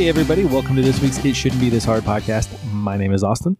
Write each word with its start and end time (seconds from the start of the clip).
Hey, 0.00 0.08
everybody, 0.08 0.46
welcome 0.46 0.76
to 0.76 0.82
this 0.82 0.98
week's 1.02 1.22
It 1.22 1.36
Shouldn't 1.36 1.60
Be 1.60 1.68
This 1.68 1.84
Hard 1.84 2.04
podcast. 2.04 2.48
My 2.72 2.96
name 2.96 3.12
is 3.12 3.22
Austin. 3.22 3.58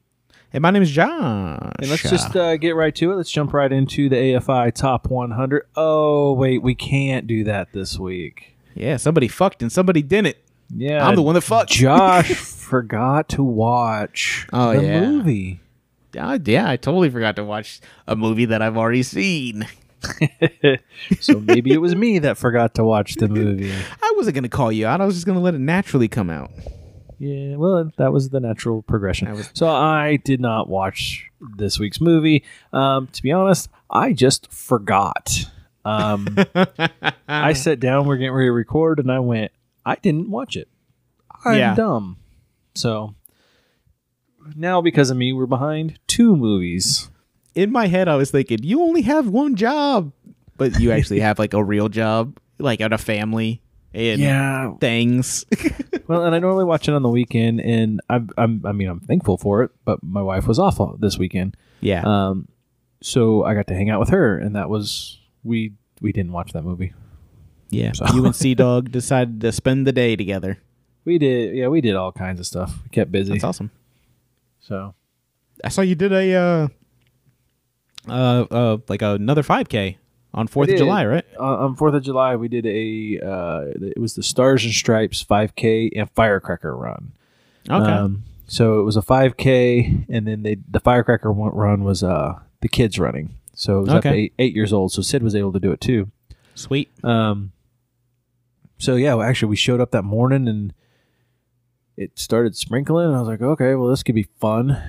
Hey, 0.48 0.58
my 0.58 0.70
name 0.70 0.80
is 0.82 0.90
John. 0.90 1.74
And 1.78 1.90
let's 1.90 2.00
just 2.02 2.34
uh, 2.34 2.56
get 2.56 2.74
right 2.74 2.94
to 2.94 3.12
it. 3.12 3.16
Let's 3.16 3.30
jump 3.30 3.52
right 3.52 3.70
into 3.70 4.08
the 4.08 4.16
AFI 4.16 4.72
Top 4.72 5.10
100. 5.10 5.66
Oh, 5.76 6.32
wait, 6.32 6.62
we 6.62 6.74
can't 6.74 7.26
do 7.26 7.44
that 7.44 7.74
this 7.74 7.98
week. 7.98 8.54
yeah, 8.74 8.96
somebody 8.96 9.28
fucked 9.28 9.60
and 9.60 9.70
somebody 9.70 10.00
didn't. 10.00 10.38
Yeah. 10.74 11.06
I'm 11.06 11.14
the 11.14 11.20
one 11.20 11.34
that 11.34 11.42
fucked. 11.42 11.72
Josh 11.72 12.32
forgot 12.34 13.28
to 13.28 13.42
watch 13.42 14.46
Oh, 14.50 14.74
the 14.74 14.82
yeah. 14.82 15.00
movie. 15.02 15.60
Uh, 16.18 16.38
yeah, 16.42 16.70
I 16.70 16.78
totally 16.78 17.10
forgot 17.10 17.36
to 17.36 17.44
watch 17.44 17.82
a 18.08 18.16
movie 18.16 18.46
that 18.46 18.62
I've 18.62 18.78
already 18.78 19.02
seen. 19.02 19.66
so 21.20 21.40
maybe 21.40 21.72
it 21.72 21.78
was 21.80 21.94
me 21.94 22.18
that 22.20 22.38
forgot 22.38 22.74
to 22.74 22.84
watch 22.84 23.14
the 23.16 23.28
movie. 23.28 23.72
I 24.02 24.12
wasn't 24.16 24.34
gonna 24.34 24.48
call 24.48 24.70
you 24.72 24.86
out. 24.86 25.00
I 25.00 25.06
was 25.06 25.14
just 25.14 25.26
gonna 25.26 25.40
let 25.40 25.54
it 25.54 25.60
naturally 25.60 26.08
come 26.08 26.30
out. 26.30 26.50
Yeah, 27.18 27.56
well, 27.56 27.92
that 27.98 28.12
was 28.12 28.30
the 28.30 28.40
natural 28.40 28.80
progression. 28.82 29.28
That 29.28 29.36
was- 29.36 29.50
so 29.54 29.68
I 29.68 30.16
did 30.16 30.40
not 30.40 30.68
watch 30.68 31.30
this 31.56 31.78
week's 31.78 32.00
movie. 32.00 32.44
Um, 32.72 33.08
to 33.08 33.22
be 33.22 33.30
honest, 33.32 33.68
I 33.90 34.12
just 34.14 34.50
forgot. 34.50 35.44
Um, 35.84 36.34
I 37.28 37.52
sat 37.52 37.78
down, 37.80 38.06
we're 38.06 38.16
getting 38.16 38.32
ready 38.32 38.48
to 38.48 38.52
record, 38.52 38.98
and 39.00 39.10
I 39.12 39.18
went, 39.20 39.52
I 39.84 39.96
didn't 39.96 40.30
watch 40.30 40.56
it. 40.56 40.68
I'm 41.44 41.58
Yeah. 41.58 41.74
dumb. 41.74 42.16
So 42.74 43.14
now, 44.56 44.80
because 44.80 45.10
of 45.10 45.16
me, 45.18 45.32
we're 45.34 45.44
behind 45.46 45.98
two 46.06 46.36
movies. 46.36 47.09
In 47.54 47.72
my 47.72 47.86
head, 47.86 48.08
I 48.08 48.16
was 48.16 48.30
thinking, 48.30 48.58
you 48.62 48.82
only 48.82 49.02
have 49.02 49.28
one 49.28 49.56
job, 49.56 50.12
but 50.56 50.78
you 50.80 50.92
actually 50.96 51.20
have 51.20 51.38
like 51.38 51.52
a 51.54 51.62
real 51.62 51.88
job, 51.88 52.38
like 52.58 52.80
at 52.80 52.92
a 52.92 52.98
family 52.98 53.60
and 53.94 54.20
Yeah. 54.20 54.74
things. 54.80 55.44
Well, 56.06 56.24
and 56.24 56.34
I 56.34 56.40
normally 56.40 56.64
watch 56.64 56.88
it 56.88 56.92
on 56.94 57.02
the 57.04 57.08
weekend, 57.08 57.60
and 57.60 58.00
I'm, 58.10 58.30
I'm, 58.36 58.66
I 58.66 58.72
mean, 58.72 58.88
I'm 58.88 58.98
thankful 58.98 59.38
for 59.38 59.62
it. 59.62 59.70
But 59.84 60.02
my 60.02 60.20
wife 60.20 60.48
was 60.48 60.58
off 60.58 60.80
this 60.98 61.16
weekend. 61.18 61.56
yeah. 61.80 62.02
Um, 62.04 62.48
so 63.00 63.44
I 63.44 63.54
got 63.54 63.68
to 63.68 63.74
hang 63.74 63.90
out 63.90 64.00
with 64.00 64.08
her, 64.08 64.36
and 64.36 64.56
that 64.56 64.68
was 64.68 65.20
we 65.44 65.74
we 66.00 66.10
didn't 66.10 66.32
watch 66.32 66.52
that 66.52 66.64
movie. 66.64 66.94
yeah. 67.68 67.92
so- 67.92 68.06
You 68.12 68.26
and 68.26 68.34
Sea 68.34 68.54
Dog 68.56 68.90
decided 68.90 69.40
to 69.42 69.52
spend 69.52 69.86
the 69.86 69.92
day 69.92 70.16
together. 70.16 70.58
We 71.04 71.18
did, 71.18 71.54
yeah, 71.54 71.68
we 71.68 71.80
did 71.80 71.94
all 71.94 72.10
kinds 72.10 72.40
of 72.40 72.46
stuff. 72.46 72.76
We 72.82 72.88
kept 72.90 73.12
busy. 73.12 73.34
That's 73.34 73.44
awesome. 73.44 73.70
So 74.58 74.94
I 75.64 75.68
saw 75.68 75.82
you 75.82 75.94
did 75.94 76.12
a 76.12 76.34
uh 76.34 76.68
uh 78.08 78.46
uh 78.50 78.78
like 78.88 79.02
another 79.02 79.42
5k 79.42 79.96
on 80.32 80.46
4th 80.46 80.70
of 80.72 80.78
July, 80.78 81.04
right? 81.06 81.24
uh, 81.38 81.64
on 81.64 81.74
Fourth 81.74 81.94
of 81.94 82.02
July, 82.04 82.36
we 82.36 82.48
did 82.48 82.64
a 82.64 83.18
uh, 83.20 83.64
it 83.80 83.98
was 83.98 84.14
the 84.14 84.22
Stars 84.22 84.64
and 84.64 84.72
Stripes 84.72 85.24
5K 85.24 85.90
and 85.96 86.08
Firecracker 86.10 86.76
run. 86.76 87.12
Okay. 87.68 87.90
Um, 87.90 88.22
so 88.46 88.80
it 88.80 88.84
was 88.84 88.96
a 88.96 89.02
5K, 89.02 90.06
and 90.08 90.26
then 90.26 90.42
they 90.44 90.56
the 90.70 90.80
Firecracker 90.80 91.32
run 91.32 91.82
was 91.84 92.02
uh 92.02 92.38
the 92.60 92.68
kids 92.68 92.98
running. 92.98 93.34
So 93.54 93.78
it 93.78 93.82
was 93.82 93.90
up 93.90 94.02
to 94.02 94.08
eight, 94.14 94.32
eight 94.38 94.54
years 94.54 94.72
old. 94.72 94.92
So 94.92 95.02
Sid 95.02 95.22
was 95.22 95.34
able 95.34 95.52
to 95.52 95.60
do 95.60 95.72
it 95.72 95.80
too. 95.80 96.10
Sweet. 96.54 96.90
Um, 97.04 97.52
so 98.78 98.96
yeah, 98.96 99.14
well, 99.14 99.26
actually, 99.26 99.50
we 99.50 99.56
showed 99.56 99.80
up 99.80 99.90
that 99.90 100.02
morning 100.02 100.48
and 100.48 100.72
it 101.96 102.18
started 102.18 102.56
sprinkling. 102.56 103.06
And 103.08 103.16
I 103.16 103.18
was 103.18 103.28
like, 103.28 103.42
okay, 103.42 103.74
well, 103.74 103.88
this 103.88 104.02
could 104.02 104.14
be 104.14 104.28
fun. 104.40 104.80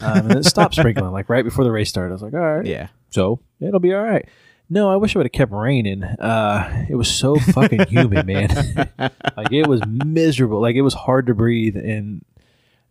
Um, 0.00 0.30
and 0.30 0.38
it 0.38 0.44
stopped 0.44 0.74
sprinkling, 0.74 1.10
like 1.12 1.28
right 1.28 1.44
before 1.44 1.64
the 1.64 1.72
race 1.72 1.88
started. 1.88 2.10
I 2.12 2.14
was 2.14 2.22
like, 2.22 2.34
all 2.34 2.40
right, 2.40 2.66
Yeah. 2.66 2.88
so 3.10 3.40
it'll 3.60 3.80
be 3.80 3.92
all 3.94 4.02
right. 4.02 4.28
No, 4.70 4.90
I 4.90 4.96
wish 4.96 5.14
it 5.14 5.18
would 5.18 5.24
have 5.26 5.32
kept 5.32 5.50
raining. 5.50 6.04
Uh, 6.04 6.84
it 6.90 6.94
was 6.94 7.08
so 7.10 7.36
fucking 7.36 7.86
humid, 7.88 8.26
man. 8.26 8.48
like 9.36 9.50
it 9.52 9.66
was 9.66 9.80
miserable. 9.86 10.60
Like 10.60 10.76
it 10.76 10.82
was 10.82 10.94
hard 10.94 11.26
to 11.28 11.34
breathe, 11.34 11.76
and 11.76 12.22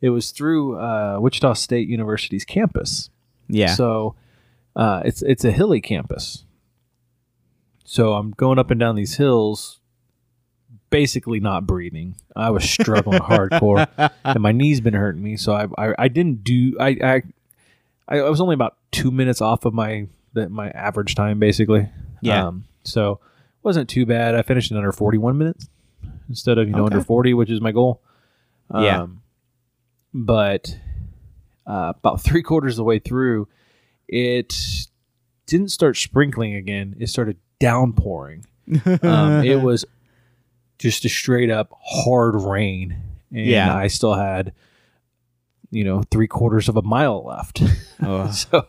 it 0.01 0.09
was 0.09 0.31
through 0.31 0.79
uh, 0.79 1.17
Wichita 1.19 1.53
State 1.53 1.87
University's 1.87 2.45
campus. 2.45 3.09
Yeah. 3.47 3.75
So 3.75 4.15
uh, 4.75 5.03
it's 5.05 5.21
it's 5.21 5.45
a 5.45 5.51
hilly 5.51 5.79
campus. 5.81 6.45
So 7.85 8.13
I'm 8.13 8.31
going 8.31 8.59
up 8.59 8.71
and 8.71 8.79
down 8.79 8.95
these 8.95 9.15
hills, 9.17 9.79
basically 10.89 11.39
not 11.39 11.65
breathing. 11.67 12.15
I 12.35 12.49
was 12.49 12.69
struggling 12.69 13.19
hardcore, 13.19 13.87
and 14.23 14.39
my 14.39 14.51
knees 14.51 14.81
been 14.81 14.93
hurting 14.93 15.21
me. 15.23 15.37
So 15.37 15.53
I 15.53 15.67
I, 15.77 15.93
I 15.97 16.07
didn't 16.07 16.43
do 16.43 16.75
I, 16.79 16.97
I 17.03 17.21
I 18.07 18.21
was 18.29 18.39
only 18.41 18.53
about 18.53 18.77
two 18.91 19.11
minutes 19.11 19.41
off 19.41 19.65
of 19.65 19.73
my 19.73 20.07
the, 20.33 20.49
my 20.49 20.69
average 20.71 21.15
time 21.15 21.39
basically. 21.39 21.89
Yeah. 22.21 22.47
Um, 22.47 22.65
so 22.83 23.19
wasn't 23.63 23.89
too 23.89 24.05
bad. 24.05 24.33
I 24.35 24.41
finished 24.43 24.71
in 24.71 24.77
under 24.77 24.91
41 24.91 25.37
minutes 25.37 25.67
instead 26.29 26.57
of 26.57 26.67
you 26.67 26.73
know 26.73 26.85
Okay. 26.85 26.95
under 26.95 27.03
40, 27.05 27.33
which 27.33 27.49
is 27.49 27.59
my 27.61 27.71
goal. 27.71 28.01
Yeah. 28.73 29.03
Um, 29.03 29.21
but 30.13 30.77
uh, 31.65 31.93
about 31.97 32.21
three 32.21 32.41
quarters 32.43 32.73
of 32.73 32.77
the 32.77 32.83
way 32.85 32.99
through, 32.99 33.47
it 34.07 34.55
didn't 35.47 35.69
start 35.69 35.97
sprinkling 35.97 36.55
again. 36.55 36.95
It 36.99 37.07
started 37.07 37.37
downpouring. 37.59 38.45
Um, 39.01 39.45
it 39.45 39.61
was 39.61 39.85
just 40.79 41.05
a 41.05 41.09
straight 41.09 41.49
up 41.49 41.71
hard 41.81 42.35
rain, 42.41 42.95
and 43.31 43.45
Yeah. 43.45 43.75
I 43.75 43.87
still 43.87 44.13
had, 44.13 44.53
you 45.71 45.83
know, 45.83 46.03
three 46.11 46.27
quarters 46.27 46.69
of 46.69 46.77
a 46.77 46.81
mile 46.81 47.23
left. 47.25 47.61
Oh, 47.99 48.29
so, 48.29 48.67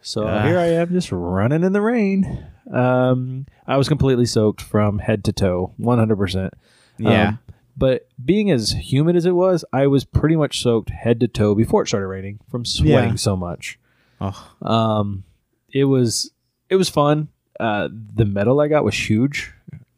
so 0.00 0.26
Ah. 0.28 0.44
here 0.46 0.56
I 0.58 0.66
am, 0.66 0.90
just 0.90 1.10
running 1.10 1.64
in 1.64 1.72
the 1.72 1.80
rain. 1.80 2.46
Um, 2.72 3.46
I 3.66 3.76
was 3.76 3.88
completely 3.88 4.24
soaked 4.24 4.60
from 4.62 5.00
head 5.00 5.24
to 5.24 5.32
toe, 5.32 5.72
one 5.78 5.98
hundred 5.98 6.16
percent. 6.16 6.54
yeah. 6.96 7.28
Um, 7.30 7.38
but 7.76 8.06
being 8.24 8.50
as 8.52 8.70
humid 8.70 9.16
as 9.16 9.26
it 9.26 9.34
was, 9.34 9.64
I 9.72 9.86
was 9.88 10.04
pretty 10.04 10.36
much 10.36 10.62
soaked 10.62 10.90
head 10.90 11.18
to 11.20 11.26
toe 11.28 11.54
before 11.56 11.82
it 11.82 11.88
started 11.88 12.06
raining 12.06 12.38
from 12.50 12.64
sweating 12.64 13.10
Yeah. 13.10 13.14
so 13.16 13.34
much. 13.36 13.78
oh, 14.20 14.52
Um, 14.62 15.24
it 15.72 15.84
was 15.84 16.30
it 16.68 16.76
was 16.76 16.88
fun. 16.88 17.28
Uh, 17.58 17.88
the 17.90 18.24
medal 18.24 18.60
I 18.60 18.68
got 18.68 18.84
was 18.84 18.94
huge. 18.94 19.52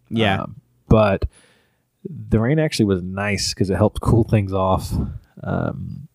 yeah. 0.09 0.43
Um, 0.43 0.57
but 0.95 1.25
the 2.09 2.39
rain 2.39 2.61
actually 2.61 2.85
was 2.85 3.03
nice 3.03 3.53
because 3.53 3.69
it 3.69 3.75
helped 3.77 4.01
cool 4.01 4.23
things 4.23 4.53
off. 4.53 4.93
Um, 5.43 6.07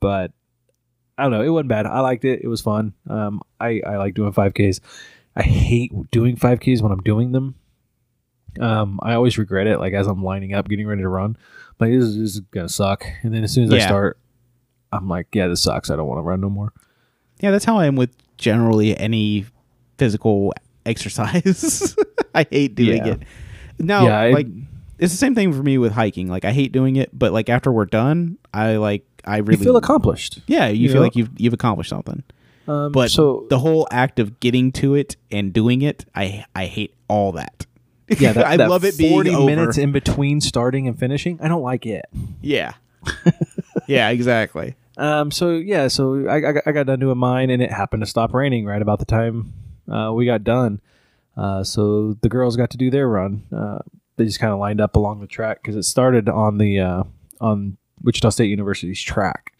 but 0.00 0.32
I 1.16 1.22
don't 1.22 1.32
know. 1.32 1.40
It 1.42 1.48
wasn't 1.48 1.68
bad. 1.70 1.86
I 1.86 2.00
liked 2.00 2.24
it. 2.26 2.40
It 2.42 2.48
was 2.48 2.60
fun. 2.60 2.92
Um, 3.08 3.40
I, 3.58 3.80
I 3.86 3.96
like 3.96 4.12
doing 4.14 4.32
5Ks. 4.32 4.80
I 5.34 5.42
hate 5.42 5.92
doing 6.10 6.36
5Ks 6.36 6.82
when 6.82 6.92
I'm 6.92 7.00
doing 7.02 7.32
them. 7.32 7.54
Um, 8.60 9.00
I 9.02 9.14
always 9.14 9.38
regret 9.38 9.66
it. 9.66 9.78
Like 9.78 9.94
as 9.94 10.06
I'm 10.06 10.22
lining 10.22 10.52
up, 10.52 10.68
getting 10.68 10.86
ready 10.86 11.00
to 11.00 11.08
run, 11.08 11.38
like 11.80 11.90
this 11.92 12.04
is, 12.04 12.18
this 12.18 12.34
is 12.34 12.40
gonna 12.50 12.68
suck. 12.68 13.06
And 13.22 13.32
then 13.32 13.44
as 13.44 13.52
soon 13.52 13.64
as 13.64 13.72
I 13.72 13.78
start, 13.86 14.18
I'm 14.92 15.08
like, 15.08 15.28
yeah, 15.32 15.46
this 15.48 15.62
sucks. 15.62 15.88
I 15.88 15.96
don't 15.96 16.06
want 16.06 16.18
to 16.18 16.22
run 16.22 16.40
no 16.42 16.50
more. 16.50 16.74
yeah, 17.40 17.50
that's 17.50 17.64
how 17.64 17.78
I 17.78 17.86
am 17.86 17.96
with 17.96 18.10
generally 18.36 18.94
any 18.98 19.46
physical 19.96 20.52
exercise. 20.84 21.96
I 22.34 22.44
hate 22.50 22.74
doing 22.74 22.98
Yeah. 23.06 23.12
it. 23.14 23.22
No, 23.82 24.04
Yeah, 24.04 24.18
I- 24.18 24.30
like 24.30 24.46
it's 24.98 25.12
the 25.12 25.18
same 25.18 25.34
thing 25.34 25.52
for 25.52 25.62
me 25.62 25.76
with 25.78 25.92
hiking. 25.92 26.28
Like 26.28 26.44
I 26.44 26.52
hate 26.52 26.70
doing 26.72 26.96
it, 26.96 27.10
but 27.12 27.32
like 27.32 27.48
after 27.50 27.70
we're 27.72 27.84
done, 27.86 28.38
I 28.54 28.76
like 28.76 29.04
I 29.24 29.38
You 29.38 29.42
really 29.42 29.64
feel 29.64 29.76
accomplished. 29.76 30.40
Yeah, 30.46 30.68
you, 30.68 30.82
you 30.84 30.88
feel 30.88 30.96
know? 30.96 31.02
like 31.02 31.16
you've 31.16 31.30
you've 31.38 31.52
accomplished 31.54 31.90
something. 31.90 32.22
Um, 32.68 32.92
But 32.92 33.10
so 33.10 33.46
the 33.50 33.58
whole 33.58 33.88
act 33.90 34.20
of 34.20 34.38
getting 34.38 34.70
to 34.72 34.94
it 34.94 35.16
and 35.32 35.52
doing 35.52 35.82
it, 35.82 36.04
I 36.14 36.44
I 36.54 36.66
hate 36.66 36.94
all 37.08 37.32
that. 37.32 37.66
yeah, 38.08 38.32
that, 38.32 38.46
I 38.52 38.56
that 38.56 38.70
love 38.70 38.84
it 38.84 38.96
being 38.96 39.10
40 39.12 39.30
over. 39.34 39.46
minutes 39.46 39.78
in 39.78 39.90
between 39.92 40.40
starting 40.40 40.86
and 40.86 40.96
finishing. 40.96 41.38
I 41.42 41.48
don't 41.48 41.62
like 41.62 41.84
it. 41.86 42.04
Yeah. 42.40 42.74
yeah, 43.86 44.08
exactly. 44.10 44.76
Um, 44.96 45.30
so 45.30 45.50
yeah, 45.52 45.88
so 45.88 46.26
I, 46.28 46.36
I, 46.36 46.52
got- 46.52 46.62
I 46.66 46.72
got 46.72 46.86
done 46.86 47.00
doing 47.00 47.18
mine, 47.18 47.50
and 47.50 47.62
it 47.62 47.72
happened 47.72 48.02
to 48.02 48.06
stop 48.06 48.32
raining 48.34 48.64
right 48.66 48.80
about 48.82 48.98
the 48.98 49.04
time 49.06 49.52
uh, 49.90 50.12
we 50.14 50.26
got 50.26 50.44
done. 50.44 50.80
Uh, 51.36 51.64
so 51.64 52.14
the 52.20 52.28
girls 52.28 52.56
got 52.56 52.70
to 52.70 52.76
do 52.76 52.90
their 52.90 53.08
run. 53.08 53.44
Uh, 53.54 53.78
they 54.16 54.24
just 54.24 54.40
kind 54.40 54.52
of 54.52 54.58
lined 54.58 54.80
up 54.80 54.96
along 54.96 55.20
the 55.20 55.26
track 55.26 55.62
because 55.62 55.76
it 55.76 55.84
started 55.84 56.28
on 56.28 56.58
the 56.58 56.78
uh, 56.78 57.04
on 57.40 57.76
Wichita 58.02 58.30
State 58.30 58.50
University's 58.50 59.02
track 59.02 59.52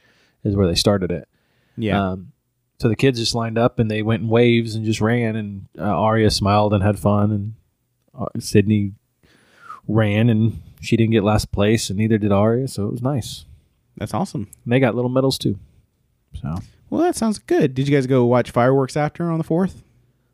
is 0.45 0.55
where 0.57 0.67
they 0.67 0.75
started 0.75 1.11
it. 1.11 1.29
Yeah. 1.77 2.11
Um, 2.11 2.33
so 2.79 2.89
the 2.89 2.97
kids 2.97 3.19
just 3.19 3.35
lined 3.35 3.59
up 3.59 3.79
and 3.79 3.91
they 3.91 4.03
went 4.03 4.23
in 4.23 4.29
waves 4.29 4.75
and 4.75 4.85
just 4.85 5.01
ran. 5.01 5.37
And 5.37 5.69
uh, 5.79 5.85
Aria 5.85 6.31
smiled 6.31 6.75
and 6.75 6.83
had 6.83 6.99
fun, 6.99 7.31
and 7.31 7.55
uh, 8.19 8.27
Sydney 8.39 8.93
ran 9.89 10.29
and 10.29 10.61
she 10.81 10.97
didn't 10.97 11.13
get 11.13 11.23
last 11.23 11.53
place, 11.53 11.91
and 11.91 11.99
neither 11.99 12.19
did 12.19 12.33
Aria. 12.33 12.67
So 12.69 12.87
it 12.87 12.93
was 12.93 13.03
nice. 13.03 13.45
That's 13.97 14.15
awesome. 14.15 14.49
And 14.65 14.73
they 14.73 14.81
got 14.81 14.95
little 14.95 15.11
medals 15.11 15.39
too. 15.39 15.59
So 16.35 16.57
Well, 16.91 17.03
that 17.03 17.15
sounds 17.15 17.39
good. 17.39 17.75
Did 17.75 17.89
you 17.89 17.95
guys 17.95 18.07
go 18.07 18.25
watch 18.25 18.51
fireworks 18.51 18.97
after 18.97 19.31
on 19.31 19.39
the 19.39 19.45
4th? 19.45 19.83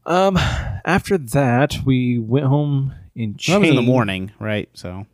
Um, 0.06 0.36
after 0.84 1.18
that 1.18 1.78
we 1.84 2.18
went 2.18 2.46
home 2.46 2.94
in. 3.14 3.36
Well, 3.48 3.54
that 3.56 3.60
was 3.60 3.68
in 3.70 3.76
the 3.76 3.82
morning, 3.82 4.32
right? 4.38 4.68
So, 4.74 5.06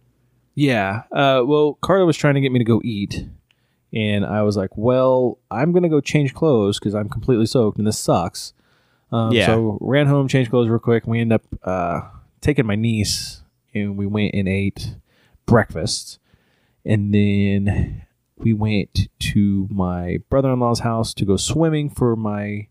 Yeah. 0.55 1.03
Uh, 1.11 1.43
well, 1.45 1.75
Carla 1.83 2.07
was 2.07 2.17
trying 2.17 2.35
to 2.35 2.41
get 2.41 2.53
me 2.53 2.59
to 2.59 2.65
go 2.65 2.81
eat, 2.85 3.27
and 3.93 4.25
I 4.25 4.43
was 4.43 4.57
like, 4.57 4.71
"Well, 4.77 5.39
I'm 5.51 5.73
gonna 5.73 5.89
go 5.89 6.01
change 6.01 6.33
clothes 6.35 6.79
because 6.79 6.95
I'm 6.95 7.09
completely 7.09 7.47
soaked 7.47 7.79
and 7.79 7.87
this 7.87 7.99
sucks." 7.99 8.53
Um, 9.13 9.33
Yeah. 9.33 9.47
So 9.47 9.79
ran 9.81 10.07
home, 10.07 10.29
changed 10.29 10.51
clothes 10.51 10.69
real 10.69 10.79
quick, 10.79 11.05
and 11.05 11.11
we 11.13 11.21
end 11.21 11.33
up 11.33 11.43
uh, 11.63 12.03
taking 12.41 12.67
my 12.67 12.75
niece 12.77 13.43
and 13.75 13.97
we 13.97 14.07
went 14.07 14.35
and 14.35 14.49
ate 14.49 14.97
breakfast. 15.47 16.19
and 16.87 17.15
then 17.15 18.03
we 18.37 18.53
went 18.53 19.09
to 19.19 19.67
my 19.71 20.19
brother-in-law's 20.29 20.81
house 20.81 21.15
to 21.15 21.25
go 21.25 21.37
swimming 21.39 21.89
for 21.89 22.15
my 22.15 22.67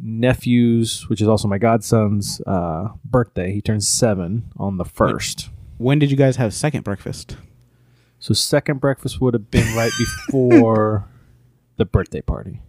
nephew's, 0.00 1.08
which 1.08 1.20
is 1.20 1.28
also 1.28 1.48
my 1.48 1.58
godson's 1.58 2.40
uh, 2.46 2.88
birthday. 3.04 3.52
He 3.52 3.60
turns 3.60 3.86
seven 3.88 4.50
on 4.56 4.76
the 4.78 4.84
first. 4.84 5.50
When 5.78 5.98
did 5.98 6.10
you 6.10 6.16
guys 6.16 6.36
have 6.36 6.54
second 6.54 6.84
breakfast? 6.84 7.36
So 8.18 8.34
second 8.34 8.80
breakfast 8.80 9.20
would 9.20 9.34
have 9.34 9.50
been 9.50 9.74
right 9.76 9.92
before 9.98 11.08
the 11.76 11.84
birthday 11.84 12.20
party. 12.20 12.60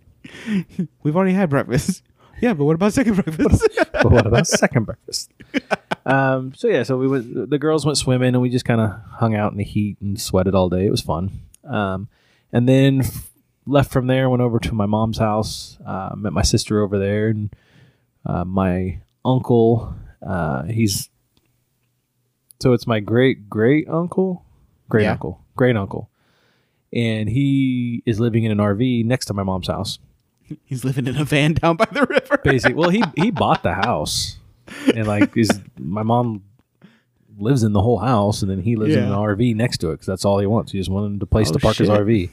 We've 1.04 1.16
already 1.16 1.34
had 1.34 1.50
breakfast. 1.50 2.04
Yeah, 2.42 2.54
but 2.56 2.66
what 2.66 2.74
about 2.76 2.92
second 2.92 3.14
breakfast? 3.14 3.66
But 3.94 4.12
what 4.12 4.26
about 4.26 4.48
second 4.48 4.84
breakfast? 4.86 5.32
Um, 6.06 6.52
so 6.54 6.68
yeah, 6.68 6.84
so 6.84 6.98
we 6.98 7.08
went. 7.08 7.50
The 7.50 7.60
girls 7.60 7.86
went 7.86 7.98
swimming, 7.98 8.30
and 8.34 8.42
we 8.42 8.50
just 8.50 8.66
kind 8.66 8.82
of 8.82 9.00
hung 9.12 9.34
out 9.34 9.54
in 9.54 9.58
the 9.58 9.64
heat 9.64 9.98
and 10.02 10.20
sweated 10.20 10.54
all 10.54 10.68
day. 10.68 10.86
It 10.86 10.90
was 10.90 11.00
fun. 11.00 11.32
Um, 11.64 12.10
and 12.52 12.68
then 12.68 13.02
f- 13.02 13.32
left 13.66 13.92
from 13.92 14.08
there, 14.08 14.30
went 14.30 14.42
over 14.42 14.60
to 14.60 14.74
my 14.74 14.86
mom's 14.86 15.18
house. 15.18 15.78
Uh, 15.86 16.14
met 16.16 16.34
my 16.34 16.42
sister 16.42 16.82
over 16.82 16.98
there, 17.00 17.28
and 17.30 17.54
uh, 18.26 18.44
my 18.46 19.00
uncle. 19.26 19.96
Uh, 20.26 20.64
he's 20.64 21.10
so 22.62 22.74
it's 22.74 22.88
my 22.88 23.00
great 23.00 23.50
great 23.50 23.88
uncle, 23.90 24.46
great 24.90 25.04
Yeah. 25.04 25.12
uncle, 25.14 25.42
great 25.56 25.76
uncle, 25.76 26.10
and 26.94 27.30
he 27.30 28.02
is 28.06 28.20
living 28.20 28.44
in 28.46 28.52
an 28.52 28.60
RV 28.60 29.04
next 29.06 29.26
to 29.26 29.34
my 29.34 29.44
mom's 29.44 29.68
house. 29.68 30.00
He's 30.66 30.84
living 30.84 31.08
in 31.08 31.16
a 31.18 31.24
van 31.24 31.54
down 31.54 31.78
by 31.78 31.86
the 31.92 32.06
river. 32.06 32.38
Basically, 32.44 32.76
well, 32.76 32.90
he 32.90 33.04
he 33.16 33.32
bought 33.32 33.64
the 33.64 33.74
house, 33.74 34.38
and 34.94 35.08
like 35.08 35.36
is 35.38 35.50
my 35.80 36.04
mom 36.04 36.44
lives 37.38 37.64
in 37.64 37.74
the 37.74 37.82
whole 37.82 37.98
house, 38.00 38.42
and 38.42 38.52
then 38.52 38.62
he 38.62 38.76
lives 38.76 38.94
in 38.96 39.04
an 39.04 39.10
RV 39.12 39.56
next 39.56 39.80
to 39.80 39.90
it 39.90 39.94
because 39.96 40.06
that's 40.08 40.24
all 40.26 40.40
he 40.40 40.46
wants. 40.46 40.72
He 40.72 40.78
just 40.78 40.90
wanted 40.92 41.22
a 41.22 41.26
place 41.26 41.50
Oh, 41.50 41.54
to 41.54 41.60
park 41.60 41.78
his. 41.78 41.90
RV. 41.90 42.30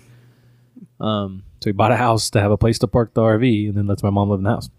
Um, 1.01 1.45
so 1.61 1.71
he 1.71 1.73
bought 1.73 1.93
a 1.93 1.97
house 1.97 2.31
to 2.31 2.41
have 2.41 2.51
a 2.51 2.57
place 2.57 2.79
to 2.81 2.87
park 2.87 3.15
the 3.15 3.23
RV, 3.23 3.69
and 3.69 3.77
then 3.77 3.87
lets 3.87 4.03
my 4.03 4.11
mom 4.11 4.31
live 4.31 4.41
in 4.41 4.45
the 4.45 4.51
house. 4.51 4.71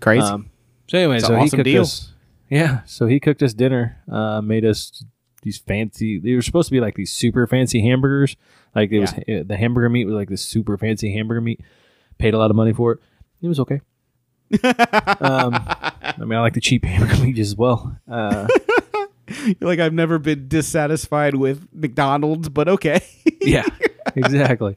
Crazy. 0.00 0.22
Um, 0.22 0.50
so 0.88 0.98
anyway, 0.98 1.16
It's 1.16 1.26
so 1.26 1.34
an 1.34 1.40
he 1.40 1.46
awesome 1.46 1.56
cooked 1.58 1.64
deal. 1.64 1.82
us. 1.82 2.12
Yeah, 2.48 2.80
so 2.84 3.06
he 3.06 3.20
cooked 3.20 3.42
us 3.42 3.54
dinner. 3.54 4.02
Uh, 4.10 4.40
made 4.40 4.64
us 4.64 5.04
these 5.42 5.58
fancy. 5.58 6.18
They 6.18 6.34
were 6.34 6.42
supposed 6.42 6.68
to 6.68 6.72
be 6.72 6.80
like 6.80 6.94
these 6.96 7.12
super 7.12 7.46
fancy 7.46 7.80
hamburgers. 7.80 8.36
Like 8.74 8.90
it 8.90 9.00
was 9.00 9.12
uh, 9.12 9.44
the 9.46 9.56
hamburger 9.56 9.88
meat 9.88 10.04
was 10.04 10.14
like 10.14 10.28
this 10.28 10.42
super 10.42 10.76
fancy 10.76 11.12
hamburger 11.12 11.40
meat. 11.40 11.60
Paid 12.18 12.34
a 12.34 12.38
lot 12.38 12.50
of 12.50 12.56
money 12.56 12.72
for 12.72 12.92
it. 12.92 12.98
It 13.40 13.48
was 13.48 13.60
okay. 13.60 13.80
um, 15.20 15.54
I 15.54 16.14
mean, 16.18 16.32
I 16.32 16.40
like 16.40 16.54
the 16.54 16.60
cheap 16.60 16.84
hamburger 16.84 17.22
meat 17.22 17.38
as 17.38 17.54
well. 17.56 17.96
Uh, 18.10 18.48
like 19.60 19.78
I've 19.78 19.92
never 19.94 20.18
been 20.18 20.48
dissatisfied 20.48 21.36
with 21.36 21.68
McDonald's, 21.72 22.48
but 22.48 22.68
okay. 22.68 23.00
yeah, 23.40 23.64
exactly. 24.16 24.76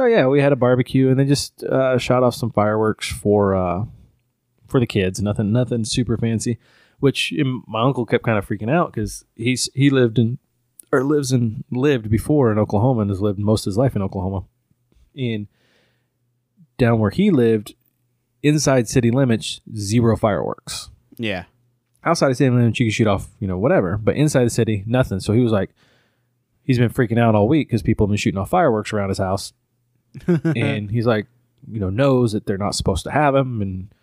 So 0.00 0.06
yeah, 0.06 0.28
we 0.28 0.40
had 0.40 0.52
a 0.52 0.56
barbecue 0.56 1.10
and 1.10 1.18
then 1.20 1.28
just 1.28 1.62
uh, 1.62 1.98
shot 1.98 2.22
off 2.22 2.34
some 2.34 2.50
fireworks 2.50 3.06
for 3.06 3.54
uh, 3.54 3.84
for 4.66 4.80
the 4.80 4.86
kids. 4.86 5.20
Nothing, 5.20 5.52
nothing 5.52 5.84
super 5.84 6.16
fancy. 6.16 6.56
Which 7.00 7.34
my 7.66 7.82
uncle 7.82 8.06
kept 8.06 8.24
kind 8.24 8.38
of 8.38 8.48
freaking 8.48 8.70
out 8.70 8.94
because 8.94 9.26
he's 9.36 9.68
he 9.74 9.90
lived 9.90 10.18
in 10.18 10.38
or 10.90 11.04
lives 11.04 11.32
and 11.32 11.64
lived 11.70 12.08
before 12.08 12.50
in 12.50 12.58
Oklahoma 12.58 13.02
and 13.02 13.10
has 13.10 13.20
lived 13.20 13.38
most 13.38 13.66
of 13.66 13.72
his 13.72 13.76
life 13.76 13.94
in 13.94 14.00
Oklahoma. 14.00 14.44
And 15.14 15.48
down 16.78 16.98
where 16.98 17.10
he 17.10 17.30
lived, 17.30 17.74
inside 18.42 18.88
city 18.88 19.10
limits, 19.10 19.60
zero 19.76 20.16
fireworks. 20.16 20.88
yeah. 21.18 21.44
outside 22.04 22.30
of 22.30 22.38
city 22.38 22.48
limits 22.48 22.80
you 22.80 22.86
can 22.86 22.90
shoot 22.90 23.06
off 23.06 23.28
you 23.38 23.46
know 23.46 23.58
whatever 23.58 23.98
but 23.98 24.16
inside 24.16 24.44
the 24.44 24.50
city 24.50 24.82
nothing 24.86 25.20
so 25.20 25.34
he 25.34 25.42
was 25.42 25.52
like 25.52 25.74
he's 26.62 26.78
been 26.78 26.88
freaking 26.88 27.18
out 27.18 27.34
all 27.34 27.46
week 27.46 27.68
because 27.68 27.82
people 27.82 28.06
have 28.06 28.10
been 28.10 28.16
shooting 28.16 28.38
off 28.38 28.48
fireworks 28.48 28.94
around 28.94 29.10
his 29.10 29.18
house 29.18 29.52
and 30.56 30.90
he's 30.90 31.06
like 31.06 31.26
you 31.70 31.78
know 31.78 31.90
knows 31.90 32.32
that 32.32 32.46
they're 32.46 32.58
not 32.58 32.74
supposed 32.74 33.04
to 33.04 33.10
have 33.10 33.34
them 33.34 33.60
and 33.62 33.94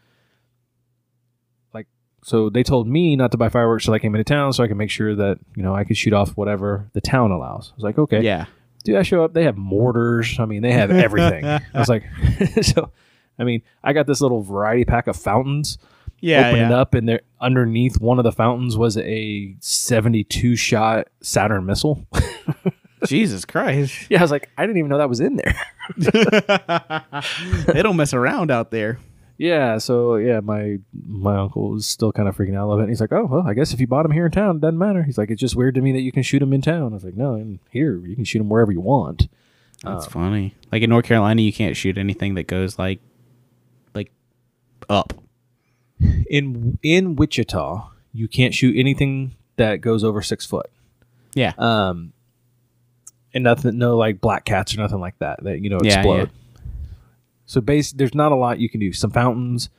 like 1.74 1.88
so 2.24 2.50
they 2.50 2.64
told 2.64 2.88
me 2.88 3.16
not 3.16 3.32
to 3.32 3.38
buy 3.38 3.50
fireworks 3.50 3.86
till 3.86 3.94
I 3.94 4.00
came 4.00 4.14
into 4.16 4.24
town 4.24 4.54
so 4.54 4.64
I 4.64 4.68
can 4.68 4.78
make 4.78 4.92
sure 4.92 5.16
that 5.16 5.40
you 5.56 5.64
know 5.64 5.76
I 5.76 5.84
could 5.84 5.98
shoot 5.98 6.14
off 6.14 6.38
whatever 6.38 6.90
the 6.94 7.02
town 7.02 7.32
allows 7.32 7.72
I 7.72 7.76
was 7.76 7.84
like 7.84 7.98
okay 7.98 8.22
Yeah. 8.22 8.46
dude, 8.84 8.96
I 8.96 9.04
show 9.04 9.24
up. 9.24 9.34
They 9.34 9.44
have 9.44 9.58
mortars. 9.58 10.40
I 10.40 10.46
mean, 10.46 10.62
they 10.62 10.72
have 10.72 10.92
everything. 10.92 11.46
I 11.46 11.62
was 11.74 11.90
like, 11.90 12.04
so, 12.62 12.92
I 13.38 13.44
mean, 13.44 13.62
I 13.84 13.92
got 13.92 14.08
this 14.08 14.22
little 14.22 14.42
variety 14.42 14.86
pack 14.86 15.08
of 15.08 15.18
fountains. 15.18 15.78
Yeah. 16.22 16.48
open 16.48 16.60
it 16.60 16.70
yeah. 16.70 16.80
up, 16.80 16.94
and 16.94 17.10
there 17.10 17.22
underneath 17.42 18.00
one 18.00 18.18
of 18.18 18.24
the 18.24 18.32
fountains 18.32 18.78
was 18.78 18.98
a 18.98 19.56
72 19.60 20.56
shot 20.56 21.10
Saturn 21.22 21.66
missile. 21.66 22.08
Jesus 23.06 23.46
Christ. 23.46 23.94
yeah, 24.10 24.20
I 24.20 24.22
was 24.22 24.32
like, 24.32 24.50
I 24.58 24.64
didn't 24.64 24.78
even 24.78 24.90
know 24.90 24.98
that 24.98 25.10
was 25.10 25.20
in 25.20 25.36
there. 25.38 25.56
they 27.68 27.82
don't 27.82 27.96
mess 27.98 28.14
around 28.14 28.52
out 28.52 28.72
there. 28.72 29.00
yeah, 29.38 29.78
so 29.78 30.16
yeah, 30.16 30.40
my 30.40 30.78
my 31.06 31.38
uncle 31.38 31.72
was 31.72 31.86
still 31.86 32.12
kind 32.12 32.28
of 32.28 32.36
freaking 32.36 32.56
out 32.56 32.66
a 32.66 32.68
little 32.68 32.78
bit. 32.78 32.84
And 32.84 32.90
he's 32.90 33.02
like, 33.02 33.12
oh, 33.14 33.26
well, 33.26 33.44
I 33.48 33.54
guess 33.54 33.74
if 33.74 33.80
you 33.80 33.88
bought 33.88 34.04
them 34.04 34.12
here 34.12 34.26
in 34.26 34.32
town, 34.32 34.58
it 34.58 34.62
doesn't 34.62 34.78
matter. 34.78 35.04
He's 35.04 35.18
like, 35.18 35.30
it's 35.30 35.40
just 35.42 35.56
weird 35.56 35.76
to 35.76 35.82
me 35.82 35.92
that 35.94 36.02
you 36.02 36.12
can 36.12 36.24
shoot 36.24 36.40
them 36.40 36.54
in 36.54 36.62
town. 36.62 36.92
I 36.94 36.96
was 36.96 37.04
like, 37.04 37.16
no, 37.16 37.36
in 37.36 37.60
here 37.70 37.98
you 38.06 38.16
can 38.16 38.26
shoot 38.26 38.40
them 38.40 38.50
wherever 38.50 38.72
you 38.72 38.82
want. 38.82 39.28
That's 39.84 40.06
Um, 40.08 40.12
funny. 40.12 40.56
Like 40.72 40.82
in 40.82 40.90
North 40.90 41.06
Carolina, 41.06 41.42
you 41.42 41.54
can't 41.54 41.76
shoot 41.78 41.98
anything 41.98 42.34
that 42.36 42.48
goes 42.48 42.80
like, 42.80 43.00
like, 43.94 44.12
up. 44.90 45.14
in 46.30 46.80
in 46.82 47.16
Wichita, 47.16 47.90
you 48.14 48.28
can't 48.28 48.54
shoot 48.56 48.76
anything 48.78 49.36
that 49.58 49.82
goes 49.82 50.04
over 50.04 50.22
six 50.22 50.46
foot. 50.46 50.70
Yeah. 51.36 51.54
Um, 51.60 52.14
and 53.34 53.44
nothing, 53.44 53.78
no 53.78 53.98
like 53.98 54.20
black 54.22 54.46
cats 54.46 54.74
or 54.76 54.80
nothing 54.80 55.00
like 55.00 55.18
that 55.20 55.44
that 55.44 55.62
you 55.62 55.70
know 55.70 55.80
Yeah, 55.84 55.96
explode. 55.96 56.32
So 57.46 57.62
base, 57.62 57.92
there's 57.94 58.14
not 58.16 58.32
a 58.32 58.36
lot 58.36 58.60
you 58.60 58.70
can 58.70 58.80
do. 58.80 58.92
Some 58.92 59.12
fountains, 59.12 59.70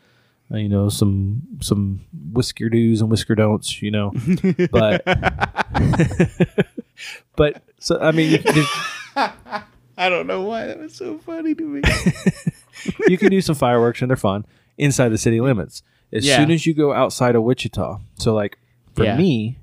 uh, 0.53 0.57
you 0.57 0.69
know, 0.69 0.89
some 0.89 1.43
some 1.61 2.01
whisker 2.33 2.69
do's 2.71 3.01
and 3.01 3.11
whisker 3.11 3.35
don'ts, 3.35 3.83
you 3.83 3.91
know, 3.91 4.13
but 4.71 5.03
but 7.37 7.63
so 7.79 7.99
I 8.01 8.13
mean, 8.13 8.31
you 8.33 8.39
can, 8.39 8.55
do, 8.55 8.65
I 9.17 10.09
don't 10.09 10.27
know 10.27 10.43
why 10.43 10.67
that 10.67 10.79
was 10.79 10.95
so 10.95 11.19
funny 11.19 11.55
to 11.55 11.63
me. 11.65 11.83
you 13.07 13.19
can 13.19 13.31
do 13.31 13.41
some 13.41 13.55
fireworks 13.55 14.01
and 14.03 14.11
they're 14.11 14.17
fun 14.17 14.47
inside 14.77 15.11
the 15.11 15.19
city 15.19 15.41
limits. 15.41 15.83
As 16.13 16.25
Yeah. 16.25 16.37
soon 16.37 16.51
as 16.51 16.65
you 16.67 16.75
go 16.75 16.93
outside 16.93 17.35
of 17.37 17.43
Wichita, 17.43 17.99
so 18.17 18.35
like 18.35 18.59
for 18.95 19.05
Yeah. 19.05 19.17
me, 19.17 19.59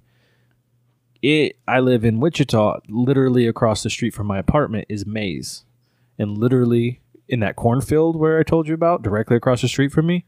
it 1.26 1.58
I 1.68 1.80
live 1.80 2.06
in 2.06 2.20
Wichita. 2.20 2.82
Literally 2.88 3.48
across 3.48 3.84
the 3.84 3.90
street 3.90 4.14
from 4.14 4.28
my 4.28 4.38
apartment 4.38 4.86
is 4.90 5.06
Maize, 5.06 5.66
and 6.20 6.38
literally 6.38 7.02
in 7.28 7.40
that 7.40 7.56
cornfield 7.56 8.16
where 8.16 8.40
I 8.40 8.44
told 8.44 8.68
you 8.68 8.74
about, 8.74 9.02
directly 9.02 9.36
across 9.36 9.62
the 9.62 9.68
street 9.68 9.92
from 9.92 10.06
me, 10.06 10.26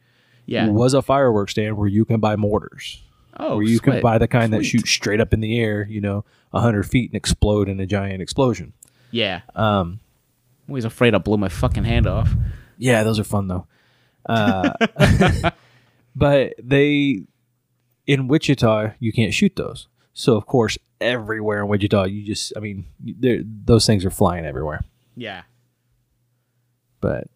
yeah. 0.48 0.68
was 0.68 0.94
a 0.96 1.02
fireworks 1.02 1.52
stand 1.52 1.78
where 1.78 1.88
you 1.88 2.06
can 2.06 2.20
buy 2.20 2.36
mortars, 2.36 3.04
Oh, 3.40 3.58
where 3.58 3.66
you 3.66 3.80
can 3.80 4.02
buy 4.02 4.18
the 4.18 4.28
kind 4.28 4.52
that 4.54 4.58
Sweet. 4.58 4.66
shoot 4.66 4.88
straight 4.88 5.22
up 5.22 5.34
in 5.34 5.40
the 5.40 5.60
air, 5.60 5.86
you 5.88 6.02
know, 6.02 6.26
hundred 6.52 6.84
feet 6.84 7.12
and 7.12 7.16
explode 7.16 7.70
in 7.70 7.80
a 7.80 7.86
giant 7.86 8.20
explosion. 8.20 8.74
Yeah. 9.12 9.42
Um, 9.56 10.00
I'm 10.68 10.72
always 10.72 10.86
afraid 10.86 11.14
I'll 11.14 11.20
blow 11.20 11.38
my 11.38 11.50
fucking 11.50 11.84
hand 11.84 12.08
off. 12.08 12.34
Yeah, 12.80 13.04
those 13.04 13.20
are 13.20 13.24
fun 13.24 13.48
though. 13.48 13.68
Uh, 14.28 14.74
but 16.16 16.54
they 16.62 17.22
in 18.06 18.28
Wichita 18.28 18.92
you 19.00 19.14
can't 19.14 19.34
shoot 19.34 19.56
those. 19.56 19.88
So 20.20 20.36
of 20.36 20.48
course, 20.48 20.80
everywhere 21.00 21.62
in 21.62 21.68
Wichita, 21.68 22.06
you 22.06 22.24
just 22.26 22.52
I 22.58 22.60
mean, 22.60 22.86
those 23.00 23.86
things 23.86 24.04
are 24.04 24.10
flying 24.10 24.46
everywhere. 24.48 24.82
Yeah. 25.16 25.44
But 27.00 27.28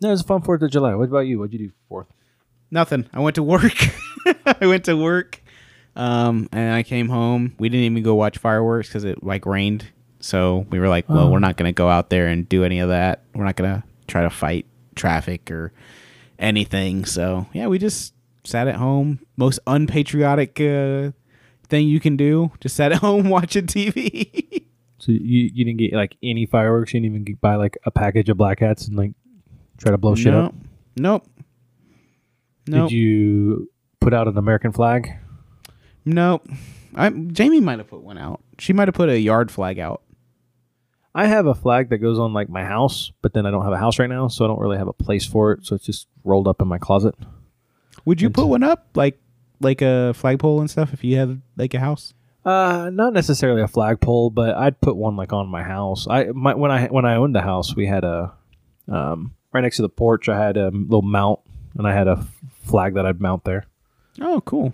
no, 0.00 0.08
was 0.08 0.22
a 0.22 0.24
fun 0.24 0.40
Fourth 0.40 0.62
of 0.62 0.70
July. 0.70 0.94
What 0.94 1.08
about 1.10 1.26
you? 1.26 1.38
What'd 1.38 1.52
you 1.52 1.68
do 1.68 1.72
Fourth? 1.86 2.06
Nothing. 2.70 3.06
I 3.12 3.20
went 3.20 3.34
to 3.36 3.42
work. 3.42 3.74
I 4.46 4.66
went 4.66 4.86
to 4.86 4.96
work, 4.96 5.42
um, 5.96 6.48
and 6.50 6.74
I 6.74 6.82
came 6.82 7.10
home. 7.10 7.54
We 7.58 7.68
didn't 7.68 7.84
even 7.84 8.02
go 8.02 8.14
watch 8.14 8.38
fireworks 8.38 8.88
because 8.88 9.04
it 9.04 9.22
like 9.22 9.44
rained. 9.44 9.92
So 10.20 10.66
we 10.70 10.80
were 10.80 10.88
like, 10.88 11.06
well, 11.10 11.26
Oh. 11.26 11.30
we're 11.30 11.40
not 11.40 11.58
going 11.58 11.68
to 11.68 11.76
go 11.76 11.90
out 11.90 12.08
there 12.08 12.28
and 12.28 12.48
do 12.48 12.64
any 12.64 12.78
of 12.78 12.88
that. 12.88 13.22
We're 13.34 13.44
not 13.44 13.56
going 13.56 13.70
to 13.70 13.82
try 14.06 14.22
to 14.22 14.30
fight 14.30 14.64
traffic 14.94 15.50
or 15.50 15.74
anything. 16.38 17.04
So 17.04 17.46
yeah, 17.52 17.66
we 17.66 17.78
just 17.78 18.14
sat 18.44 18.66
at 18.66 18.76
home. 18.76 19.20
Most 19.36 19.60
unpatriotic 19.66 20.58
uh, 20.58 21.10
thing 21.74 21.88
you 21.88 21.98
can 22.00 22.16
do. 22.16 22.52
Just 22.60 22.80
at 22.86 22.92
home 22.94 23.28
watching 23.28 23.66
TV. 23.66 24.64
So 24.98 25.12
you 25.12 25.50
you 25.52 25.64
didn't 25.64 25.78
get 25.78 25.92
like 25.92 26.16
any 26.22 26.46
fireworks. 26.46 26.94
You 26.94 27.00
didn't 27.00 27.12
even 27.12 27.24
get, 27.24 27.40
buy 27.40 27.56
like 27.56 27.76
a 27.84 27.90
package 27.90 28.28
of 28.28 28.36
black 28.36 28.60
hats 28.60 28.86
and 28.86 28.96
like 28.96 29.12
try 29.78 29.90
to 29.90 29.98
blow 29.98 30.14
shit 30.14 30.32
nope. 30.32 30.46
up. 30.46 30.54
Nope. 30.96 31.26
Nope. 32.66 32.88
Did 32.88 32.94
you 32.96 33.70
put 34.00 34.14
out 34.14 34.28
an 34.28 34.38
American 34.38 34.72
flag? 34.72 35.10
Nope. 36.04 36.46
I, 36.94 37.10
Jamie 37.10 37.60
might 37.60 37.78
have 37.78 37.88
put 37.88 38.02
one 38.02 38.18
out. 38.18 38.40
She 38.58 38.72
might 38.72 38.88
have 38.88 38.94
put 38.94 39.08
a 39.08 39.18
yard 39.18 39.50
flag 39.50 39.78
out. 39.78 40.02
I 41.14 41.26
have 41.26 41.46
a 41.46 41.54
flag 41.54 41.90
that 41.90 41.98
goes 41.98 42.18
on 42.18 42.32
like 42.32 42.48
my 42.48 42.64
house, 42.64 43.12
but 43.20 43.34
then 43.34 43.46
I 43.46 43.50
don't 43.50 43.64
have 43.64 43.72
a 43.72 43.78
house 43.78 43.98
right 43.98 44.08
now, 44.08 44.28
so 44.28 44.44
I 44.44 44.48
don't 44.48 44.60
really 44.60 44.78
have 44.78 44.88
a 44.88 44.92
place 44.92 45.26
for 45.26 45.52
it. 45.52 45.66
So 45.66 45.74
it's 45.74 45.84
just 45.84 46.08
rolled 46.24 46.48
up 46.48 46.62
in 46.62 46.68
my 46.68 46.78
closet. 46.78 47.14
Would 48.04 48.20
you 48.20 48.28
And- 48.28 48.34
put 48.34 48.46
one 48.46 48.62
up 48.62 48.86
like 48.94 49.18
like 49.64 49.82
a 49.82 50.12
flagpole 50.14 50.60
and 50.60 50.70
stuff 50.70 50.92
if 50.92 51.02
you 51.02 51.16
had 51.16 51.40
like 51.56 51.74
a 51.74 51.80
house? 51.80 52.14
Uh, 52.44 52.90
not 52.92 53.12
necessarily 53.14 53.62
a 53.62 53.68
flagpole, 53.68 54.28
but 54.30 54.54
I'd 54.54 54.80
put 54.80 54.96
one 54.96 55.16
like 55.16 55.32
on 55.32 55.48
my 55.48 55.62
house. 55.62 56.06
I 56.08 56.26
my, 56.26 56.54
when 56.54 56.70
I 56.70 56.86
when 56.88 57.04
I 57.06 57.16
owned 57.16 57.34
the 57.34 57.40
house, 57.42 57.74
we 57.74 57.86
had 57.86 58.04
a 58.04 58.32
um 58.86 59.34
right 59.52 59.62
next 59.62 59.76
to 59.76 59.82
the 59.82 59.88
porch. 59.88 60.28
I 60.28 60.38
had 60.38 60.56
a 60.58 60.68
little 60.70 61.02
mount, 61.02 61.40
and 61.78 61.86
I 61.88 61.94
had 61.94 62.06
a 62.06 62.24
flag 62.64 62.94
that 62.94 63.06
I'd 63.06 63.20
mount 63.20 63.44
there. 63.44 63.66
Oh, 64.20 64.40
cool. 64.42 64.72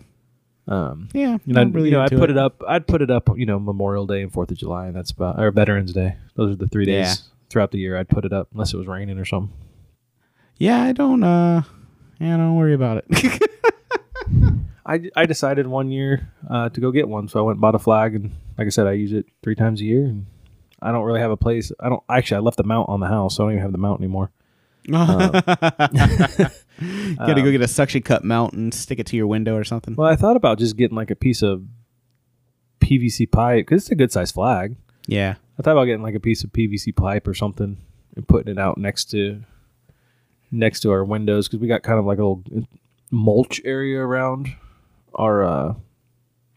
Um, 0.68 1.08
Yeah, 1.12 1.38
know, 1.46 1.64
not 1.64 1.72
really 1.74 1.88
you 1.90 1.94
know, 1.96 2.00
I'd 2.02 2.12
into 2.12 2.20
put 2.20 2.30
it. 2.30 2.36
up. 2.38 2.62
I'd 2.68 2.86
put 2.86 3.02
it 3.02 3.10
up. 3.10 3.28
You 3.36 3.46
know, 3.46 3.58
Memorial 3.58 4.06
Day 4.06 4.22
and 4.22 4.32
Fourth 4.32 4.50
of 4.50 4.56
July, 4.58 4.86
and 4.86 4.94
that's 4.96 5.10
about 5.12 5.40
or 5.40 5.50
Veterans 5.52 5.92
Day. 5.92 6.16
Those 6.36 6.52
are 6.52 6.56
the 6.56 6.68
three 6.68 6.84
days 6.86 7.06
Yeah. 7.06 7.14
throughout 7.48 7.70
the 7.70 7.78
year. 7.78 7.96
I'd 7.96 8.08
put 8.08 8.24
it 8.24 8.32
up 8.32 8.48
unless 8.52 8.72
it 8.74 8.76
was 8.76 8.86
raining 8.86 9.18
or 9.18 9.24
something. 9.24 9.52
Yeah, 10.58 10.82
I 10.82 10.92
don't. 10.92 11.22
uh 11.24 11.62
Yeah, 12.20 12.36
don't 12.36 12.56
worry 12.56 12.74
about 12.74 13.04
it. 13.08 13.42
I, 14.90 15.00
I 15.14 15.26
decided 15.26 15.68
one 15.68 15.92
year 15.92 16.32
uh, 16.50 16.68
to 16.70 16.80
go 16.80 16.90
get 16.90 17.08
one, 17.08 17.28
so 17.28 17.38
I 17.38 17.42
went 17.42 17.54
and 17.54 17.60
bought 17.60 17.76
a 17.76 17.78
flag, 17.78 18.16
and 18.16 18.32
like 18.58 18.66
I 18.66 18.70
said, 18.70 18.88
I 18.88 18.92
use 18.92 19.12
it 19.12 19.24
three 19.40 19.54
times 19.54 19.80
a 19.80 19.84
year, 19.84 20.04
and 20.04 20.26
I 20.82 20.90
don't 20.90 21.04
really 21.04 21.20
have 21.20 21.30
a 21.30 21.36
place. 21.36 21.70
I 21.78 21.88
don't 21.88 22.02
actually. 22.10 22.38
I 22.38 22.40
left 22.40 22.56
the 22.56 22.64
mount 22.64 22.88
on 22.88 22.98
the 22.98 23.06
house, 23.06 23.36
so 23.36 23.44
I 23.44 23.46
don't 23.46 23.52
even 23.52 23.62
have 23.62 23.70
the 23.70 23.78
mount 23.78 24.00
anymore. 24.00 24.32
you 24.82 24.92
gotta 24.92 26.50
go 27.42 27.52
get 27.52 27.60
a 27.60 27.68
suction 27.68 28.02
cup 28.02 28.24
mount 28.24 28.54
and 28.54 28.74
stick 28.74 28.98
it 28.98 29.06
to 29.06 29.16
your 29.16 29.28
window 29.28 29.54
or 29.54 29.62
something. 29.62 29.94
Well, 29.94 30.08
I 30.08 30.16
thought 30.16 30.34
about 30.34 30.58
just 30.58 30.76
getting 30.76 30.96
like 30.96 31.12
a 31.12 31.16
piece 31.16 31.42
of 31.42 31.62
PVC 32.80 33.30
pipe 33.30 33.66
because 33.66 33.84
it's 33.84 33.92
a 33.92 33.94
good 33.94 34.10
size 34.10 34.32
flag. 34.32 34.76
Yeah. 35.06 35.36
I 35.56 35.62
thought 35.62 35.72
about 35.72 35.84
getting 35.84 36.02
like 36.02 36.16
a 36.16 36.20
piece 36.20 36.42
of 36.42 36.50
PVC 36.50 36.96
pipe 36.96 37.28
or 37.28 37.34
something 37.34 37.76
and 38.16 38.26
putting 38.26 38.50
it 38.50 38.58
out 38.58 38.76
next 38.76 39.04
to 39.12 39.42
next 40.50 40.80
to 40.80 40.90
our 40.90 41.04
windows 41.04 41.46
because 41.46 41.60
we 41.60 41.68
got 41.68 41.84
kind 41.84 42.00
of 42.00 42.06
like 42.06 42.18
a 42.18 42.24
little 42.24 42.42
mulch 43.12 43.60
area 43.64 44.00
around 44.00 44.52
our 45.14 45.44
uh, 45.44 45.74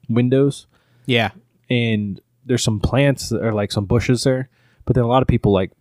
windows. 0.10 0.68
Yeah. 1.06 1.32
and 1.70 2.22
there's 2.46 2.64
some 2.64 2.80
plants 2.80 3.30
that 3.30 3.42
are 3.42 3.54
like 3.54 3.72
some 3.72 3.86
bushes 3.86 4.24
there, 4.24 4.50
but 4.86 4.96
then 4.96 5.04
a 5.04 5.08
lot 5.08 5.22
of 5.22 5.28
people 5.28 5.54
like 5.54 5.72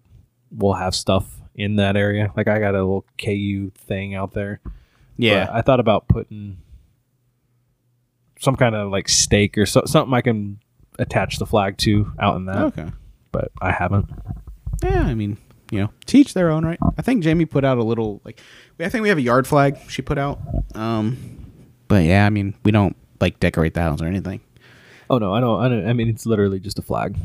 will 0.50 0.74
have 0.74 0.94
stuff 0.94 1.40
in 1.54 1.76
that 1.76 1.96
area. 1.96 2.32
Like 2.36 2.48
I 2.48 2.58
got 2.58 2.74
a 2.74 2.78
little 2.78 3.04
KU 3.22 3.70
thing 3.76 4.14
out 4.14 4.32
there. 4.32 4.60
Yeah. 5.16 5.46
But 5.46 5.54
I 5.54 5.62
thought 5.62 5.80
about 5.80 6.08
putting 6.08 6.58
some 8.38 8.56
kind 8.56 8.74
of 8.74 8.90
like 8.90 9.08
stake 9.08 9.56
or 9.58 9.66
so, 9.66 9.82
something 9.86 10.14
I 10.14 10.20
can 10.20 10.58
attach 10.98 11.38
the 11.38 11.46
flag 11.46 11.78
to 11.78 12.12
out 12.18 12.36
in 12.36 12.46
that, 12.46 12.58
okay. 12.58 12.90
but 13.30 13.52
I 13.60 13.72
haven't. 13.72 14.10
Yeah, 14.82 15.02
I 15.02 15.14
mean, 15.14 15.38
you 15.70 15.80
know, 15.80 15.90
teach 16.06 16.34
their 16.34 16.50
own, 16.50 16.64
right? 16.64 16.78
I 16.98 17.02
think 17.02 17.22
Jamie 17.22 17.44
put 17.44 17.64
out 17.64 17.78
a 17.78 17.84
little 17.84 18.20
like 18.24 18.40
I 18.80 18.88
think 18.88 19.02
we 19.02 19.08
have 19.08 19.18
a 19.18 19.22
yard 19.22 19.46
flag 19.46 19.78
she 19.88 20.02
put 20.02 20.18
out. 20.18 20.40
Um 20.74 21.41
but 21.92 22.04
yeah, 22.04 22.24
I 22.24 22.30
mean, 22.30 22.54
we 22.64 22.72
don't 22.72 22.96
like 23.20 23.38
decorate 23.38 23.74
the 23.74 23.82
house 23.82 24.00
or 24.00 24.06
anything. 24.06 24.40
Oh 25.10 25.18
no, 25.18 25.34
I 25.34 25.40
don't. 25.40 25.60
I 25.62 25.68
don't. 25.68 25.86
I 25.86 25.92
mean, 25.92 26.08
it's 26.08 26.24
literally 26.24 26.58
just 26.58 26.78
a 26.78 26.82
flag. 26.82 27.18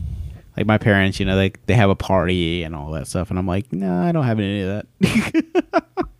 Like 0.57 0.65
my 0.65 0.77
parents, 0.77 1.21
you 1.21 1.25
know, 1.25 1.37
they 1.37 1.53
they 1.67 1.73
have 1.73 1.89
a 1.89 1.95
party 1.95 2.63
and 2.63 2.75
all 2.75 2.91
that 2.91 3.07
stuff 3.07 3.29
and 3.29 3.39
I'm 3.39 3.47
like, 3.47 3.71
"No, 3.71 3.95
I 3.95 4.11
don't 4.11 4.25
have 4.25 4.39
any 4.39 4.61
of 4.63 4.83
that." 5.01 5.85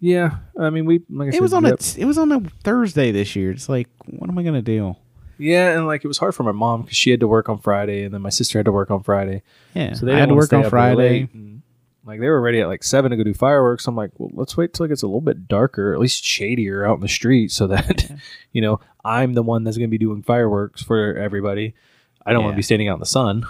Yeah, 0.00 0.36
I 0.60 0.68
mean, 0.68 0.84
we 0.84 1.00
like 1.08 1.28
I 1.28 1.30
said, 1.30 1.38
it 1.38 1.40
was 1.40 1.54
on 1.54 1.64
yep. 1.64 1.80
a 1.80 2.00
it 2.00 2.04
was 2.04 2.18
on 2.18 2.30
a 2.30 2.40
Thursday 2.62 3.10
this 3.10 3.34
year. 3.34 3.52
It's 3.52 3.70
like, 3.70 3.88
what 4.04 4.28
am 4.28 4.36
I 4.36 4.42
going 4.42 4.54
to 4.54 4.60
do? 4.60 4.96
yeah, 5.38 5.70
and 5.70 5.86
like 5.86 6.04
it 6.04 6.08
was 6.08 6.18
hard 6.18 6.34
for 6.34 6.42
my 6.42 6.52
mom 6.52 6.82
because 6.82 6.98
she 6.98 7.10
had 7.10 7.20
to 7.20 7.26
work 7.26 7.48
on 7.48 7.58
Friday, 7.58 8.02
and 8.02 8.12
then 8.12 8.20
my 8.20 8.28
sister 8.28 8.58
had 8.58 8.66
to 8.66 8.72
work 8.72 8.90
on 8.90 9.02
Friday. 9.02 9.42
Yeah. 9.72 9.94
So 9.94 10.04
they 10.04 10.12
I 10.12 10.18
had 10.18 10.28
to 10.28 10.34
work 10.34 10.52
on 10.52 10.68
Friday. 10.68 11.30
Like 12.06 12.20
they 12.20 12.28
were 12.28 12.40
ready 12.40 12.60
at 12.60 12.68
like 12.68 12.84
seven 12.84 13.10
to 13.10 13.16
go 13.16 13.24
do 13.24 13.32
fireworks. 13.32 13.86
I'm 13.86 13.96
like, 13.96 14.10
well, 14.18 14.30
let's 14.34 14.56
wait 14.56 14.74
till 14.74 14.84
it 14.84 14.90
gets 14.90 15.02
a 15.02 15.06
little 15.06 15.22
bit 15.22 15.48
darker, 15.48 15.94
at 15.94 16.00
least 16.00 16.24
shadier 16.24 16.86
out 16.86 16.96
in 16.96 17.00
the 17.00 17.08
street, 17.08 17.50
so 17.50 17.66
that 17.66 18.10
you 18.52 18.60
know 18.60 18.80
I'm 19.04 19.32
the 19.32 19.42
one 19.42 19.64
that's 19.64 19.78
going 19.78 19.88
to 19.88 19.90
be 19.90 19.98
doing 19.98 20.22
fireworks 20.22 20.82
for 20.82 21.16
everybody. 21.16 21.74
I 22.26 22.32
don't 22.32 22.42
want 22.42 22.54
to 22.54 22.56
be 22.56 22.62
standing 22.62 22.88
out 22.88 22.94
in 22.94 23.00
the 23.00 23.06
sun. 23.06 23.44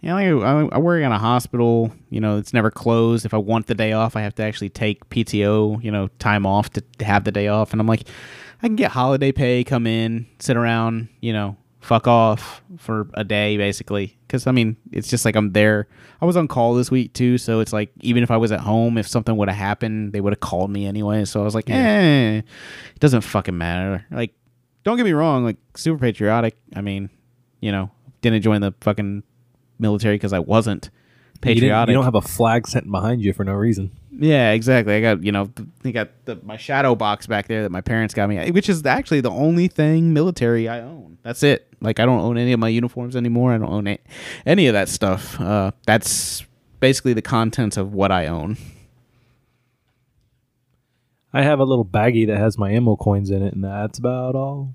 Yeah, 0.00 0.14
like 0.14 0.26
I, 0.26 0.76
I 0.76 0.78
work 0.78 1.02
in 1.02 1.12
a 1.12 1.18
hospital. 1.18 1.92
You 2.08 2.20
know, 2.20 2.38
it's 2.38 2.54
never 2.54 2.70
closed. 2.70 3.26
If 3.26 3.34
I 3.34 3.38
want 3.38 3.66
the 3.66 3.74
day 3.74 3.92
off, 3.92 4.16
I 4.16 4.22
have 4.22 4.34
to 4.36 4.42
actually 4.42 4.70
take 4.70 5.08
PTO. 5.10 5.82
You 5.82 5.90
know, 5.90 6.08
time 6.18 6.46
off 6.46 6.70
to, 6.70 6.80
to 6.98 7.04
have 7.04 7.24
the 7.24 7.32
day 7.32 7.48
off. 7.48 7.72
And 7.72 7.80
I'm 7.80 7.86
like, 7.86 8.08
I 8.62 8.66
can 8.66 8.76
get 8.76 8.90
holiday 8.90 9.32
pay, 9.32 9.64
come 9.64 9.86
in, 9.86 10.26
sit 10.38 10.56
around. 10.56 11.08
You 11.20 11.34
know, 11.34 11.56
fuck 11.80 12.06
off 12.06 12.62
for 12.78 13.08
a 13.14 13.24
day 13.24 13.56
basically. 13.56 14.16
Because 14.26 14.46
I 14.46 14.52
mean, 14.52 14.76
it's 14.92 15.08
just 15.08 15.24
like 15.24 15.34
I'm 15.36 15.52
there. 15.52 15.88
I 16.20 16.24
was 16.26 16.36
on 16.36 16.46
call 16.48 16.74
this 16.74 16.90
week 16.90 17.12
too, 17.14 17.38
so 17.38 17.60
it's 17.60 17.72
like 17.72 17.90
even 18.00 18.22
if 18.22 18.30
I 18.30 18.36
was 18.36 18.52
at 18.52 18.60
home, 18.60 18.98
if 18.98 19.08
something 19.08 19.36
would 19.36 19.48
have 19.48 19.56
happened, 19.58 20.12
they 20.12 20.20
would 20.20 20.32
have 20.32 20.40
called 20.40 20.70
me 20.70 20.86
anyway. 20.86 21.24
So 21.24 21.40
I 21.40 21.44
was 21.44 21.54
like, 21.54 21.68
eh, 21.70 22.38
it 22.38 23.00
doesn't 23.00 23.22
fucking 23.22 23.56
matter. 23.56 24.04
Like, 24.10 24.34
don't 24.84 24.96
get 24.96 25.04
me 25.04 25.12
wrong, 25.12 25.44
like 25.44 25.56
super 25.76 25.98
patriotic. 25.98 26.56
I 26.76 26.80
mean, 26.82 27.10
you 27.60 27.72
know, 27.72 27.90
didn't 28.20 28.42
join 28.42 28.60
the 28.60 28.72
fucking 28.82 29.22
military 29.78 30.14
because 30.16 30.32
I 30.32 30.38
wasn't 30.40 30.90
You, 31.34 31.40
patriotic. 31.40 31.92
you 31.92 31.94
don't 31.94 32.04
have 32.04 32.14
a 32.14 32.20
flag 32.22 32.68
sitting 32.68 32.90
behind 32.90 33.22
you 33.22 33.32
for 33.32 33.44
no 33.44 33.54
reason. 33.54 33.90
Yeah, 34.12 34.52
exactly. 34.52 34.94
I 34.94 35.00
got 35.00 35.22
you 35.22 35.32
know, 35.32 35.50
I 35.84 35.90
got 35.90 36.08
the, 36.24 36.36
my 36.42 36.56
shadow 36.56 36.94
box 36.94 37.26
back 37.26 37.46
there 37.48 37.62
that 37.62 37.70
my 37.70 37.80
parents 37.80 38.12
got 38.14 38.28
me, 38.28 38.50
which 38.50 38.68
is 38.68 38.84
actually 38.84 39.20
the 39.20 39.30
only 39.30 39.68
thing 39.68 40.12
military 40.12 40.68
I 40.68 40.80
own. 40.80 41.18
That's 41.22 41.42
it. 41.42 41.66
Like 41.80 42.00
I 42.00 42.06
don't 42.06 42.20
own 42.20 42.36
any 42.38 42.52
of 42.52 42.60
my 42.60 42.68
uniforms 42.68 43.14
anymore. 43.16 43.52
I 43.52 43.58
don't 43.58 43.72
own 43.72 43.86
a- 43.86 43.98
any 44.46 44.66
of 44.66 44.72
that 44.74 44.88
stuff. 44.88 45.40
Uh, 45.40 45.70
that's 45.86 46.44
basically 46.80 47.12
the 47.12 47.22
contents 47.22 47.76
of 47.76 47.92
what 47.92 48.10
I 48.10 48.26
own. 48.26 48.56
I 51.32 51.42
have 51.42 51.60
a 51.60 51.64
little 51.64 51.84
baggie 51.84 52.26
that 52.26 52.38
has 52.38 52.58
my 52.58 52.72
ammo 52.72 52.96
coins 52.96 53.30
in 53.30 53.42
it, 53.42 53.52
and 53.54 53.62
that's 53.62 53.98
about 53.98 54.34
all. 54.34 54.74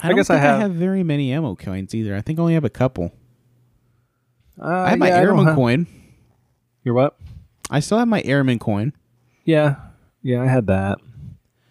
I, 0.00 0.06
I 0.06 0.08
don't 0.08 0.16
guess 0.16 0.30
I 0.30 0.40
think 0.40 0.60
have- 0.62 0.72
very 0.72 1.02
many 1.02 1.32
ammo 1.32 1.54
coins 1.56 1.94
either. 1.94 2.14
I 2.16 2.20
think 2.22 2.38
I 2.38 2.42
only 2.42 2.54
have 2.54 2.64
a 2.64 2.70
couple. 2.70 3.12
Uh, 4.60 4.66
I 4.66 4.90
have 4.90 4.98
my 4.98 5.08
yeah, 5.08 5.18
I 5.18 5.20
don't 5.24 5.28
airman 5.30 5.46
have- 5.46 5.54
coin. 5.56 5.86
You're 6.84 6.94
what? 6.94 7.18
I 7.70 7.80
still 7.80 7.98
have 7.98 8.08
my 8.08 8.22
airman 8.22 8.58
coin, 8.58 8.92
Yeah, 9.44 9.76
yeah, 10.22 10.42
I 10.42 10.46
had 10.46 10.66
that. 10.68 10.98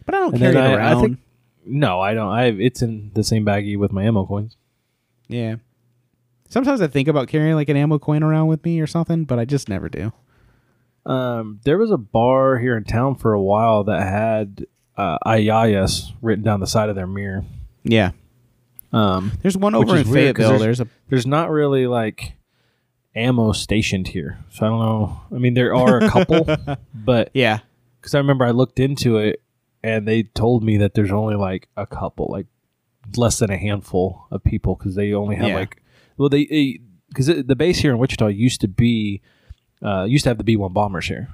but 0.05 0.15
I 0.15 0.19
don't 0.19 0.33
And 0.33 0.41
carry 0.41 0.53
then 0.53 0.63
it 0.63 0.67
I- 0.67 0.71
I 0.73 0.75
around. 0.91 1.01
think- 1.01 1.17
No, 1.65 1.99
I 1.99 2.13
don't. 2.13 2.29
I 2.31 2.45
it's 2.45 2.81
in 2.81 3.11
the 3.13 3.23
same 3.23 3.45
baggie 3.45 3.77
with 3.77 3.91
my 3.91 4.03
ammo 4.03 4.25
coins. 4.25 4.55
Yeah. 5.27 5.55
Sometimes 6.49 6.79
I 6.81 6.87
think 6.87 7.09
about 7.09 7.27
carrying 7.27 7.55
like 7.55 7.67
an 7.67 7.75
ammo 7.75 7.99
coin 7.99 8.23
around 8.23 8.47
with 8.47 8.63
me 8.63 8.79
or 8.79 8.87
something, 8.87 9.25
but 9.25 9.37
I 9.37 9.43
just 9.43 9.67
never 9.67 9.89
do. 9.89 10.13
Um, 11.05 11.59
there 11.65 11.77
was 11.77 11.91
a 11.91 11.97
bar 11.97 12.57
here 12.57 12.77
in 12.77 12.83
town 12.85 13.15
for 13.15 13.33
a 13.33 13.41
while 13.41 13.83
that 13.85 14.01
had 14.01 14.65
uh, 14.97 15.17
IYAAYAS 15.25 16.13
written 16.21 16.43
down 16.43 16.59
the 16.61 16.67
side 16.67 16.87
of 16.89 16.95
their 16.95 17.05
mirror. 17.07 17.43
Yeah. 17.83 18.11
Um, 18.93 19.33
There's 19.41 19.57
one 19.57 19.77
Which 19.77 19.87
over 19.89 19.97
in 19.97 20.01
is 20.03 20.07
weird, 20.09 20.35
'cause 20.37 20.45
Fayetteville. 20.45 20.59
there's- 20.59 20.77
There's, 20.77 20.87
a 20.87 20.91
there's 21.09 21.27
not 21.27 21.49
really 21.51 21.85
like 21.85 22.33
ammo 23.17 23.51
stationed 23.51 24.07
here, 24.09 24.39
so 24.50 24.65
I 24.65 24.69
don't 24.69 24.79
know. 24.79 25.21
I 25.36 25.39
mean, 25.39 25.53
there 25.55 25.74
are 25.75 25.97
a 26.00 26.09
couple, 26.09 26.45
but 26.93 27.31
yeah. 27.33 27.59
because 28.00 28.15
I 28.15 28.19
remember 28.19 28.45
I 28.45 28.51
looked 28.51 28.79
into 28.79 29.17
it 29.17 29.41
and 29.83 30.07
they 30.07 30.24
told 30.24 30.63
me 30.63 30.77
that 30.77 30.93
there's 30.93 31.12
only 31.12 31.36
like 31.36 31.67
a 31.75 31.86
couple, 31.86 32.27
like 32.29 32.45
less 33.15 33.39
than 33.39 33.50
a 33.50 33.57
handful 33.57 34.27
of 34.31 34.43
people 34.43 34.75
because 34.75 34.95
they 34.95 35.13
only 35.13 35.36
have 35.38 35.47
Yeah. 35.47 35.55
like 35.55 35.81
well 36.17 36.27
they 36.29 36.79
because 37.09 37.27
the 37.27 37.55
base 37.55 37.79
here 37.79 37.91
in 37.91 38.00
Wichita 38.00 38.27
used 38.27 38.59
to 38.62 38.67
be 38.67 39.21
uh, 39.81 40.03
used 40.03 40.24
to 40.24 40.29
have 40.29 40.38
the 40.38 40.43
B 40.43 40.55
one 40.57 40.74
bombers 40.74 41.07
here. 41.07 41.29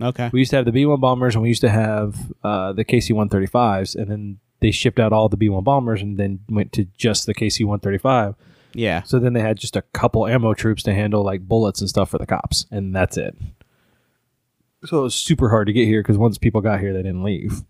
Okay. 0.00 0.30
We 0.32 0.40
used 0.40 0.50
to 0.50 0.56
have 0.56 0.64
the 0.64 0.72
B 0.72 0.84
one 0.86 0.98
bombers 1.00 1.34
and 1.34 1.42
we 1.42 1.48
used 1.48 1.60
to 1.60 1.68
have 1.68 2.16
uh, 2.42 2.72
the 2.72 2.84
KC 2.84 3.14
one 3.14 3.28
thirty 3.28 3.46
fives 3.46 3.94
and 3.94 4.10
then 4.10 4.38
they 4.60 4.70
shipped 4.70 4.98
out 4.98 5.12
all 5.12 5.28
the 5.28 5.36
B 5.36 5.48
one 5.48 5.62
bombers 5.64 6.02
and 6.02 6.16
then 6.18 6.40
went 6.48 6.72
to 6.72 6.86
just 6.96 7.26
the 7.26 7.34
KC 7.34 7.64
one 7.64 7.78
thirty 7.80 7.98
five. 7.98 8.34
Yeah. 8.74 9.02
So 9.02 9.18
then 9.18 9.32
they 9.32 9.40
had 9.40 9.58
just 9.58 9.76
a 9.76 9.82
couple 9.92 10.26
ammo 10.26 10.54
troops 10.54 10.82
to 10.84 10.94
handle 10.94 11.22
like 11.22 11.42
bullets 11.46 11.80
and 11.80 11.88
stuff 11.88 12.10
for 12.10 12.18
the 12.18 12.26
cops, 12.26 12.66
and 12.70 12.94
that's 12.94 13.16
it. 13.16 13.36
So 14.84 15.00
it 15.00 15.02
was 15.02 15.14
super 15.14 15.48
hard 15.48 15.66
to 15.68 15.72
get 15.72 15.86
here 15.86 16.00
because 16.02 16.18
once 16.18 16.38
people 16.38 16.60
got 16.60 16.80
here, 16.80 16.92
they 16.92 17.02
didn't 17.02 17.22
leave. 17.22 17.62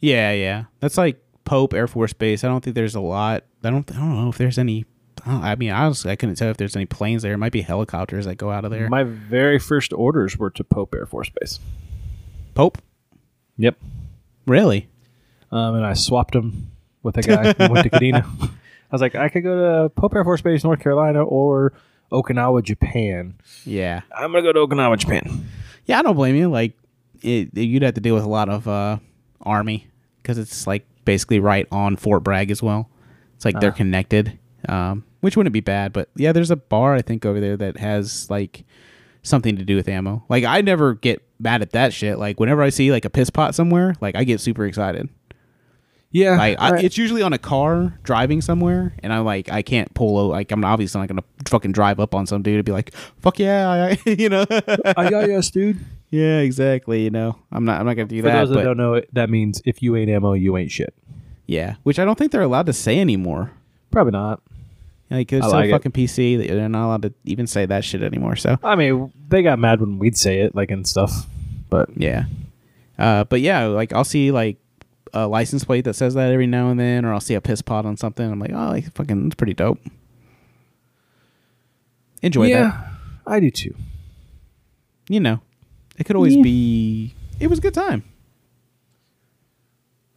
Yeah, 0.00 0.32
yeah. 0.32 0.64
That's 0.80 0.98
like 0.98 1.22
Pope 1.44 1.72
Air 1.74 1.86
Force 1.86 2.12
Base. 2.12 2.44
I 2.44 2.48
don't 2.48 2.62
think 2.62 2.74
there's 2.76 2.94
a 2.94 3.00
lot. 3.00 3.44
I 3.64 3.70
don't. 3.70 3.90
I 3.90 3.98
don't 3.98 4.22
know 4.22 4.28
if 4.28 4.36
there's 4.38 4.58
any. 4.58 4.84
I, 5.24 5.52
I 5.52 5.54
mean, 5.54 5.70
honestly, 5.70 6.10
I 6.10 6.16
couldn't 6.16 6.34
tell 6.34 6.50
if 6.50 6.56
there's 6.58 6.76
any 6.76 6.84
planes 6.86 7.22
there. 7.22 7.32
It 7.32 7.38
might 7.38 7.52
be 7.52 7.62
helicopters 7.62 8.26
that 8.26 8.34
go 8.36 8.50
out 8.50 8.64
of 8.64 8.70
there. 8.70 8.88
My 8.88 9.04
very 9.04 9.58
first 9.58 9.92
orders 9.92 10.36
were 10.36 10.50
to 10.50 10.64
Pope 10.64 10.94
Air 10.94 11.06
Force 11.06 11.30
Base. 11.40 11.58
Pope. 12.54 12.78
Yep, 13.58 13.76
Really? 14.46 14.88
um, 15.52 15.74
and 15.76 15.86
I 15.86 15.92
swapped 15.92 16.32
them 16.32 16.70
with 17.02 17.16
a 17.18 17.22
guy 17.22 17.52
who 17.52 17.72
went 17.72 17.84
to 17.84 17.90
Kadena. 17.90 18.50
I 18.92 18.94
was 18.94 19.00
like, 19.00 19.14
I 19.14 19.28
could 19.30 19.42
go 19.42 19.82
to 19.84 19.88
Pope 19.88 20.14
Air 20.14 20.22
Force 20.22 20.42
Base, 20.42 20.62
North 20.64 20.80
Carolina, 20.80 21.24
or 21.24 21.72
Okinawa, 22.12 22.62
Japan. 22.62 23.34
Yeah. 23.64 24.02
I'm 24.14 24.32
gonna 24.32 24.42
go 24.42 24.52
to 24.52 24.60
Okinawa, 24.66 24.98
Japan. 24.98 25.48
Yeah, 25.86 25.98
I 25.98 26.02
don't 26.02 26.14
blame 26.14 26.36
you. 26.36 26.50
Like, 26.50 26.74
it, 27.22 27.56
you'd 27.56 27.82
have 27.82 27.94
to 27.94 28.00
deal 28.02 28.14
with 28.14 28.24
a 28.24 28.28
lot 28.28 28.48
of 28.50 28.68
uh, 28.68 28.98
army 29.40 29.88
because 30.22 30.36
it's 30.38 30.66
like 30.66 30.86
basically 31.06 31.40
right 31.40 31.66
on 31.72 31.96
Fort 31.96 32.22
Bragg 32.22 32.50
as 32.50 32.62
well. 32.62 32.90
It's 33.36 33.44
like 33.46 33.58
they're 33.60 33.70
Ah. 33.70 33.74
connected, 33.76 34.38
um, 34.68 35.04
which 35.20 35.36
wouldn't 35.36 35.54
be 35.54 35.60
bad. 35.60 35.92
But 35.94 36.10
yeah, 36.14 36.32
there's 36.32 36.50
a 36.50 36.56
bar 36.56 36.94
I 36.94 37.00
think 37.02 37.24
over 37.24 37.40
there 37.40 37.56
that 37.56 37.78
has 37.78 38.28
like 38.30 38.64
something 39.22 39.56
to 39.56 39.64
do 39.64 39.74
with 39.76 39.88
ammo. 39.88 40.22
Like, 40.28 40.44
I 40.44 40.60
never 40.60 40.94
get 40.94 41.22
mad 41.40 41.62
at 41.62 41.70
that 41.70 41.92
shit. 41.92 42.18
Like, 42.18 42.38
whenever 42.38 42.62
I 42.62 42.68
see 42.68 42.90
like 42.92 43.04
a 43.04 43.10
piss 43.10 43.30
pot 43.30 43.54
somewhere, 43.54 43.94
like 44.00 44.14
I 44.16 44.24
get 44.24 44.40
super 44.40 44.66
excited. 44.66 45.08
Yeah, 46.12 46.36
Like 46.36 46.60
I, 46.60 46.76
I- 46.76 46.80
it's 46.80 46.98
usually 46.98 47.22
on 47.22 47.32
a 47.32 47.38
car 47.38 47.98
driving 48.02 48.40
somewhere, 48.42 48.94
and 49.02 49.12
I'm 49.12 49.24
like, 49.24 49.50
I 49.50 49.62
can't 49.62 49.92
pull. 49.94 50.18
o- 50.18 50.28
Like 50.28 50.52
I'm 50.52 50.62
obviously 50.64 51.00
not 51.00 51.08
gonna 51.08 51.24
fucking 51.46 51.72
drive 51.72 51.98
up 52.00 52.14
on 52.14 52.26
some 52.26 52.42
dude 52.42 52.56
and 52.56 52.64
be 52.64 52.72
like, 52.72 52.92
"Fuck 53.20 53.38
yeah," 53.38 53.70
I, 53.70 53.98
you 54.10 54.28
know. 54.28 54.44
I 54.50 55.08
got 55.08 55.28
yes, 55.28 55.50
dude. 55.56 55.78
yeah, 56.10 56.40
exactly. 56.40 57.02
You 57.04 57.10
know, 57.10 57.38
I'm 57.50 57.64
not. 57.64 57.80
I'm 57.80 57.86
not 57.86 57.94
gonna 57.94 58.08
do 58.08 58.20
For 58.20 58.28
that. 58.28 58.44
those 58.46 58.54
that 58.56 58.62
don't 58.62 58.76
know, 58.76 58.94
it, 58.94 59.08
that 59.14 59.30
means 59.30 59.62
if 59.64 59.82
you 59.82 59.96
ain't 59.96 60.10
ammo, 60.10 60.34
you 60.34 60.56
ain't 60.58 60.70
shit. 60.70 60.92
yeah, 61.46 61.76
which 61.82 61.98
I 61.98 62.04
don't 62.04 62.18
think 62.18 62.30
they're 62.30 62.42
allowed 62.42 62.66
to 62.66 62.72
say 62.74 63.00
anymore. 63.00 63.50
Probably 63.90 64.12
not. 64.12 64.42
Like 65.10 65.32
it's 65.32 65.46
I 65.46 65.48
so 65.48 65.56
like 65.56 65.68
it. 65.68 65.72
fucking 65.72 65.92
PC 65.92 66.38
that 66.38 66.48
they're 66.48 66.68
not 66.68 66.86
allowed 66.86 67.02
to 67.02 67.14
even 67.24 67.46
say 67.46 67.64
that 67.66 67.84
shit 67.84 68.02
anymore. 68.02 68.36
So 68.36 68.58
I 68.62 68.76
mean, 68.76 69.12
they 69.28 69.42
got 69.42 69.58
mad 69.58 69.80
when 69.80 69.98
we'd 69.98 70.16
say 70.18 70.40
it, 70.40 70.54
like 70.54 70.70
and 70.70 70.86
stuff. 70.86 71.26
But 71.70 71.88
yeah, 71.96 72.24
uh, 72.98 73.24
but 73.24 73.40
yeah, 73.40 73.64
like 73.66 73.92
I'll 73.94 74.04
see 74.04 74.30
like 74.30 74.58
a 75.12 75.26
license 75.28 75.64
plate 75.64 75.82
that 75.84 75.94
says 75.94 76.14
that 76.14 76.32
every 76.32 76.46
now 76.46 76.70
and 76.70 76.78
then, 76.80 77.04
or 77.04 77.12
I'll 77.12 77.20
see 77.20 77.34
a 77.34 77.40
piss 77.40 77.62
pot 77.62 77.84
on 77.86 77.96
something. 77.96 78.30
I'm 78.30 78.38
like, 78.38 78.52
oh, 78.52 78.68
like 78.70 78.92
fucking, 78.94 79.26
it's 79.26 79.34
pretty 79.34 79.54
dope. 79.54 79.78
Enjoy 82.22 82.44
that. 82.44 82.48
yeah, 82.50 82.88
I 83.26 83.40
do 83.40 83.50
too. 83.50 83.74
You 85.08 85.20
know, 85.20 85.40
it 85.98 86.04
could 86.04 86.16
always 86.16 86.36
Yeah. 86.36 86.42
be. 86.42 87.14
It 87.40 87.48
was 87.48 87.58
a 87.58 87.62
good 87.62 87.74
time. 87.74 88.04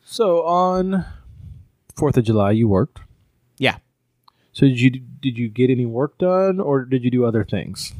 So 0.03 0.43
on 0.45 1.03
Fourth 1.95 2.15
of 2.17 2.23
July, 2.25 2.51
you 2.51 2.67
worked. 2.67 2.99
Yeah. 3.57 3.77
So 4.53 4.67
did 4.67 4.79
you 4.79 4.91
did 4.91 5.37
you 5.37 5.49
get 5.49 5.69
any 5.69 5.85
work 5.85 6.17
done, 6.19 6.59
or 6.59 6.85
did 6.85 7.03
you 7.03 7.09
do 7.11 7.25
other 7.25 7.43
things? 7.43 7.93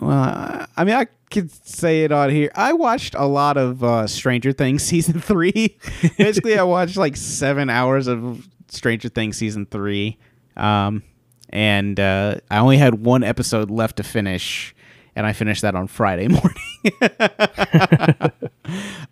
Well, 0.00 0.66
I 0.76 0.84
mean, 0.84 0.94
I 0.94 1.06
could 1.30 1.50
say 1.50 2.04
it 2.04 2.12
on 2.12 2.30
here. 2.30 2.50
I 2.54 2.72
watched 2.72 3.14
a 3.14 3.26
lot 3.26 3.56
of 3.56 3.82
uh, 3.82 4.06
Stranger 4.06 4.52
Things 4.52 4.82
season 4.84 5.20
three. 5.20 5.76
Basically, 6.16 6.58
I 6.58 6.62
watched 6.62 6.96
like 6.96 7.16
seven 7.16 7.70
hours 7.70 8.06
of 8.06 8.48
Stranger 8.68 9.08
Things 9.08 9.36
season 9.36 9.66
three, 9.66 10.18
um, 10.56 11.02
and 11.50 11.98
uh, 11.98 12.36
I 12.50 12.58
only 12.58 12.78
had 12.78 13.04
one 13.04 13.24
episode 13.24 13.70
left 13.70 13.96
to 13.96 14.02
finish, 14.02 14.74
and 15.16 15.26
I 15.26 15.32
finished 15.32 15.62
that 15.62 15.74
on 15.74 15.86
Friday 15.86 16.28
morning. 16.28 16.54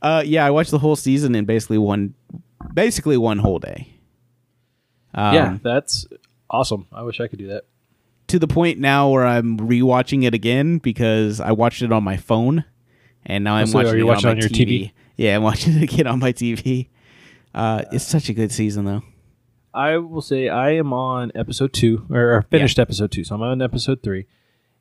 uh, 0.03 0.23
yeah, 0.25 0.45
I 0.47 0.51
watched 0.51 0.71
the 0.71 0.79
whole 0.79 0.97
season 0.97 1.35
in 1.35 1.45
basically 1.45 1.79
one, 1.79 2.15
basically 2.75 3.17
one 3.17 3.39
whole 3.39 3.59
day. 3.59 3.89
Um, 5.15 5.35
yeah, 5.35 5.59
that's 5.62 6.07
awesome. 6.51 6.87
I 6.93 7.03
wish 7.03 7.21
I 7.21 7.29
could 7.29 7.39
do 7.39 7.49
that. 7.49 7.65
To 8.33 8.39
the 8.39 8.49
point 8.49 8.79
now 8.79 9.11
where 9.11 9.27
I'm 9.27 9.59
rewatching 9.59 10.25
it 10.25 10.33
again 10.33 10.79
because 10.79 11.39
I 11.39 11.53
watched 11.53 11.83
it 11.83 11.93
on 11.93 12.03
my 12.03 12.17
phone, 12.17 12.65
and 13.27 13.45
now 13.45 13.55
I'm 13.55 13.67
so 13.67 13.79
watching 13.79 14.01
it 14.01 14.03
watching 14.05 14.31
on, 14.31 14.37
my 14.37 14.43
on 14.43 14.49
your 14.49 14.49
TV. 14.49 14.93
Yeah, 15.17 15.37
I'm 15.37 15.43
watching 15.43 15.75
it 15.75 15.83
again 15.83 16.07
on 16.07 16.19
my 16.19 16.33
TV. 16.33 16.89
Uh, 17.55 17.83
it's 17.93 18.07
such 18.07 18.31
a 18.31 18.33
good 18.33 18.51
season 18.51 18.87
though. 18.87 19.03
I 19.75 19.99
will 19.99 20.23
say 20.23 20.49
I 20.49 20.71
am 20.71 20.95
on 20.95 21.31
episode 21.35 21.75
two, 21.75 22.07
or 22.11 22.47
finished 22.51 22.79
episode 22.79 23.12
two, 23.12 23.23
so 23.23 23.35
I'm 23.35 23.43
on 23.43 23.61
episode 23.61 24.03
three, 24.03 24.27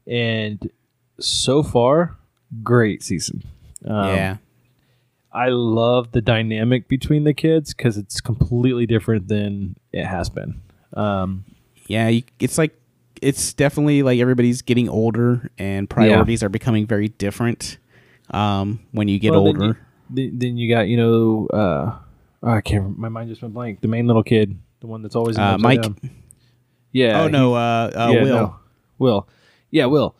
and 0.07 0.71
so 1.19 1.61
far, 1.61 2.17
great 2.63 3.03
season. 3.03 3.43
Um, 3.85 4.15
yeah, 4.15 4.37
I 5.33 5.49
love 5.49 6.13
the 6.13 6.21
dynamic 6.21 6.87
between 6.87 7.25
the 7.25 7.33
kids 7.33 7.73
because 7.73 7.97
it's 7.97 8.21
completely 8.21 8.85
different 8.85 9.27
than 9.27 9.75
it 9.91 10.05
has 10.05 10.29
been. 10.29 10.61
Um, 10.93 11.43
yeah. 11.87 12.07
You, 12.07 12.23
it's 12.39 12.57
like 12.57 12.77
it's 13.21 13.53
definitely 13.53 14.03
like 14.03 14.19
everybody's 14.19 14.61
getting 14.61 14.89
older 14.89 15.49
and 15.57 15.89
priorities 15.89 16.41
are 16.43 16.49
becoming 16.49 16.85
very 16.87 17.07
different. 17.09 17.77
Um, 18.31 18.79
when 18.91 19.07
you 19.07 19.19
get 19.19 19.31
well, 19.31 19.43
then 19.45 19.55
older, 19.61 19.65
you- 19.67 19.75
Then, 20.29 20.39
then 20.39 20.57
you 20.57 20.73
got 20.73 20.87
you 20.87 20.97
know 20.97 21.47
uh, 21.47 21.97
I 22.43 22.61
can't. 22.61 22.83
rem- 22.83 22.95
My 22.99 23.09
mind 23.09 23.29
just 23.29 23.41
went 23.41 23.53
blank. 23.53 23.81
The 23.81 23.87
main 23.87 24.07
little 24.07 24.23
kid, 24.23 24.57
the 24.79 24.87
one 24.87 25.01
that's 25.01 25.15
always 25.15 25.37
in 25.37 25.43
Uh, 25.43 25.57
Mike? 25.57 25.81
Down. 25.81 25.97
Yeah. 26.91 27.21
oh 27.23 27.27
no, 27.27 27.53
uh, 27.55 27.91
uh, 27.95 28.09
yeah, 28.13 28.23
Will. 28.23 28.35
no. 28.35 28.55
Will. 28.99 29.27
Yeah, 29.69 29.85
Will. 29.85 30.15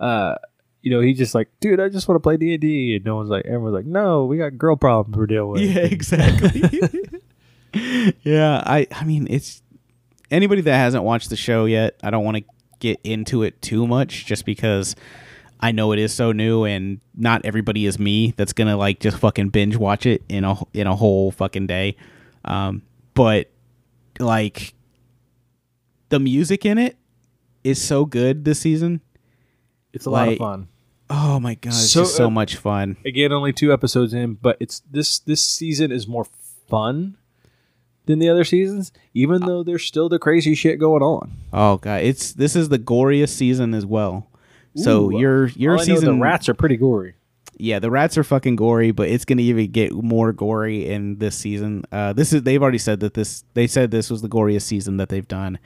Uh, 0.00 0.36
you 0.82 0.90
know, 0.92 1.00
he's 1.00 1.18
just 1.18 1.34
like, 1.34 1.48
dude, 1.60 1.80
I 1.80 1.88
just 1.88 2.08
want 2.08 2.16
to 2.16 2.20
play 2.22 2.36
D 2.36 2.52
and 2.54 2.60
D, 2.60 2.96
and 2.96 3.04
no 3.04 3.16
one's 3.16 3.30
like, 3.30 3.44
everyone's 3.46 3.74
like, 3.74 3.86
no, 3.86 4.24
we 4.24 4.38
got 4.38 4.56
girl 4.56 4.76
problems 4.76 5.16
we're 5.16 5.26
dealing 5.26 5.50
with. 5.50 5.60
Yeah, 5.62 5.78
exactly. 5.82 6.62
yeah, 8.22 8.62
I 8.64 8.86
I 8.92 9.04
mean 9.04 9.26
it's 9.28 9.62
anybody 10.30 10.60
that 10.62 10.76
hasn't 10.76 11.04
watched 11.04 11.30
the 11.30 11.36
show 11.36 11.64
yet, 11.64 11.98
I 12.02 12.10
don't 12.10 12.24
want 12.24 12.38
to 12.38 12.44
get 12.80 13.00
into 13.04 13.42
it 13.42 13.60
too 13.60 13.86
much 13.86 14.26
just 14.26 14.44
because 14.44 14.94
I 15.60 15.72
know 15.72 15.92
it 15.92 15.98
is 15.98 16.12
so 16.12 16.32
new 16.32 16.64
and 16.64 17.00
not 17.16 17.44
everybody 17.44 17.86
is 17.86 17.98
me 17.98 18.34
that's 18.36 18.52
going 18.52 18.68
to 18.68 18.76
like 18.76 19.00
just 19.00 19.18
fucking 19.18 19.48
binge 19.48 19.76
watch 19.76 20.06
it 20.06 20.22
in 20.28 20.44
a 20.44 20.56
in 20.72 20.86
a 20.86 20.94
whole 20.94 21.30
fucking 21.32 21.66
day. 21.66 21.96
Um 22.44 22.82
but 23.14 23.50
like 24.20 24.74
the 26.08 26.20
music 26.20 26.64
in 26.64 26.78
it 26.78 26.96
is 27.64 27.82
so 27.82 28.04
good 28.04 28.44
this 28.44 28.60
season. 28.60 29.00
It's 29.92 30.06
a 30.06 30.10
lot 30.10 30.28
of 30.28 30.38
fun. 30.38 30.68
Oh 31.10 31.40
my 31.40 31.54
god, 31.54 31.70
it's 31.70 31.90
So, 31.90 32.02
just 32.02 32.16
so 32.16 32.26
uh, 32.26 32.30
much 32.30 32.56
fun. 32.56 32.96
Again, 33.04 33.32
only 33.32 33.52
two 33.52 33.72
episodes 33.72 34.12
in, 34.14 34.34
but 34.34 34.56
it's 34.60 34.80
this 34.90 35.18
this 35.18 35.42
season 35.42 35.90
is 35.90 36.06
more 36.06 36.26
fun 36.68 37.16
than 38.08 38.18
the 38.18 38.28
other 38.28 38.42
seasons, 38.42 38.90
even 39.14 39.42
though 39.42 39.62
there's 39.62 39.84
still 39.84 40.08
the 40.08 40.18
crazy 40.18 40.56
shit 40.56 40.80
going 40.80 41.02
on. 41.02 41.30
Oh 41.52 41.76
god, 41.76 42.02
it's 42.02 42.32
this 42.32 42.56
is 42.56 42.68
the 42.68 42.78
goriest 42.80 43.28
season 43.30 43.72
as 43.74 43.86
well. 43.86 44.26
So 44.74 45.10
Ooh, 45.12 45.18
your 45.20 45.46
your 45.50 45.74
All 45.74 45.78
season, 45.78 46.16
the 46.16 46.20
rats 46.22 46.48
are 46.48 46.54
pretty 46.54 46.76
gory. 46.76 47.14
yeah, 47.56 47.78
the 47.78 47.90
rats 47.90 48.18
are 48.18 48.24
fucking 48.24 48.56
gory, 48.56 48.90
but 48.90 49.08
it's 49.08 49.24
gonna 49.24 49.42
even 49.42 49.70
get 49.70 49.92
more 49.92 50.32
gory 50.32 50.86
in 50.88 51.18
this 51.18 51.36
season. 51.36 51.84
Uh, 51.92 52.12
this 52.12 52.32
is 52.32 52.42
they've 52.42 52.62
already 52.62 52.78
said 52.78 53.00
that 53.00 53.14
this 53.14 53.44
they 53.54 53.66
said 53.68 53.90
this 53.90 54.10
was 54.10 54.22
the 54.22 54.28
goriest 54.28 54.62
season 54.62 54.96
that 54.98 55.08
they've 55.08 55.28
done. 55.28 55.58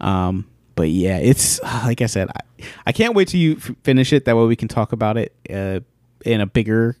Um, 0.00 0.46
but 0.74 0.88
yeah, 0.90 1.18
it's 1.18 1.62
like 1.84 2.00
I 2.00 2.06
said, 2.06 2.28
I, 2.28 2.64
I 2.86 2.92
can't 2.92 3.14
wait 3.14 3.28
till 3.28 3.40
you 3.40 3.56
f- 3.56 3.72
finish 3.84 4.12
it. 4.12 4.24
That 4.24 4.36
way 4.36 4.44
we 4.46 4.56
can 4.56 4.68
talk 4.68 4.92
about 4.92 5.16
it 5.16 5.32
uh, 5.50 5.80
in 6.24 6.40
a 6.40 6.46
bigger, 6.46 6.96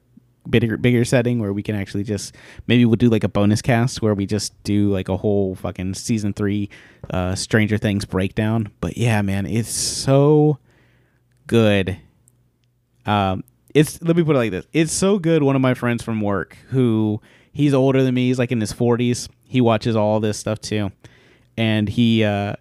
bigger, 0.48 0.76
bigger 0.76 1.04
setting 1.04 1.38
where 1.38 1.52
we 1.52 1.62
can 1.62 1.74
actually 1.74 2.04
just 2.04 2.34
maybe 2.66 2.84
we'll 2.84 2.96
do 2.96 3.08
like 3.08 3.24
a 3.24 3.28
bonus 3.28 3.62
cast 3.62 4.02
where 4.02 4.14
we 4.14 4.26
just 4.26 4.60
do 4.64 4.90
like 4.90 5.08
a 5.08 5.16
whole 5.16 5.54
fucking 5.54 5.94
season 5.94 6.32
three, 6.32 6.68
uh, 7.10 7.34
Stranger 7.34 7.78
Things 7.78 8.04
breakdown. 8.04 8.70
But 8.80 8.96
yeah, 8.96 9.22
man, 9.22 9.46
it's 9.46 9.70
so 9.70 10.58
good. 11.46 11.98
Um, 13.06 13.44
it's 13.74 14.00
let 14.02 14.16
me 14.16 14.22
put 14.22 14.36
it 14.36 14.38
like 14.38 14.50
this: 14.50 14.66
it's 14.72 14.92
so 14.92 15.18
good. 15.18 15.42
One 15.42 15.56
of 15.56 15.62
my 15.62 15.74
friends 15.74 16.02
from 16.02 16.20
work, 16.20 16.56
who 16.68 17.20
he's 17.52 17.74
older 17.74 18.02
than 18.02 18.14
me, 18.14 18.28
he's 18.28 18.38
like 18.38 18.52
in 18.52 18.60
his 18.60 18.72
forties. 18.72 19.28
He 19.44 19.60
watches 19.60 19.96
all 19.96 20.20
this 20.20 20.38
stuff 20.38 20.60
too, 20.60 20.92
and 21.56 21.88
he 21.88 22.24
uh, 22.24 22.54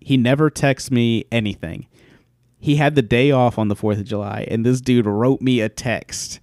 he 0.00 0.16
never 0.16 0.50
texts 0.50 0.90
me 0.90 1.24
anything. 1.30 1.86
He 2.58 2.76
had 2.76 2.94
the 2.94 3.02
day 3.02 3.30
off 3.30 3.58
on 3.58 3.68
the 3.68 3.76
Fourth 3.76 3.98
of 3.98 4.06
July, 4.06 4.46
and 4.50 4.64
this 4.64 4.80
dude 4.80 5.06
wrote 5.06 5.40
me 5.40 5.60
a 5.60 5.68
text 5.68 6.40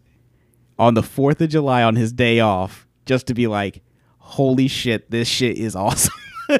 on 0.79 0.93
the 0.95 1.03
Fourth 1.03 1.39
of 1.41 1.49
July 1.49 1.83
on 1.83 1.95
his 1.95 2.11
day 2.13 2.39
off, 2.39 2.87
just 3.05 3.27
to 3.27 3.33
be 3.33 3.47
like, 3.47 3.81
"Holy 4.17 4.67
shit, 4.67 5.09
this 5.11 5.27
shit 5.27 5.57
is 5.57 5.75
awesome." 5.75 6.13
and 6.49 6.59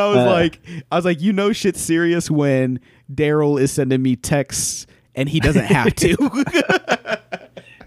I 0.00 0.08
was 0.08 0.16
Uh. 0.18 0.26
like, 0.30 0.60
I 0.90 0.96
was 0.96 1.04
like, 1.04 1.20
you 1.20 1.32
know, 1.32 1.52
shit's 1.52 1.80
serious 1.80 2.30
when 2.30 2.80
Daryl 3.12 3.60
is 3.60 3.72
sending 3.72 4.02
me 4.02 4.16
texts 4.16 4.86
and 5.14 5.28
he 5.28 5.40
doesn't 5.40 5.64
have 5.66 5.94
to. 5.96 7.20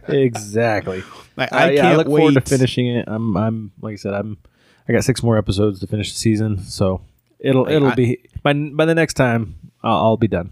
Exactly. 0.08 1.04
like, 1.38 1.52
Uh, 1.54 1.56
I 1.56 1.70
yeah, 1.72 1.82
can't 1.82 1.94
I 1.94 1.98
look 1.98 2.08
wait 2.08 2.20
forward 2.22 2.34
to 2.34 2.42
finishing 2.42 2.88
it. 2.88 3.06
I'm, 3.08 3.38
I'm, 3.38 3.72
like 3.80 3.94
I 3.94 3.96
said, 3.98 4.16
I'm, 4.16 4.38
I 4.88 4.94
got 4.94 5.04
six 5.04 5.22
more 5.22 5.38
episodes 5.38 5.80
to 5.82 5.88
finish 5.88 6.12
the 6.12 6.18
season, 6.18 6.58
so 6.64 7.02
it'll, 7.40 7.66
Like, 7.66 7.74
it'll 7.74 7.90
I- 7.90 7.96
be 7.96 8.18
by 8.42 8.54
by 8.54 8.86
the 8.86 8.96
next 8.96 9.14
time 9.14 9.56
I'll, 9.84 9.98
I'll 9.98 10.18
be 10.18 10.28
done. 10.28 10.50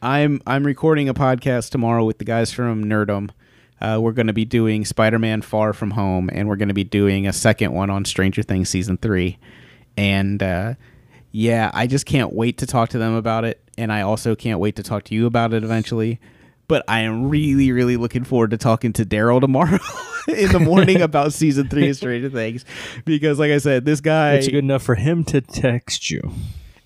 I'm 0.00 0.40
I'm 0.46 0.64
recording 0.64 1.08
a 1.08 1.14
podcast 1.14 1.70
tomorrow 1.70 2.04
with 2.04 2.18
the 2.18 2.24
guys 2.24 2.52
from 2.52 2.84
Nerdum. 2.84 3.30
Uh, 3.80 3.98
we're 4.00 4.12
going 4.12 4.28
to 4.28 4.32
be 4.32 4.44
doing 4.44 4.84
Spider-Man: 4.84 5.42
Far 5.42 5.72
From 5.72 5.92
Home, 5.92 6.30
and 6.32 6.48
we're 6.48 6.56
going 6.56 6.68
to 6.68 6.74
be 6.74 6.84
doing 6.84 7.26
a 7.26 7.32
second 7.32 7.72
one 7.72 7.90
on 7.90 8.04
Stranger 8.04 8.42
Things 8.42 8.68
season 8.68 8.96
three. 8.96 9.38
And 9.96 10.40
uh, 10.40 10.74
yeah, 11.32 11.72
I 11.74 11.88
just 11.88 12.06
can't 12.06 12.32
wait 12.32 12.58
to 12.58 12.66
talk 12.66 12.90
to 12.90 12.98
them 12.98 13.14
about 13.14 13.44
it, 13.44 13.60
and 13.76 13.92
I 13.92 14.02
also 14.02 14.36
can't 14.36 14.60
wait 14.60 14.76
to 14.76 14.84
talk 14.84 15.02
to 15.04 15.14
you 15.14 15.26
about 15.26 15.52
it 15.52 15.64
eventually. 15.64 16.20
But 16.68 16.84
I 16.86 17.00
am 17.00 17.28
really, 17.28 17.72
really 17.72 17.96
looking 17.96 18.24
forward 18.24 18.50
to 18.50 18.56
talking 18.56 18.92
to 18.92 19.04
Daryl 19.04 19.40
tomorrow 19.40 19.78
in 20.28 20.52
the 20.52 20.60
morning 20.60 21.00
about 21.02 21.32
season 21.32 21.68
three 21.68 21.88
of 21.88 21.96
Stranger 21.96 22.30
Things, 22.30 22.64
because 23.04 23.40
like 23.40 23.50
I 23.50 23.58
said, 23.58 23.84
this 23.84 24.00
guy 24.00 24.34
It's 24.34 24.46
good 24.46 24.58
enough 24.58 24.84
for 24.84 24.94
him 24.94 25.24
to 25.24 25.40
text 25.40 26.08
you. 26.08 26.30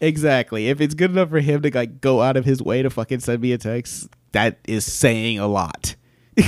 Exactly. 0.03 0.69
If 0.69 0.81
it's 0.81 0.95
good 0.95 1.13
enough 1.13 1.31
for 1.31 1.39
him 1.39 1.63
to 1.63 1.71
like 1.73 2.01
go 2.01 2.23
out 2.23 2.37
of 2.37 2.45
his 2.45 2.61
way 2.61 2.83
to 2.83 2.91
fucking 2.91 3.21
send 3.21 3.41
me 3.41 3.53
a 3.53 3.59
text, 3.59 4.09
that 4.33 4.59
is 4.67 4.85
saying 4.85 5.39
a 5.39 5.47
lot. 5.47 5.95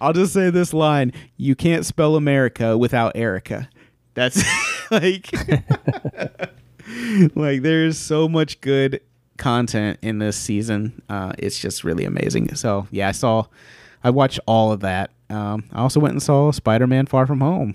I'll 0.00 0.14
just 0.14 0.32
say 0.32 0.48
this 0.48 0.72
line: 0.72 1.12
You 1.36 1.54
can't 1.54 1.84
spell 1.84 2.16
America 2.16 2.78
without 2.78 3.12
Erica. 3.14 3.68
That's 4.14 4.42
like, 4.90 5.30
like 7.34 7.62
there's 7.62 7.98
so 7.98 8.26
much 8.26 8.62
good 8.62 9.02
content 9.36 9.98
in 10.00 10.20
this 10.20 10.38
season. 10.38 11.02
Uh, 11.10 11.32
it's 11.38 11.58
just 11.58 11.84
really 11.84 12.06
amazing. 12.06 12.54
So 12.54 12.88
yeah, 12.90 13.08
I 13.08 13.12
saw, 13.12 13.44
I 14.02 14.08
watched 14.08 14.40
all 14.46 14.72
of 14.72 14.80
that. 14.80 15.10
um, 15.28 15.64
I 15.72 15.82
also 15.82 16.00
went 16.00 16.12
and 16.12 16.22
saw 16.22 16.52
Spider 16.52 16.86
Man 16.86 17.04
Far 17.04 17.26
From 17.26 17.40
Home. 17.40 17.74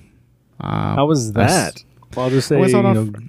Um, 0.59 0.95
How 0.95 1.05
was 1.05 1.29
I 1.31 1.45
that? 1.45 1.83
Well, 2.15 2.25
I'll 2.25 2.31
just 2.31 2.47
say, 2.47 2.57
I 2.57 2.61
you 2.61 2.69
saw 2.69 2.79
it 2.79 2.85
on 2.85 3.11
know, 3.11 3.19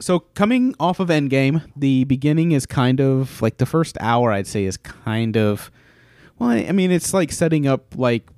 so 0.00 0.20
coming 0.20 0.74
off 0.78 1.00
of 1.00 1.08
Endgame, 1.08 1.62
the 1.74 2.04
beginning 2.04 2.52
is 2.52 2.66
kind 2.66 3.00
of 3.00 3.40
like 3.40 3.58
the 3.58 3.66
first 3.66 3.96
hour. 4.00 4.32
I'd 4.32 4.46
say 4.46 4.64
is 4.64 4.76
kind 4.76 5.36
of 5.36 5.70
well. 6.38 6.50
I 6.50 6.72
mean, 6.72 6.90
it's 6.90 7.14
like 7.14 7.32
setting 7.32 7.66
up 7.66 7.96
like 7.96 8.28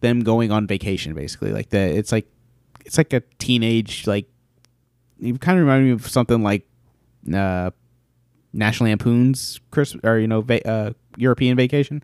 them 0.00 0.20
going 0.20 0.50
on 0.52 0.66
vacation, 0.66 1.14
basically. 1.14 1.52
Like 1.52 1.70
the 1.70 1.78
it's 1.78 2.12
like 2.12 2.26
it's 2.84 2.98
like 2.98 3.12
a 3.12 3.20
teenage 3.38 4.06
like. 4.06 4.26
You 5.22 5.36
kind 5.36 5.58
of 5.58 5.66
remind 5.66 5.84
me 5.84 5.90
of 5.90 6.08
something 6.08 6.42
like 6.42 6.66
uh, 7.34 7.70
National 8.54 8.88
Lampoon's 8.88 9.60
Christmas 9.70 10.02
or 10.02 10.18
you 10.18 10.26
know 10.26 10.40
va- 10.40 10.66
uh, 10.66 10.92
European 11.16 11.56
Vacation, 11.56 12.02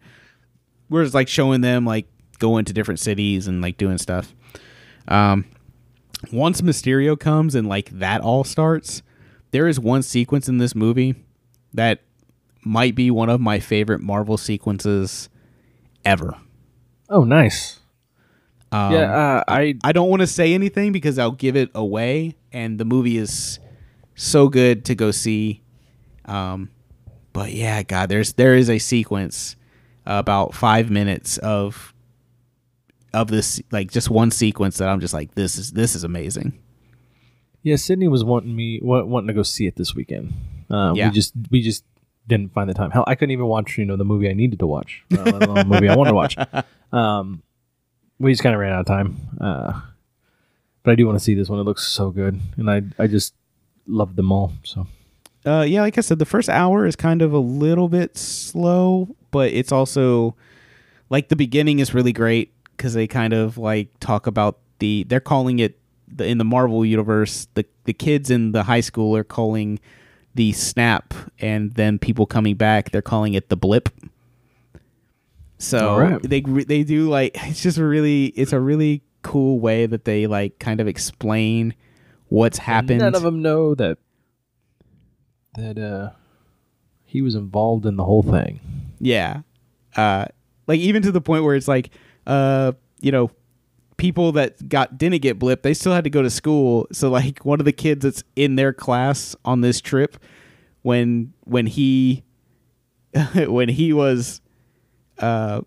where 0.88 1.02
it's 1.02 1.14
like 1.14 1.28
showing 1.28 1.62
them 1.62 1.86
like 1.86 2.06
going 2.38 2.66
to 2.66 2.72
different 2.72 3.00
cities 3.00 3.46
and 3.46 3.62
like 3.62 3.78
doing 3.78 3.98
stuff. 3.98 4.34
Um, 5.08 5.46
once 6.32 6.60
Mysterio 6.60 7.18
comes 7.18 7.54
and 7.54 7.68
like 7.68 7.90
that 7.90 8.20
all 8.20 8.44
starts, 8.44 9.02
there 9.50 9.68
is 9.68 9.78
one 9.78 10.02
sequence 10.02 10.48
in 10.48 10.58
this 10.58 10.74
movie 10.74 11.14
that 11.74 12.02
might 12.64 12.94
be 12.94 13.10
one 13.10 13.28
of 13.28 13.40
my 13.40 13.60
favorite 13.60 14.00
Marvel 14.00 14.36
sequences 14.36 15.28
ever. 16.04 16.36
oh, 17.08 17.24
nice. 17.24 17.80
Um, 18.72 18.92
yeah, 18.92 19.16
uh, 19.16 19.44
I 19.46 19.76
I 19.84 19.92
don't 19.92 20.08
want 20.10 20.20
to 20.20 20.26
say 20.26 20.52
anything 20.52 20.90
because 20.90 21.20
I'll 21.20 21.30
give 21.30 21.54
it 21.54 21.70
away, 21.74 22.36
and 22.52 22.78
the 22.78 22.84
movie 22.84 23.16
is 23.16 23.60
so 24.16 24.48
good 24.48 24.84
to 24.86 24.96
go 24.96 25.12
see. 25.12 25.62
Um, 26.24 26.70
but 27.32 27.52
yeah, 27.52 27.84
God, 27.84 28.08
there's 28.08 28.32
there 28.32 28.56
is 28.56 28.68
a 28.68 28.78
sequence 28.78 29.54
about 30.04 30.52
five 30.52 30.90
minutes 30.90 31.38
of 31.38 31.94
of 33.16 33.28
this 33.28 33.60
like 33.70 33.90
just 33.90 34.10
one 34.10 34.30
sequence 34.30 34.78
that 34.78 34.88
I'm 34.88 35.00
just 35.00 35.14
like 35.14 35.34
this 35.34 35.58
is 35.58 35.72
this 35.72 35.94
is 35.94 36.04
amazing. 36.04 36.58
yeah. 37.62 37.76
Sydney 37.76 38.08
was 38.08 38.24
wanting 38.24 38.54
me 38.54 38.80
wanting 38.82 39.26
to 39.28 39.34
go 39.34 39.42
see 39.42 39.66
it 39.66 39.76
this 39.76 39.94
weekend. 39.94 40.32
Uh, 40.70 40.92
Yeah. 40.94 41.08
We 41.08 41.14
just 41.14 41.32
we 41.50 41.62
just 41.62 41.84
didn't 42.28 42.52
find 42.52 42.68
the 42.68 42.74
time. 42.74 42.90
Hell, 42.90 43.04
I 43.06 43.14
couldn't 43.14 43.32
even 43.32 43.46
watch 43.46 43.78
you 43.78 43.84
know 43.84 43.96
the 43.96 44.04
movie 44.04 44.28
I 44.28 44.32
needed 44.34 44.58
to 44.60 44.66
watch, 44.66 45.04
uh, 45.12 45.24
the 45.38 45.64
movie 45.66 45.88
I 45.88 45.96
wanted 45.96 46.10
to 46.10 46.14
watch. 46.14 46.36
Um, 46.92 47.42
we 48.20 48.30
just 48.32 48.42
kind 48.44 48.54
of 48.54 48.60
ran 48.60 48.72
out 48.72 48.80
of 48.80 48.86
time. 48.86 49.16
Uh, 49.40 49.80
but 50.84 50.92
I 50.92 50.94
do 50.94 51.04
want 51.04 51.18
to 51.18 51.24
see 51.24 51.34
this 51.34 51.48
one. 51.48 51.58
It 51.58 51.64
looks 51.64 51.84
so 51.86 52.10
good, 52.10 52.40
and 52.56 52.70
I 52.70 52.82
I 52.98 53.06
just 53.08 53.34
love 53.88 54.14
them 54.16 54.30
all. 54.32 54.52
So 54.62 54.86
Uh, 55.44 55.62
yeah, 55.68 55.80
like 55.82 55.98
I 55.98 56.00
said, 56.00 56.18
the 56.20 56.24
first 56.24 56.48
hour 56.48 56.86
is 56.86 56.94
kind 56.96 57.22
of 57.22 57.32
a 57.32 57.38
little 57.38 57.88
bit 57.88 58.16
slow, 58.16 59.14
but 59.32 59.52
it's 59.52 59.72
also 59.72 60.36
like 61.10 61.28
the 61.28 61.36
beginning 61.36 61.80
is 61.80 61.92
really 61.92 62.12
great 62.12 62.52
because 62.76 62.94
they 62.94 63.06
kind 63.06 63.32
of 63.32 63.58
like 63.58 63.88
talk 64.00 64.26
about 64.26 64.58
the 64.78 65.04
they're 65.08 65.20
calling 65.20 65.58
it 65.58 65.78
the 66.08 66.26
in 66.26 66.38
the 66.38 66.44
Marvel 66.44 66.84
universe 66.84 67.48
the 67.54 67.64
the 67.84 67.92
kids 67.92 68.30
in 68.30 68.52
the 68.52 68.64
high 68.64 68.80
school 68.80 69.16
are 69.16 69.24
calling 69.24 69.78
the 70.34 70.52
snap, 70.52 71.14
and 71.38 71.74
then 71.74 71.98
people 71.98 72.26
coming 72.26 72.56
back 72.56 72.90
they're 72.90 73.02
calling 73.02 73.34
it 73.34 73.48
the 73.48 73.56
blip. 73.56 73.88
So 75.58 75.98
right. 75.98 76.22
they 76.22 76.40
they 76.40 76.84
do 76.84 77.08
like 77.08 77.32
it's 77.48 77.62
just 77.62 77.78
a 77.78 77.84
really 77.84 78.26
it's 78.26 78.52
a 78.52 78.60
really 78.60 79.02
cool 79.22 79.58
way 79.58 79.86
that 79.86 80.04
they 80.04 80.26
like 80.26 80.58
kind 80.58 80.80
of 80.80 80.86
explain 80.86 81.74
what's 82.28 82.58
happened. 82.58 83.00
None 83.00 83.14
of 83.14 83.22
them 83.22 83.42
know 83.42 83.74
that 83.74 83.98
that 85.54 85.78
uh 85.78 86.10
he 87.04 87.22
was 87.22 87.34
involved 87.34 87.86
in 87.86 87.96
the 87.96 88.04
whole 88.04 88.22
thing. 88.22 88.60
Yeah. 89.00 89.40
Uh 89.96 90.26
like 90.66 90.80
even 90.80 91.02
to 91.02 91.12
the 91.12 91.20
point 91.20 91.44
where 91.44 91.56
it's 91.56 91.68
like 91.68 91.90
uh 92.26 92.72
you 93.00 93.12
know 93.12 93.30
people 93.96 94.32
that 94.32 94.68
got 94.68 94.98
didn't 94.98 95.22
get 95.22 95.38
blipped, 95.38 95.62
they 95.62 95.72
still 95.74 95.92
had 95.92 96.04
to 96.04 96.10
go 96.10 96.20
to 96.22 96.28
school. 96.30 96.86
So 96.92 97.08
like 97.10 97.44
one 97.44 97.60
of 97.60 97.64
the 97.64 97.72
kids 97.72 98.02
that's 98.04 98.22
in 98.36 98.56
their 98.56 98.72
class 98.72 99.34
on 99.44 99.60
this 99.62 99.80
trip 99.80 100.18
when 100.82 101.32
when 101.44 101.66
he 101.66 102.24
when 103.34 103.68
he 103.68 103.92
was 103.92 104.40
uh 105.18 105.62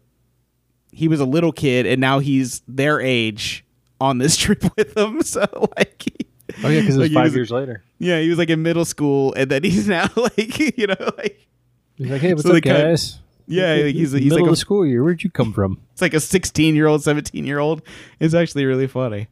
he 0.92 1.08
was 1.08 1.20
a 1.20 1.26
little 1.26 1.52
kid 1.52 1.86
and 1.86 2.00
now 2.02 2.20
he's 2.20 2.62
their 2.68 3.00
age 3.00 3.66
on 4.02 4.18
this 4.18 4.36
trip 4.44 4.64
with 4.76 4.94
them. 4.94 5.22
So 5.24 5.46
like 5.78 6.02
he- 6.04 6.26
Oh 6.64 6.68
yeah, 6.68 6.82
because 6.82 6.96
it 6.96 7.00
was 7.00 7.08
he 7.10 7.14
five 7.14 7.24
was- 7.26 7.36
years 7.36 7.52
later. 7.52 7.84
Yeah, 8.00 8.20
he 8.22 8.30
was 8.30 8.38
like 8.38 8.50
in 8.50 8.62
middle 8.64 8.86
school 8.86 9.34
and 9.36 9.50
then 9.52 9.64
he's 9.64 9.88
now 9.88 10.08
like 10.16 10.78
you 10.78 10.88
know 10.88 11.12
like 11.18 11.48
He's 11.96 12.10
like, 12.10 12.22
hey, 12.22 12.34
what's 12.34 12.48
So 12.48 12.56
up, 12.56 12.62
guys? 12.64 13.20
Yeah, 13.50 13.74
Like, 13.76 13.96
he's 13.96 14.12
he's 14.12 14.24
middle 14.24 14.38
like 14.38 14.42
of 14.44 14.48
a 14.48 14.52
the 14.52 14.56
school 14.56 14.86
year. 14.86 15.04
Where'd 15.04 15.24
you 15.24 15.30
come 15.30 15.52
from? 15.54 15.80
it's 15.92 16.02
like 16.02 16.14
a 16.14 16.20
16 16.20 16.76
year 16.76 16.88
old 16.88 17.04
17 17.04 17.46
year 17.46 17.60
old 17.60 17.82
it's 18.20 18.34
actually 18.34 18.66
really 18.66 18.88
funny 18.88 19.28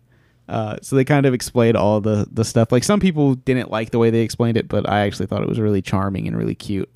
uh, 0.49 0.77
so 0.81 0.95
they 0.95 1.03
kind 1.05 1.25
of 1.25 1.33
explained 1.33 1.75
all 1.77 2.01
the 2.01 2.27
the 2.31 2.43
stuff 2.43 2.71
like 2.71 2.83
some 2.83 2.99
people 2.99 3.35
didn't 3.35 3.69
like 3.71 3.91
the 3.91 3.99
way 3.99 4.09
they 4.09 4.21
explained 4.21 4.57
it 4.57 4.67
but 4.67 4.87
i 4.89 5.01
actually 5.01 5.25
thought 5.27 5.41
it 5.41 5.47
was 5.49 5.59
really 5.59 5.81
charming 5.81 6.27
and 6.27 6.37
really 6.37 6.55
cute 6.55 6.89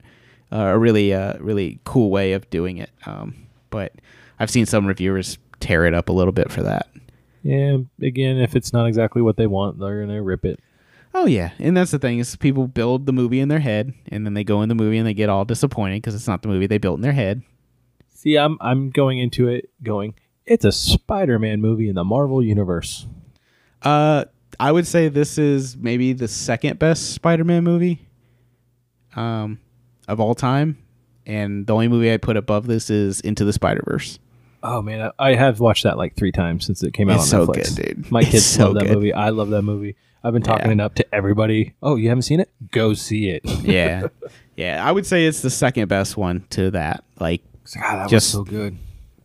uh, 0.52 0.58
a 0.58 0.78
really 0.78 1.14
uh, 1.14 1.34
really 1.40 1.80
cool 1.86 2.10
way 2.10 2.34
of 2.34 2.50
doing 2.50 2.78
it 2.78 2.90
um, 3.06 3.36
but 3.70 3.94
i've 4.40 4.50
seen 4.50 4.66
some 4.66 4.86
reviewers 4.86 5.38
tear 5.62 5.86
it 5.86 5.94
up 5.94 6.10
a 6.10 6.14
little 6.14 6.34
bit 6.34 6.52
for 6.52 6.64
that 6.64 6.88
Yeah, 7.44 7.78
again, 8.02 8.38
if 8.38 8.56
it's 8.56 8.72
not 8.74 8.88
exactly 8.88 9.22
what 9.22 9.36
they 9.38 9.48
want, 9.48 9.80
they're 9.80 10.02
gonna 10.06 10.22
rip 10.22 10.44
it. 10.46 10.60
Oh 11.14 11.26
yeah 11.26 11.52
and 11.60 11.76
that's 11.76 11.92
the 11.92 12.00
thing 12.00 12.20
is 12.20 12.36
people 12.36 12.68
build 12.68 13.06
the 13.06 13.14
movie 13.14 13.40
in 13.40 13.50
their 13.50 13.60
head 13.60 13.94
and 14.10 14.26
then 14.26 14.34
they 14.34 14.44
go 14.44 14.62
in 14.62 14.70
the 14.70 14.76
movie 14.76 14.98
and 14.98 15.08
they 15.08 15.14
get 15.14 15.30
all 15.30 15.46
disappointed 15.46 15.98
because 15.98 16.16
it's 16.16 16.28
not 16.28 16.42
the 16.42 16.48
movie 16.48 16.68
they 16.68 16.78
built 16.78 16.98
in 16.98 17.02
their 17.02 17.12
head 17.12 17.42
See, 18.22 18.38
I'm 18.38 18.60
I'm 18.62 18.92
going 18.92 19.18
into 19.18 19.48
it 19.48 19.72
going. 19.82 20.14
It's 20.46 20.64
a 20.64 20.72
Spider-Man 20.72 21.60
movie 21.60 21.90
in 21.90 21.96
the 21.96 22.04
Marvel 22.04 22.44
universe. 22.44 23.08
Uh, 23.82 24.26
I 24.60 24.72
would 24.72 24.86
say 24.86 25.08
this 25.08 25.40
is 25.40 25.76
maybe 25.76 26.14
the 26.14 26.28
second 26.28 26.78
best 26.78 27.14
Spider-Man 27.16 27.64
movie, 27.64 28.08
um, 29.16 29.60
of 30.08 30.20
all 30.20 30.36
time, 30.36 30.78
and 31.26 31.66
the 31.66 31.74
only 31.74 31.88
movie 31.88 32.14
I 32.14 32.18
put 32.18 32.38
above 32.38 32.68
this 32.68 32.92
is 32.92 33.22
Into 33.22 33.44
the 33.44 33.54
Spider-Verse. 33.54 34.20
Oh 34.64 34.82
man, 34.82 35.12
I, 35.20 35.32
I 35.32 35.36
have 35.36 35.60
watched 35.60 35.84
that 35.84 35.98
like 35.98 36.16
three 36.16 36.32
times 36.32 36.66
since 36.66 36.84
it 36.84 36.94
came 36.94 37.10
out 37.10 37.16
It's 37.22 37.34
on 37.34 37.48
so 37.48 37.52
Netflix. 37.52 37.76
good, 37.76 37.96
dude. 38.04 38.12
My 38.12 38.24
kids 38.24 38.46
so 38.46 38.66
love 38.68 38.76
that 38.76 38.86
good. 38.86 38.94
movie. 38.96 39.14
I 39.14 39.30
love 39.30 39.50
that 39.50 39.62
movie. 39.64 39.96
I've 40.24 40.34
been 40.34 40.44
talking 40.44 40.68
Yeah. 40.68 40.74
it 40.74 40.80
up 40.82 40.96
to 40.96 41.16
everybody. 41.16 41.74
Oh, 41.82 41.96
you 41.96 42.10
haven't 42.10 42.22
seen 42.24 42.40
it? 42.40 42.52
Go 42.72 42.94
see 42.94 43.30
it. 43.30 43.42
Yeah, 43.64 44.08
yeah. 44.56 44.86
I 44.88 44.92
would 44.92 45.06
say 45.08 45.26
it's 45.26 45.42
the 45.42 45.50
second 45.50 45.88
best 45.88 46.16
one 46.16 46.46
to 46.52 46.70
that. 46.72 47.04
Like, 47.20 47.42
God, 47.74 47.82
that 48.04 48.10
Just- 48.10 48.28
was 48.28 48.32
so 48.34 48.44
good. 48.44 48.78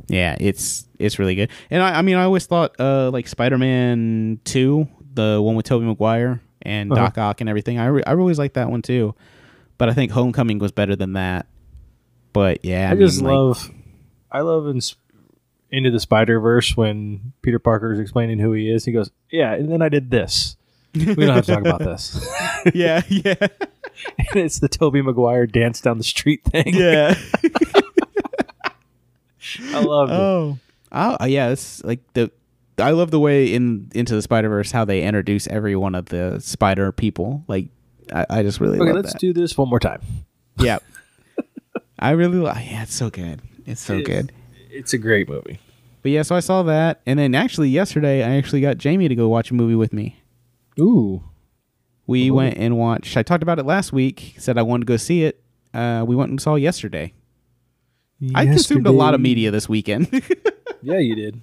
yeah, 0.09 0.37
it's 0.41 0.87
it's 0.99 1.19
really 1.19 1.35
good. 1.35 1.51
And 1.71 1.83
I, 1.83 1.99
I 1.99 2.03
mean, 2.03 2.17
I 2.17 2.23
always 2.25 2.47
thought, 2.47 2.75
uh, 2.81 3.11
like 3.11 3.29
Spider-Man 3.29 4.41
Two, 4.45 4.89
the 5.15 5.41
one 5.43 5.55
with 5.55 5.67
Tobey 5.67 5.85
Maguire 5.85 6.41
and 6.63 6.91
Uh-huh. 6.91 7.03
Doc 7.03 7.19
Ock 7.19 7.41
and 7.43 7.51
everything. 7.51 7.79
I 7.79 7.87
re- 7.87 8.03
I 8.07 8.13
always 8.15 8.39
liked 8.39 8.55
that 8.55 8.71
one 8.71 8.81
too, 8.81 9.15
but 9.77 9.91
I 9.91 9.93
think 9.93 10.13
Homecoming 10.13 10.59
was 10.59 10.73
better 10.73 10.97
than 10.97 11.13
that. 11.13 11.47
But 12.33 12.65
yeah, 12.65 12.89
I, 12.91 12.95
mean, 12.95 13.07
just 13.07 13.21
like- 13.21 13.33
love. 13.35 13.71
I 14.33 14.41
love 14.41 14.67
in, 14.69 14.81
into 15.71 15.91
the 15.91 16.01
Spider 16.01 16.39
Verse 16.41 16.77
when 16.77 17.33
Peter 17.43 17.59
Parker 17.59 17.93
is 17.93 17.99
explaining 17.99 18.39
who 18.39 18.53
he 18.53 18.71
is. 18.71 18.85
He 18.85 18.93
goes, 18.93 19.11
"Yeah," 19.31 19.55
and 19.55 19.71
then 19.71 19.83
I 19.83 19.89
did 19.89 20.11
this. 20.11 20.57
We 20.95 21.05
don't 21.15 21.29
have 21.35 21.45
to 21.47 21.53
talk 21.53 21.61
about 21.61 21.81
this. 21.81 22.19
yeah, 22.75 23.03
yeah, 23.09 23.35
and 23.39 24.37
it's 24.37 24.59
the 24.61 24.69
Tobey 24.69 25.03
Maguire 25.03 25.47
dance 25.47 25.81
down 25.81 25.99
the 25.99 26.05
street 26.05 26.43
thing. 26.45 26.75
yeah. 26.75 27.15
I 29.73 29.81
love 29.81 30.11
it. 30.11 30.15
oh, 30.15 30.59
oh, 30.93 31.25
yeah. 31.27 31.51
It's 31.51 31.83
like 31.85 32.01
the. 32.15 32.31
I 32.79 32.91
love 32.91 33.11
the 33.11 33.21
way 33.21 33.55
in 33.55 33.91
Into 33.95 34.15
the 34.15 34.23
Spider 34.23 34.49
Verse 34.49 34.71
how 34.71 34.85
they 34.85 35.03
introduce 35.03 35.47
every 35.49 35.77
one 35.77 35.95
of 35.95 36.07
the 36.07 36.41
Spider 36.41 36.93
people. 36.93 37.43
Like, 37.49 37.69
I, 38.13 38.27
I 38.29 38.43
just 38.43 38.61
really 38.61 38.79
Okay, 38.79 38.93
let's 38.93 39.13
that. 39.13 39.21
do 39.21 39.33
this 39.33 39.57
one 39.57 39.69
more 39.69 39.81
time. 39.81 40.03
yeah, 40.59 40.79
I 41.99 42.11
really 42.11 42.39
like. 42.39 42.71
Yeah, 42.71 42.83
it's 42.83 42.95
so 42.95 43.09
good. 43.09 43.41
It's 43.67 43.81
so 43.81 43.95
It 43.95 44.01
is. 44.01 44.07
It's 44.77 44.93
a 44.93 44.99
great 44.99 45.29
movie. 45.29 45.59
But 46.03 46.13
yeah, 46.13 46.23
so 46.23 46.35
I 46.37 46.41
saw 46.41 46.63
that, 46.65 47.01
and 47.07 47.19
then 47.19 47.35
actually 47.35 47.69
yesterday 47.69 48.23
I 48.23 48.37
actually 48.37 48.61
got 48.61 48.79
Jamie 48.79 49.09
to 49.09 49.15
go 49.15 49.29
watch 49.29 49.51
a 49.51 49.55
movie 49.55 49.75
with 49.75 49.93
me. 49.93 50.21
Ooh, 50.79 51.23
We 52.07 52.21
movie? 52.21 52.31
went 52.31 52.59
and 52.59 52.77
watched. 52.79 53.17
I 53.17 53.23
talked 53.23 53.43
about 53.43 53.59
it 53.59 53.67
last 53.67 53.93
week. 53.93 54.35
Said 54.39 54.57
I 54.59 54.63
wanted 54.63 54.87
to 54.87 54.93
go 54.93 54.97
see 54.97 55.25
it. 55.25 55.43
Uh, 55.75 56.05
we 56.07 56.15
went 56.15 56.31
and 56.31 56.41
saw 56.41 56.55
yesterday. 56.55 57.13
I 58.35 58.47
consumed 58.47 58.87
a 58.87 58.93
lot 58.93 59.15
of 59.15 59.21
media 59.21 59.51
this 59.51 59.69
weekend. 59.69 60.09
Yeah, 60.83 60.99
you 60.99 61.17
did. 61.17 61.43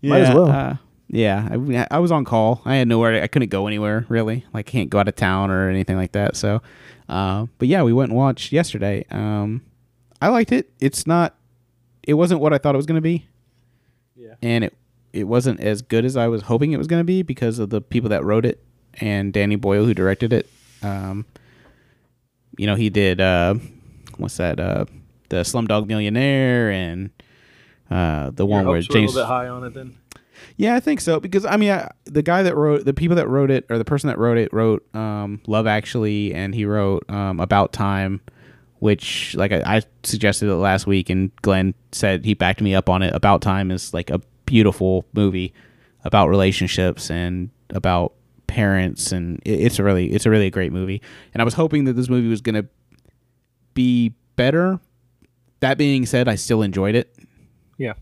yeah, 0.00 0.10
Might 0.10 0.20
as 0.20 0.34
well. 0.34 0.48
Uh, 0.48 0.76
yeah, 1.08 1.48
I, 1.50 1.96
I 1.96 1.98
was 1.98 2.12
on 2.12 2.24
call. 2.24 2.62
I 2.64 2.76
had 2.76 2.86
nowhere. 2.86 3.20
I 3.20 3.26
couldn't 3.26 3.48
go 3.48 3.66
anywhere 3.66 4.06
really. 4.08 4.44
Like 4.54 4.66
can't 4.66 4.88
go 4.90 5.00
out 5.00 5.08
of 5.08 5.16
town 5.16 5.50
or 5.50 5.68
anything 5.68 5.96
like 5.96 6.12
that. 6.12 6.36
So, 6.36 6.62
uh, 7.08 7.46
but 7.58 7.66
yeah, 7.66 7.82
we 7.82 7.92
went 7.92 8.10
and 8.10 8.16
watched 8.18 8.52
yesterday. 8.52 9.04
Um, 9.10 9.62
I 10.22 10.28
liked 10.28 10.52
it. 10.52 10.70
It's 10.78 11.04
not. 11.04 11.34
It 12.10 12.14
wasn't 12.14 12.40
what 12.40 12.52
I 12.52 12.58
thought 12.58 12.74
it 12.74 12.78
was 12.82 12.86
going 12.86 12.96
to 12.96 13.08
be. 13.14 13.26
Yeah. 14.16 14.34
and 14.42 14.64
it 14.64 14.76
it 15.12 15.24
wasn't 15.24 15.60
as 15.60 15.80
good 15.82 16.04
as 16.04 16.16
I 16.16 16.26
was 16.28 16.42
hoping 16.42 16.72
it 16.72 16.76
was 16.76 16.86
going 16.86 17.00
to 17.00 17.04
be 17.04 17.22
because 17.22 17.58
of 17.58 17.70
the 17.70 17.80
people 17.80 18.10
that 18.10 18.22
wrote 18.24 18.44
it 18.44 18.62
and 19.00 19.32
Danny 19.32 19.56
Boyle 19.56 19.84
who 19.84 19.94
directed 19.94 20.32
it. 20.32 20.48
Um, 20.82 21.24
you 22.58 22.66
know, 22.66 22.74
he 22.74 22.90
did 22.90 23.20
uh, 23.20 23.54
what's 24.18 24.36
that? 24.36 24.58
Uh, 24.60 24.84
the 25.30 25.36
Slumdog 25.42 25.86
Millionaire 25.86 26.70
and 26.70 27.10
Uh, 27.90 28.30
the 28.30 28.44
Your 28.46 28.50
one 28.56 28.66
where 28.66 28.80
James. 28.82 29.14
a 29.14 29.16
little 29.16 29.22
bit 29.22 29.26
high 29.26 29.48
on 29.48 29.64
it 29.64 29.74
then. 29.74 29.96
Yeah, 30.56 30.74
I 30.74 30.80
think 30.80 31.00
so 31.00 31.18
because 31.20 31.44
I 31.44 31.56
mean, 31.56 31.70
I, 31.70 31.90
the 32.04 32.22
guy 32.22 32.42
that 32.42 32.54
wrote 32.56 32.84
the 32.84 32.94
people 32.94 33.16
that 33.16 33.28
wrote 33.28 33.50
it 33.50 33.64
or 33.70 33.78
the 33.78 33.84
person 33.84 34.08
that 34.08 34.18
wrote 34.18 34.38
it 34.38 34.52
wrote 34.52 34.82
um, 34.94 35.40
Love 35.46 35.66
Actually, 35.66 36.34
and 36.34 36.54
he 36.54 36.64
wrote 36.66 37.08
um, 37.10 37.40
About 37.40 37.72
Time, 37.72 38.20
which 38.80 39.34
like 39.36 39.52
I, 39.52 39.76
I 39.76 39.82
suggested 40.02 40.48
it 40.48 40.54
last 40.54 40.86
week, 40.86 41.08
and 41.08 41.30
Glenn 41.42 41.74
said 41.92 42.24
he 42.24 42.34
backed 42.34 42.60
me 42.60 42.74
up 42.74 42.88
on 42.88 43.02
it. 43.02 43.14
About 43.14 43.42
Time 43.42 43.70
is 43.70 43.94
like 43.94 44.10
a 44.10 44.20
beautiful 44.46 45.06
movie 45.12 45.54
about 46.02 46.28
relationships 46.28 47.10
and 47.10 47.50
about 47.70 48.14
parents, 48.46 49.12
and 49.12 49.40
it, 49.44 49.60
it's 49.60 49.78
a 49.78 49.84
really 49.84 50.10
it's 50.10 50.26
a 50.26 50.30
really 50.30 50.50
great 50.50 50.72
movie. 50.72 51.00
And 51.32 51.40
I 51.40 51.44
was 51.44 51.54
hoping 51.54 51.84
that 51.84 51.92
this 51.92 52.08
movie 52.08 52.28
was 52.28 52.40
gonna 52.40 52.64
be 53.74 54.14
better. 54.36 54.80
That 55.60 55.76
being 55.76 56.06
said, 56.06 56.26
I 56.26 56.36
still 56.36 56.62
enjoyed 56.62 56.94
it. 56.94 57.14
Yeah. 57.76 57.92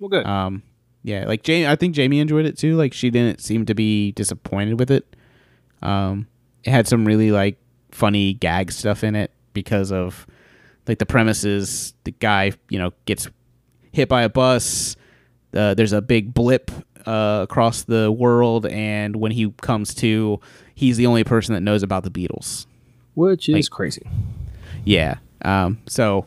Well, 0.00 0.08
good. 0.08 0.26
Um, 0.26 0.64
yeah, 1.04 1.24
like 1.26 1.44
Jamie, 1.44 1.68
I 1.68 1.76
think 1.76 1.94
Jamie 1.94 2.18
enjoyed 2.18 2.46
it 2.46 2.58
too. 2.58 2.76
Like 2.76 2.92
she 2.92 3.10
didn't 3.10 3.40
seem 3.40 3.64
to 3.66 3.74
be 3.74 4.10
disappointed 4.12 4.78
with 4.78 4.90
it. 4.90 5.16
Um, 5.82 6.26
it 6.64 6.70
had 6.70 6.88
some 6.88 7.04
really 7.04 7.30
like 7.30 7.58
funny 7.92 8.34
gag 8.34 8.72
stuff 8.72 9.04
in 9.04 9.14
it 9.14 9.32
because 9.52 9.92
of 9.92 10.26
like 10.86 10.98
the 10.98 11.06
premises. 11.06 11.94
The 12.04 12.12
guy, 12.12 12.52
you 12.68 12.78
know, 12.78 12.92
gets 13.04 13.28
hit 13.92 14.08
by 14.08 14.22
a 14.22 14.28
bus. 14.28 14.96
Uh, 15.54 15.74
there's 15.74 15.92
a 15.92 16.00
big 16.00 16.32
blip 16.32 16.70
uh, 17.06 17.40
across 17.42 17.82
the 17.82 18.10
world, 18.12 18.66
and 18.66 19.16
when 19.16 19.32
he 19.32 19.50
comes 19.60 19.94
to, 19.94 20.38
he's 20.74 20.96
the 20.96 21.06
only 21.06 21.24
person 21.24 21.54
that 21.54 21.60
knows 21.60 21.82
about 21.82 22.04
the 22.04 22.10
Beatles. 22.10 22.66
Which 23.14 23.48
is 23.48 23.54
like- 23.54 23.70
crazy. 23.70 24.02
Yeah. 24.84 25.16
Um. 25.42 25.78
So, 25.86 26.26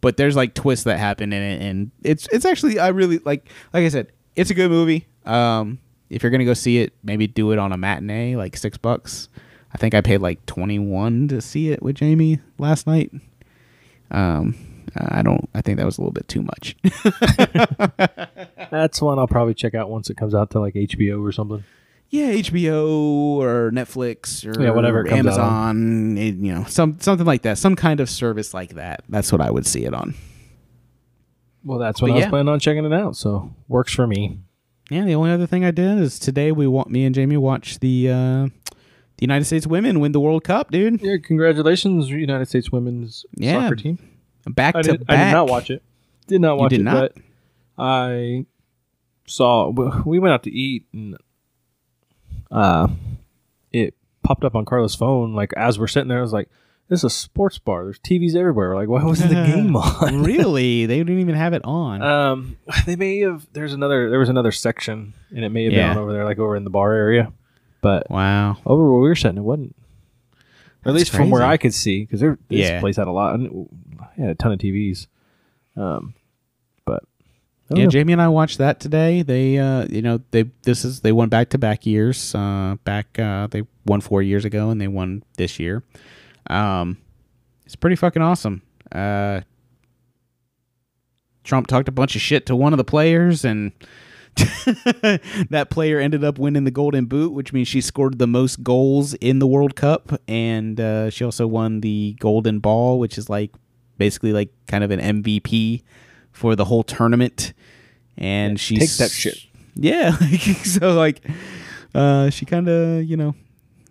but 0.00 0.16
there's 0.16 0.36
like 0.36 0.54
twists 0.54 0.84
that 0.84 0.98
happen 0.98 1.32
in 1.32 1.42
it, 1.42 1.62
and 1.62 1.90
it's 2.02 2.28
it's 2.32 2.44
actually 2.44 2.78
I 2.78 2.88
really 2.88 3.18
like. 3.18 3.48
Like 3.72 3.84
I 3.84 3.88
said, 3.88 4.12
it's 4.36 4.50
a 4.50 4.54
good 4.54 4.70
movie. 4.70 5.06
Um. 5.24 5.78
If 6.08 6.22
you're 6.22 6.30
gonna 6.30 6.44
go 6.44 6.54
see 6.54 6.78
it, 6.78 6.92
maybe 7.04 7.26
do 7.28 7.52
it 7.52 7.58
on 7.58 7.72
a 7.72 7.76
matinee, 7.76 8.34
like 8.36 8.56
six 8.56 8.76
bucks. 8.76 9.28
I 9.72 9.78
think 9.78 9.94
I 9.94 10.00
paid 10.00 10.18
like 10.18 10.44
twenty 10.46 10.78
one 10.78 11.28
to 11.28 11.40
see 11.40 11.70
it 11.70 11.82
with 11.82 11.96
Jamie 11.96 12.40
last 12.58 12.86
night. 12.86 13.12
Um. 14.10 14.54
I 14.96 15.22
don't. 15.22 15.48
I 15.54 15.60
think 15.60 15.76
that 15.78 15.86
was 15.86 15.98
a 15.98 16.00
little 16.00 16.12
bit 16.12 16.26
too 16.26 16.42
much. 16.42 16.74
That's 18.70 19.00
one 19.00 19.18
I'll 19.18 19.28
probably 19.28 19.54
check 19.54 19.74
out 19.74 19.88
once 19.90 20.10
it 20.10 20.16
comes 20.16 20.34
out 20.34 20.50
to 20.50 20.60
like 20.60 20.74
HBO 20.74 21.22
or 21.22 21.32
something. 21.32 21.62
yeah, 22.08 22.32
HBO 22.32 22.84
or 23.38 23.70
Netflix 23.72 24.44
or 24.44 24.60
Yeah, 24.60 24.70
whatever 24.70 25.04
it 25.06 25.10
comes 25.10 25.26
out 25.26 25.38
Amazon, 25.38 26.18
it- 26.18 26.34
you 26.36 26.52
know, 26.54 26.64
some 26.64 26.98
something 27.00 27.26
like 27.26 27.42
that, 27.42 27.58
some 27.58 27.76
kind 27.76 28.00
of 28.00 28.10
service 28.10 28.52
like 28.54 28.74
that. 28.74 29.04
That's 29.08 29.30
what 29.32 29.40
I 29.40 29.50
would 29.50 29.66
see 29.66 29.84
it 29.84 29.94
on. 29.94 30.14
Well, 31.64 31.78
that's 31.78 32.00
what 32.00 32.08
But 32.08 32.12
I 32.12 32.16
was 32.16 32.24
yeah. 32.24 32.30
planning 32.30 32.48
on 32.48 32.58
checking 32.60 32.84
it 32.84 32.92
out. 32.92 33.16
So 33.16 33.54
works 33.68 33.92
for 33.92 34.06
me. 34.06 34.38
Yeah, 34.90 35.04
the 35.04 35.14
only 35.14 35.30
other 35.30 35.46
thing 35.46 35.64
I 35.64 35.70
did 35.70 35.98
is 36.00 36.18
today 36.18 36.50
we 36.50 36.66
want 36.66 36.90
me 36.90 37.04
and 37.04 37.14
Jamie 37.14 37.36
watch 37.36 37.78
the 37.78 38.10
uh, 38.10 38.48
the 39.20 39.24
United 39.24 39.44
States 39.44 39.66
women 39.66 40.00
win 40.00 40.12
the 40.12 40.20
World 40.20 40.44
Cup, 40.44 40.70
dude. 40.70 41.02
Yeah, 41.02 41.16
congratulations, 41.22 42.08
United 42.10 42.46
States 42.46 42.72
women's 42.72 43.26
Yeah. 43.36 43.60
soccer 43.64 43.76
team. 43.76 43.98
Back 44.48 44.74
I 44.76 44.82
to 44.82 44.92
did, 44.92 45.06
back. 45.06 45.18
I 45.18 45.24
did 45.26 45.32
not 45.32 45.48
watch 45.48 45.70
it. 45.70 45.82
Did 46.26 46.40
not 46.40 46.56
watch 46.58 46.70
did 46.70 46.80
it, 46.80 46.84
not? 46.84 47.12
but 47.14 47.22
I 47.78 48.46
saw. 49.26 49.70
We 50.06 50.18
went 50.18 50.32
out 50.32 50.42
to 50.44 50.50
eat, 50.50 50.86
and 50.94 51.16
uh, 52.50 52.88
it 53.72 53.94
popped 54.22 54.44
up 54.44 54.54
on 54.54 54.64
Carla's 54.64 54.94
phone. 54.94 55.34
Like 55.34 55.52
as 55.56 55.78
we're 55.78 55.86
sitting 55.86 56.08
there, 56.08 56.18
I 56.18 56.22
was 56.22 56.32
like, 56.32 56.48
"This 56.88 57.00
is 57.00 57.04
a 57.04 57.10
sports 57.10 57.58
bar. 57.58 57.84
There's 57.84 57.98
TVs 57.98 58.34
everywhere. 58.34 58.74
Like, 58.74 58.88
why 58.88 59.04
wasn't 59.04 59.30
the 59.30 59.34
game 59.46 59.76
on?" 59.76 60.22
really? 60.24 60.86
They 60.86 60.98
didn't 60.98 61.18
even 61.18 61.34
have 61.34 61.52
it 61.52 61.62
on. 61.64 62.00
Um, 62.02 62.56
they 62.86 62.96
may 62.96 63.18
have. 63.20 63.46
There's 63.52 63.72
another. 63.74 64.08
There 64.10 64.18
was 64.18 64.28
another 64.30 64.52
section, 64.52 65.12
and 65.30 65.44
it 65.44 65.50
may 65.50 65.64
have 65.64 65.72
Yeah. 65.72 65.92
been 65.92 66.02
over 66.02 66.12
there, 66.12 66.24
like 66.24 66.38
over 66.38 66.56
in 66.56 66.64
the 66.64 66.70
bar 66.70 66.92
area. 66.94 67.32
But 67.80 68.10
wow. 68.10 68.58
over 68.66 68.82
where 68.92 69.00
we 69.00 69.08
were 69.08 69.14
sitting, 69.16 69.38
it 69.38 69.42
wasn't. 69.42 69.74
Or 70.84 70.90
at 70.90 70.94
least 70.94 71.12
from 71.12 71.30
where. 71.30 71.42
I 71.42 71.56
could 71.56 71.74
see, 71.74 72.02
because 72.02 72.20
there 72.20 72.38
this 72.48 72.60
Yeah. 72.68 72.80
place 72.80 72.96
had 72.96 73.06
a 73.08 73.12
lot. 73.12 73.38
had 74.16 74.30
a 74.30 74.34
ton 74.34 74.52
of 74.52 74.58
TVs. 74.58 75.06
Um, 75.76 76.14
but 76.84 77.04
Yeah, 77.70 77.84
know. 77.84 77.90
Jamie 77.90 78.12
and 78.14 78.22
I 78.22 78.28
watched 78.28 78.58
that 78.58 78.80
today. 78.80 79.22
They, 79.22 79.58
uh, 79.58 79.86
you 79.90 80.02
know, 80.02 80.20
they 80.30 80.44
this 80.62 80.84
is 80.84 81.00
they 81.00 81.12
won 81.12 81.28
back 81.28 81.50
to 81.50 81.58
back 81.58 81.86
years. 81.86 82.34
Uh, 82.34 82.76
back 82.84 83.18
uh, 83.18 83.46
they 83.48 83.62
won 83.86 84.00
four 84.00 84.22
years 84.22 84.44
ago, 84.44 84.70
and 84.70 84.80
they 84.80 84.88
won 84.88 85.22
this 85.36 85.58
year. 85.58 85.82
Um, 86.48 86.96
it's 87.66 87.76
pretty 87.76 87.96
fucking 87.96 88.22
awesome. 88.22 88.62
Uh, 88.90 89.42
Trump 91.44 91.66
talked 91.66 91.88
a 91.88 91.92
bunch 91.92 92.14
of 92.16 92.20
shit 92.22 92.46
to 92.46 92.56
one 92.56 92.72
of 92.72 92.76
the 92.78 92.84
players, 92.84 93.44
and 93.44 93.72
that 95.50 95.68
player 95.70 95.98
ended 95.98 96.24
up 96.24 96.38
winning 96.38 96.64
the 96.64 96.70
Golden 96.70 97.06
Boot, 97.06 97.32
which 97.32 97.52
means 97.52 97.68
she 97.68 97.80
scored 97.80 98.18
the 98.18 98.26
most 98.26 98.62
goals 98.62 99.14
in 99.14 99.38
the 99.38 99.46
World 99.46 99.76
Cup, 99.76 100.20
and 100.28 100.80
uh, 100.80 101.10
she 101.10 101.24
also 101.24 101.46
won 101.46 101.80
the 101.80 102.16
Golden 102.20 102.58
Ball, 102.58 102.98
which 102.98 103.18
is 103.18 103.28
like 103.28 103.52
basically 103.98 104.32
like 104.32 104.50
kind 104.66 104.84
of 104.84 104.90
an 104.90 105.00
MVP 105.22 105.82
for 106.32 106.56
the 106.56 106.64
whole 106.64 106.82
tournament. 106.82 107.52
And 108.16 108.52
Yeah, 108.52 108.58
she's 108.58 108.78
take 108.78 108.98
that 108.98 109.10
shit. 109.10 109.38
Yeah, 109.74 110.16
like, 110.20 110.40
so 110.40 110.94
like, 110.94 111.26
uh, 111.94 112.30
she 112.30 112.46
kind 112.46 112.68
of 112.68 113.04
you 113.04 113.16
know, 113.16 113.34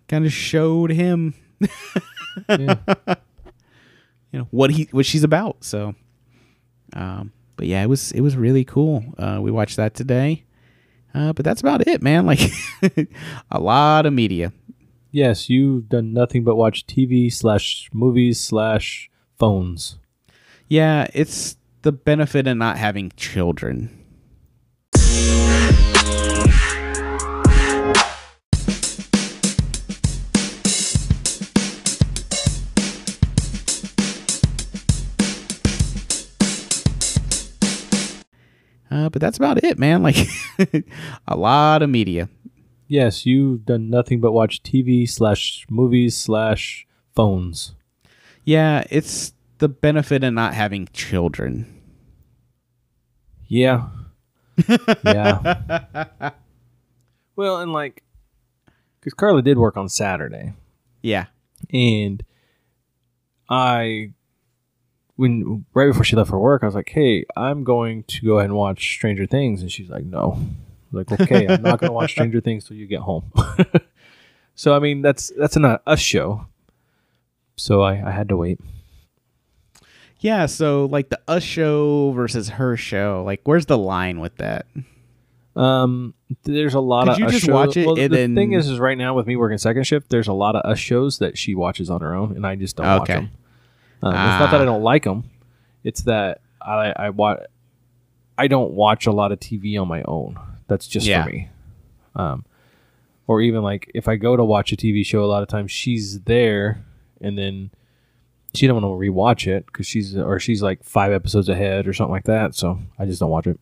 kind 0.08 0.24
of 0.24 0.32
showed 0.32 0.90
him 0.90 1.34
Yeah. 2.48 2.76
you 4.32 4.38
know 4.38 4.48
what 4.50 4.70
he 4.70 4.88
what 4.90 5.06
she's 5.06 5.24
about. 5.24 5.64
So, 5.64 5.94
um, 6.94 7.32
but 7.60 7.66
yeah, 7.66 7.82
it 7.82 7.90
was 7.90 8.10
it 8.12 8.22
was 8.22 8.38
really 8.38 8.64
cool. 8.64 9.04
Uh, 9.18 9.38
we 9.42 9.50
watched 9.50 9.76
that 9.76 9.92
today. 9.92 10.44
Uh, 11.12 11.34
but 11.34 11.44
that's 11.44 11.60
about 11.60 11.86
it, 11.86 12.00
man. 12.00 12.24
Like 12.26 12.40
a 13.50 13.60
lot 13.60 14.06
of 14.06 14.14
media. 14.14 14.54
Yes, 15.10 15.50
you've 15.50 15.90
done 15.90 16.14
nothing 16.14 16.42
but 16.42 16.56
watch 16.56 16.86
TV 16.86 17.30
slash 17.30 17.90
movies 17.92 18.40
slash 18.40 19.10
phones. 19.38 19.98
Yeah, 20.68 21.08
it's 21.12 21.58
the 21.82 21.92
benefit 21.92 22.46
of 22.46 22.56
not 22.56 22.78
having 22.78 23.12
children. 23.14 23.99
But 39.20 39.26
that's 39.26 39.36
about 39.36 39.62
it, 39.62 39.78
man. 39.78 40.02
Like 40.10 40.16
a 41.28 41.36
lot 41.36 41.82
of 41.82 41.90
media. 41.90 42.28
Yes, 42.88 43.24
you've 43.26 43.64
done 43.64 43.88
nothing 43.90 44.20
but 44.20 44.32
watch 44.32 44.62
TV 44.62 45.08
slash 45.08 45.64
movies 45.70 46.16
slash 46.16 46.86
phones. 47.14 47.74
Yeah, 48.44 48.82
it's 48.90 49.32
the 49.58 49.68
benefit 49.68 50.24
of 50.24 50.32
not 50.34 50.54
having 50.54 50.88
children. 50.92 51.66
Yeah. 53.46 53.88
yeah. 55.04 56.30
Well, 57.36 57.60
and 57.60 57.72
like, 57.72 58.02
because 58.98 59.14
Carla 59.14 59.42
did 59.42 59.56
work 59.58 59.76
on 59.76 59.88
Saturday, 59.88 60.54
Yeah. 61.02 61.26
and 61.72 62.22
I, 63.48 64.12
when 65.20 65.64
right 65.74 65.86
before 65.86 66.04
she 66.04 66.16
left 66.16 66.30
for 66.30 66.38
work, 66.38 66.62
I 66.62 66.66
was 66.66 66.74
like, 66.74 66.88
"Hey, 66.88 67.24
I'm 67.36 67.62
going 67.64 68.02
to 68.04 68.26
go 68.26 68.38
ahead 68.38 68.50
and 68.50 68.56
watch 68.58 68.94
Stranger 68.94 69.26
Things," 69.26 69.60
and 69.62 69.70
she's 69.70 69.88
like, 69.90 70.04
"No." 70.04 70.38
I 70.92 70.96
was 70.96 71.06
like, 71.10 71.20
okay, 71.20 71.46
I'm 71.46 71.62
not 71.62 71.78
going 71.78 71.88
to 71.90 71.92
watch 71.92 72.10
Stranger 72.16 72.40
Things 72.40 72.64
till 72.66 72.76
you 72.76 72.86
get 72.88 73.00
home. 73.00 73.30
so 74.56 74.74
I 74.74 74.80
mean, 74.80 75.02
that's 75.02 75.30
that's 75.38 75.54
an 75.56 75.64
uh, 75.64 75.78
us 75.86 76.00
show. 76.00 76.46
So 77.56 77.82
I, 77.82 78.08
I 78.08 78.10
had 78.10 78.28
to 78.30 78.36
wait. 78.36 78.58
Yeah, 80.18 80.46
so 80.46 80.86
like 80.86 81.08
the 81.08 81.20
us 81.28 81.42
show 81.42 82.12
versus 82.12 82.48
her 82.50 82.76
show, 82.76 83.22
like 83.24 83.40
where's 83.44 83.66
the 83.66 83.78
line 83.78 84.20
with 84.20 84.36
that? 84.38 84.66
Um, 85.56 86.14
there's 86.44 86.74
a 86.74 86.80
lot 86.80 87.04
Could 87.06 87.12
of 87.14 87.18
you 87.20 87.26
us 87.26 87.32
just 87.32 87.46
shows- 87.46 87.52
watch 87.54 87.76
it 87.76 87.86
Well, 87.86 87.94
the 87.96 88.08
then- 88.08 88.34
thing 88.34 88.52
is, 88.52 88.68
is 88.68 88.78
right 88.78 88.96
now 88.98 89.14
with 89.14 89.26
me 89.26 89.36
working 89.36 89.58
second 89.58 89.84
shift, 89.84 90.10
there's 90.10 90.28
a 90.28 90.32
lot 90.32 90.56
of 90.56 90.68
us 90.70 90.78
shows 90.78 91.18
that 91.18 91.38
she 91.38 91.54
watches 91.54 91.88
on 91.90 92.00
her 92.02 92.14
own, 92.14 92.36
and 92.36 92.46
I 92.46 92.54
just 92.56 92.76
don't 92.76 92.86
watch 92.86 93.08
them. 93.08 93.30
Um, 94.02 94.10
It's 94.12 94.40
not 94.40 94.50
that 94.50 94.60
Ah. 94.60 94.62
I 94.62 94.64
don't 94.64 94.82
like 94.82 95.04
them; 95.04 95.24
it's 95.84 96.02
that 96.02 96.40
I 96.60 96.92
I 96.96 97.10
watch. 97.10 97.40
I 98.38 98.46
don't 98.48 98.72
watch 98.72 99.06
a 99.06 99.12
lot 99.12 99.32
of 99.32 99.40
TV 99.40 99.76
on 99.80 99.86
my 99.88 100.02
own. 100.02 100.38
That's 100.66 100.86
just 100.86 101.06
Yeah. 101.06 101.24
for 101.24 101.30
me. 101.30 101.48
Um, 102.14 102.44
or 103.26 103.40
even 103.42 103.62
like 103.62 103.90
if 103.94 104.08
I 104.08 104.16
go 104.16 104.36
to 104.36 104.44
watch 104.44 104.72
a 104.72 104.76
TV 104.76 105.04
show, 105.04 105.22
a 105.24 105.26
lot 105.26 105.42
of 105.42 105.48
times 105.48 105.70
she's 105.70 106.20
there, 106.22 106.82
and 107.20 107.36
then 107.38 107.70
she 108.54 108.66
don't 108.66 108.82
want 108.82 108.84
to 109.00 109.10
rewatch 109.10 109.46
it 109.46 109.66
because 109.66 109.86
she's 109.86 110.16
or 110.16 110.40
she's 110.40 110.62
like 110.62 110.82
five 110.82 111.12
episodes 111.12 111.48
ahead 111.48 111.86
or 111.86 111.92
something 111.92 112.12
like 112.12 112.24
that. 112.24 112.54
So 112.54 112.78
I 112.98 113.04
just 113.06 113.20
don't 113.20 113.30
watch 113.30 113.46
it. 113.46 113.60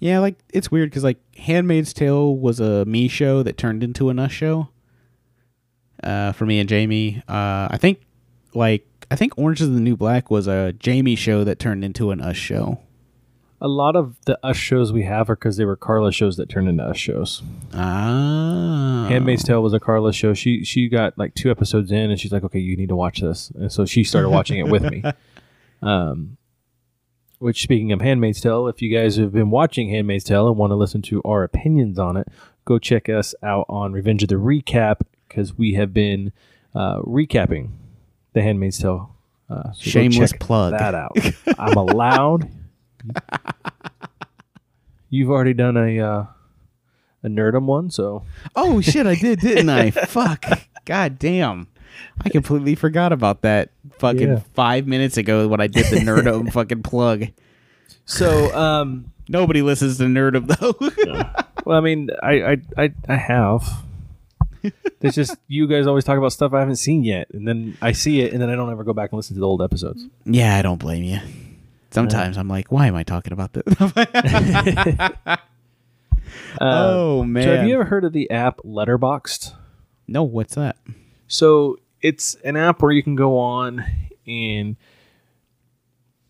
Yeah, 0.00 0.20
like 0.20 0.36
it's 0.52 0.70
weird 0.70 0.90
because 0.90 1.02
like 1.04 1.18
Handmaid's 1.36 1.92
Tale 1.92 2.36
was 2.36 2.60
a 2.60 2.84
me 2.84 3.08
show 3.08 3.42
that 3.42 3.56
turned 3.58 3.82
into 3.82 4.08
an 4.10 4.18
us 4.18 4.30
show. 4.32 4.68
Uh, 6.02 6.30
for 6.32 6.46
me 6.46 6.60
and 6.60 6.68
Jamie, 6.68 7.22
uh, 7.28 7.66
I 7.70 7.76
think 7.80 8.00
like 8.54 8.86
I 9.10 9.16
think 9.16 9.32
Orange 9.36 9.60
is 9.60 9.70
the 9.70 9.80
New 9.80 9.96
Black 9.96 10.30
was 10.30 10.46
a 10.46 10.72
Jamie 10.72 11.16
show 11.16 11.44
that 11.44 11.58
turned 11.58 11.84
into 11.84 12.10
an 12.10 12.20
us 12.20 12.36
show. 12.36 12.80
A 13.60 13.68
lot 13.68 13.96
of 13.96 14.16
the 14.26 14.38
us 14.46 14.56
shows 14.56 14.92
we 14.92 15.02
have 15.02 15.28
are 15.28 15.34
because 15.34 15.56
they 15.56 15.64
were 15.64 15.76
Carla 15.76 16.12
shows 16.12 16.36
that 16.36 16.48
turned 16.48 16.68
into 16.68 16.84
us 16.84 16.96
shows. 16.96 17.42
Ah. 17.74 19.06
Handmaid's 19.08 19.42
Tale 19.42 19.62
was 19.62 19.72
a 19.72 19.80
Carla 19.80 20.12
show. 20.12 20.32
She 20.34 20.62
she 20.64 20.88
got 20.88 21.18
like 21.18 21.34
two 21.34 21.50
episodes 21.50 21.90
in, 21.90 22.10
and 22.10 22.20
she's 22.20 22.30
like, 22.30 22.44
"Okay, 22.44 22.60
you 22.60 22.76
need 22.76 22.90
to 22.90 22.96
watch 22.96 23.20
this," 23.20 23.50
and 23.50 23.72
so 23.72 23.84
she 23.84 24.04
started 24.04 24.28
watching 24.28 24.58
it 24.58 24.68
with 24.68 24.82
me. 24.84 25.02
Um, 25.80 26.38
which 27.38 27.62
speaking 27.62 27.92
of 27.92 28.00
Handmaid's 28.00 28.40
Tale, 28.40 28.66
if 28.66 28.82
you 28.82 28.92
guys 28.92 29.14
have 29.14 29.32
been 29.32 29.48
watching 29.48 29.90
Handmaid's 29.90 30.24
Tale 30.24 30.48
and 30.48 30.56
want 30.56 30.72
to 30.72 30.74
listen 30.74 31.02
to 31.02 31.22
our 31.24 31.44
opinions 31.44 32.00
on 32.00 32.16
it, 32.16 32.26
go 32.64 32.80
check 32.80 33.08
us 33.08 33.32
out 33.44 33.64
on 33.68 33.92
Revenge 33.92 34.24
of 34.24 34.28
the 34.28 34.34
Recap 34.34 35.02
because 35.28 35.56
we 35.56 35.74
have 35.74 35.94
been 35.94 36.32
uh, 36.74 36.98
recapping 37.02 37.70
the 38.38 38.42
Handmaid's 38.44 38.78
Tale. 38.78 39.14
Uh, 39.50 39.72
so 39.72 39.90
Shameless 39.90 40.32
plug. 40.38 40.72
that 40.72 40.94
out. 40.94 41.16
I'm 41.58 41.76
allowed. 41.76 42.48
You've 45.10 45.30
already 45.30 45.54
done 45.54 45.76
a 45.76 45.98
uh, 46.00 46.24
a 47.22 47.28
nerdum 47.28 47.64
one, 47.64 47.90
so 47.90 48.24
Oh 48.54 48.80
shit, 48.80 49.06
I 49.06 49.14
did, 49.14 49.40
didn't 49.40 49.70
I? 49.70 49.90
Fuck. 50.06 50.44
God 50.84 51.18
damn. 51.18 51.68
I 52.24 52.28
completely 52.28 52.74
forgot 52.74 53.12
about 53.12 53.40
that 53.42 53.70
fucking 53.98 54.28
Yeah. 54.28 54.40
five 54.54 54.86
minutes 54.86 55.16
ago 55.16 55.48
when 55.48 55.60
I 55.60 55.66
did 55.66 55.86
the 55.86 55.96
Nerdum 55.96 56.52
fucking 56.52 56.82
plug. 56.82 57.26
so 58.04 58.54
um, 58.56 59.12
Nobody 59.28 59.62
listens 59.62 59.98
to 59.98 60.04
Nerdum 60.04 60.46
though. 60.46 61.34
Well, 61.64 61.76
I 61.76 61.80
mean, 61.80 62.10
I 62.22 62.42
I 62.52 62.56
I, 62.76 62.92
I 63.08 63.16
have. 63.16 63.68
It's 65.00 65.14
just 65.14 65.36
you 65.46 65.68
guys 65.68 65.86
always 65.86 66.04
talk 66.04 66.18
about 66.18 66.32
stuff 66.32 66.52
I 66.52 66.60
haven't 66.60 66.76
seen 66.76 67.04
yet, 67.04 67.28
and 67.32 67.46
then 67.46 67.76
I 67.80 67.92
see 67.92 68.20
it, 68.20 68.32
and 68.32 68.42
then 68.42 68.50
I 68.50 68.56
don't 68.56 68.70
ever 68.70 68.82
go 68.84 68.92
back 68.92 69.12
and 69.12 69.16
listen 69.16 69.34
to 69.34 69.40
the 69.40 69.46
old 69.46 69.62
episodes. 69.62 70.04
yeah, 70.24 70.56
I 70.56 70.62
don't 70.62 70.78
blame 70.78 71.04
you. 71.04 71.20
Sometimes 71.90 72.36
I'm 72.36 72.48
like, 72.48 72.70
why 72.72 72.86
am 72.88 72.96
I 72.96 73.02
talking 73.04 73.32
about 73.32 73.52
this? 73.52 73.62
oh 76.60 77.22
man. 77.22 77.42
So, 77.44 77.56
have 77.56 77.66
you 77.66 77.74
ever 77.74 77.84
heard 77.84 78.04
of 78.04 78.12
the 78.12 78.30
app 78.30 78.58
Letterboxd? 78.58 79.54
no, 80.06 80.22
what's 80.22 80.54
that? 80.54 80.76
So, 81.28 81.78
it's 82.00 82.34
an 82.36 82.56
app 82.56 82.82
where 82.82 82.92
you 82.92 83.02
can 83.02 83.14
go 83.14 83.38
on, 83.38 83.84
and 84.26 84.76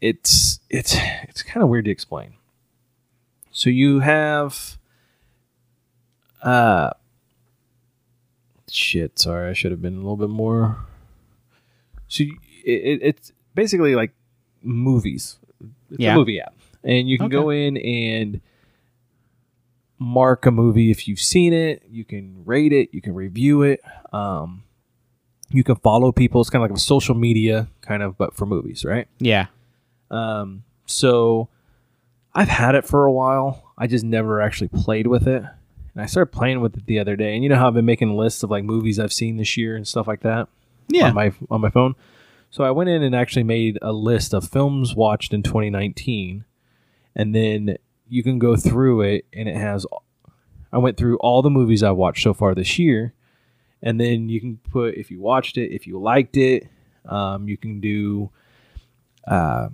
it's 0.00 0.60
it's 0.70 0.96
it's 1.24 1.42
kind 1.42 1.62
of 1.62 1.68
weird 1.68 1.86
to 1.86 1.90
explain. 1.90 2.34
So 3.50 3.70
you 3.70 4.00
have, 4.00 4.78
uh, 6.42 6.90
shit. 8.78 9.18
Sorry, 9.18 9.50
I 9.50 9.52
should 9.52 9.70
have 9.72 9.82
been 9.82 9.94
a 9.94 9.98
little 9.98 10.16
bit 10.16 10.30
more. 10.30 10.78
So 12.08 12.22
you, 12.24 12.38
it, 12.64 13.00
it's 13.02 13.32
basically 13.54 13.94
like 13.94 14.12
movies. 14.62 15.38
It's 15.90 16.00
Yeah. 16.00 16.14
a 16.14 16.16
movie 16.16 16.40
app, 16.40 16.54
and 16.84 17.08
you 17.08 17.18
can 17.18 17.28
go 17.28 17.50
in 17.50 17.76
and 17.76 18.40
mark 19.98 20.46
a 20.46 20.50
movie 20.50 20.90
if 20.90 21.08
you've 21.08 21.20
seen 21.20 21.52
it. 21.52 21.82
You 21.90 22.04
can 22.04 22.42
rate 22.44 22.72
it. 22.72 22.90
You 22.92 23.00
can 23.02 23.14
review 23.14 23.62
it. 23.62 23.80
Um, 24.12 24.62
you 25.50 25.64
can 25.64 25.76
follow 25.76 26.12
people. 26.12 26.40
It's 26.40 26.50
kind 26.50 26.62
of 26.64 26.70
like 26.70 26.76
a 26.76 26.80
social 26.80 27.14
media 27.14 27.68
kind 27.80 28.02
of, 28.02 28.16
but 28.16 28.34
for 28.34 28.46
movies, 28.46 28.84
right? 28.84 29.08
Yeah. 29.18 29.46
Um, 30.10 30.62
so 30.86 31.48
I've 32.34 32.48
had 32.48 32.74
it 32.74 32.86
for 32.86 33.06
a 33.06 33.12
while. 33.12 33.72
I 33.76 33.86
just 33.86 34.04
never 34.04 34.40
actually 34.40 34.68
played 34.68 35.06
with 35.06 35.26
it. 35.26 35.42
And 35.98 36.04
I 36.04 36.06
started 36.06 36.30
playing 36.30 36.60
with 36.60 36.76
it 36.76 36.86
the 36.86 37.00
other 37.00 37.16
day. 37.16 37.34
And 37.34 37.42
you 37.42 37.48
know 37.48 37.56
how 37.56 37.66
I've 37.66 37.74
been 37.74 37.84
making 37.84 38.16
lists 38.16 38.44
of 38.44 38.50
like 38.52 38.62
movies 38.62 39.00
I've 39.00 39.12
seen 39.12 39.36
this 39.36 39.56
year 39.56 39.74
and 39.74 39.84
stuff 39.84 40.06
like 40.06 40.20
that 40.20 40.46
Yeah. 40.88 41.08
on 41.08 41.14
my 41.16 41.32
on 41.50 41.60
my 41.60 41.70
phone. 41.70 41.96
So 42.50 42.62
I 42.62 42.70
went 42.70 42.88
in 42.88 43.02
and 43.02 43.16
actually 43.16 43.42
made 43.42 43.80
a 43.82 43.92
list 43.92 44.32
of 44.32 44.48
films 44.48 44.94
watched 44.94 45.34
in 45.34 45.42
2019, 45.42 46.44
and 47.16 47.34
then 47.34 47.78
you 48.08 48.22
can 48.22 48.38
go 48.38 48.54
through 48.54 49.00
it, 49.00 49.24
and 49.32 49.48
it 49.48 49.56
has. 49.56 49.86
I 50.72 50.78
went 50.78 50.96
through 50.96 51.16
all 51.18 51.42
the 51.42 51.50
movies 51.50 51.82
I 51.82 51.90
watched 51.90 52.22
so 52.22 52.32
far 52.32 52.54
this 52.54 52.78
year, 52.78 53.12
and 53.82 54.00
then 54.00 54.28
you 54.28 54.40
can 54.40 54.58
put 54.70 54.94
if 54.94 55.10
you 55.10 55.20
watched 55.20 55.58
it, 55.58 55.72
if 55.74 55.84
you 55.88 55.98
liked 56.00 56.36
it. 56.36 56.68
Um, 57.06 57.48
you 57.48 57.56
can 57.56 57.80
do. 57.80 58.30
Uh, 59.26 59.70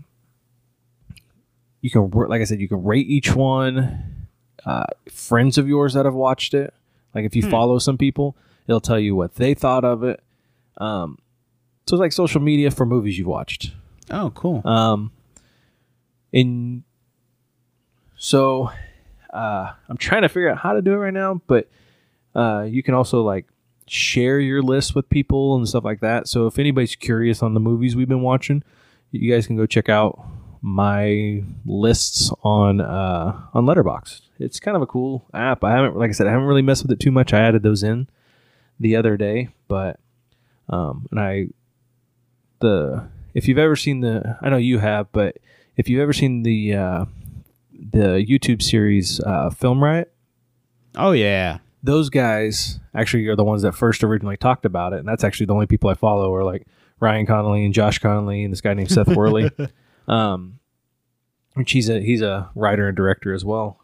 you 1.83 1.91
can 1.91 2.09
like 2.11 2.41
I 2.41 2.45
said, 2.45 2.61
you 2.63 2.69
can 2.69 2.83
rate 2.83 3.09
each 3.09 3.35
one. 3.37 4.14
Uh, 4.65 4.85
friends 5.11 5.59
of 5.59 5.69
yours 5.69 5.95
that 5.95 6.05
have 6.05 6.15
watched 6.15 6.55
it, 6.55 6.73
like 7.15 7.25
if 7.25 7.37
you 7.37 7.43
follow 7.51 7.79
some 7.79 7.99
people, 7.99 8.37
it'll 8.67 8.81
tell 8.81 8.99
you 8.99 9.15
what 9.15 9.35
they 9.35 9.55
thought 9.55 9.85
of 9.85 10.03
it. 10.03 10.23
Um, 10.79 11.19
so 11.87 11.97
it's 11.97 12.01
like 12.01 12.13
social 12.13 12.41
media 12.41 12.71
for 12.71 12.87
movies 12.87 13.19
you've 13.19 13.27
watched. 13.27 13.73
oh, 14.11 14.31
cool. 14.35 14.67
Um, 14.67 15.13
in 16.33 16.83
so 18.17 18.71
uh, 19.33 19.73
I'm 19.89 19.97
trying 19.97 20.23
to 20.23 20.29
figure 20.29 20.51
out 20.51 20.59
how 20.59 20.73
to 20.73 20.83
do 20.83 20.95
it 20.95 20.97
right 20.97 21.13
now, 21.13 21.43
but 21.47 21.69
uh, 22.35 22.63
you 22.63 22.83
can 22.83 22.95
also 22.95 23.23
like 23.23 23.47
share 23.87 24.41
your 24.41 24.63
list 24.63 24.95
with 24.95 25.09
people 25.11 25.57
and 25.57 25.69
stuff 25.69 25.85
like 25.85 26.01
that. 26.01 26.27
So 26.27 26.47
if 26.47 26.59
anybody's 26.59 26.97
curious 26.97 27.43
on 27.43 27.55
the 27.55 27.61
movies 27.61 27.95
we've 27.95 28.09
been 28.09 28.23
watching, 28.23 28.63
you 29.11 29.31
guys 29.33 29.47
can 29.47 29.57
go 29.57 29.67
check 29.67 29.89
out 29.89 30.25
my 30.67 31.43
lists 31.67 32.31
on 32.43 32.81
uh, 32.81 33.39
on 33.53 33.67
Letterbox. 33.67 34.23
It's 34.39 34.59
kind 34.59 34.75
of 34.75 34.83
a 34.83 34.87
cool 34.87 35.27
app. 35.35 35.63
I 35.63 35.73
haven't, 35.73 35.95
like 35.95 36.09
I 36.09 36.13
said, 36.15 36.27
I 36.27 36.31
haven't 36.31 36.47
really 36.47 36.63
messed 36.63 36.83
with 36.83 36.91
it 36.91 37.01
too 37.01 37.11
much. 37.11 37.35
I 37.35 37.41
added 37.41 37.63
those 37.63 37.83
in 37.83 38.09
the 38.81 38.97
other 38.97 39.19
day, 39.19 39.51
but 39.69 40.01
um, 40.71 41.07
and 41.11 41.21
I 41.21 41.49
the 42.61 43.07
if 43.35 43.47
you've 43.47 43.59
ever 43.59 43.77
seen 43.77 44.01
the 44.01 44.39
I 44.41 44.49
know 44.49 44.57
you 44.57 44.79
have, 44.79 45.13
but 45.13 45.37
if 45.77 45.91
you've 45.91 46.01
ever 46.01 46.15
seen 46.15 46.45
the 46.45 46.75
uh, 46.75 47.05
the 47.71 48.25
YouTube 48.27 48.63
series 48.63 49.21
uh, 49.21 49.51
Film 49.51 49.85
Riot, 49.85 50.15
oh 50.97 51.13
yeah. 51.13 51.59
those 51.83 52.09
guys 52.09 52.81
actually 52.95 53.27
are 53.27 53.37
the 53.37 53.45
ones 53.45 53.61
that 53.63 53.73
first 53.73 54.03
originally 54.03 54.39
talked 54.39 54.65
about 54.65 54.95
it, 54.95 55.01
and 55.01 55.07
that's 55.07 55.25
actually 55.25 55.45
the 55.45 55.55
only 55.55 55.67
people 55.67 55.91
I 55.91 55.95
follow 55.95 56.35
are 56.35 56.43
like 56.43 56.67
Ryan 57.01 57.27
Connolly 57.27 57.67
and 57.67 57.75
Josh 57.75 57.99
Connolly 57.99 58.45
and 58.45 58.53
this 58.53 58.63
guy 58.63 58.73
named 58.73 58.91
Seth 58.91 59.15
Worley. 59.15 59.51
um, 60.09 60.59
which 61.55 61.73
he's 61.73 61.89
a 61.89 62.01
he's 62.01 62.23
a 62.23 62.51
writer 62.55 62.89
and 62.89 62.97
director 62.97 63.33
as 63.33 63.45
well. 63.45 63.81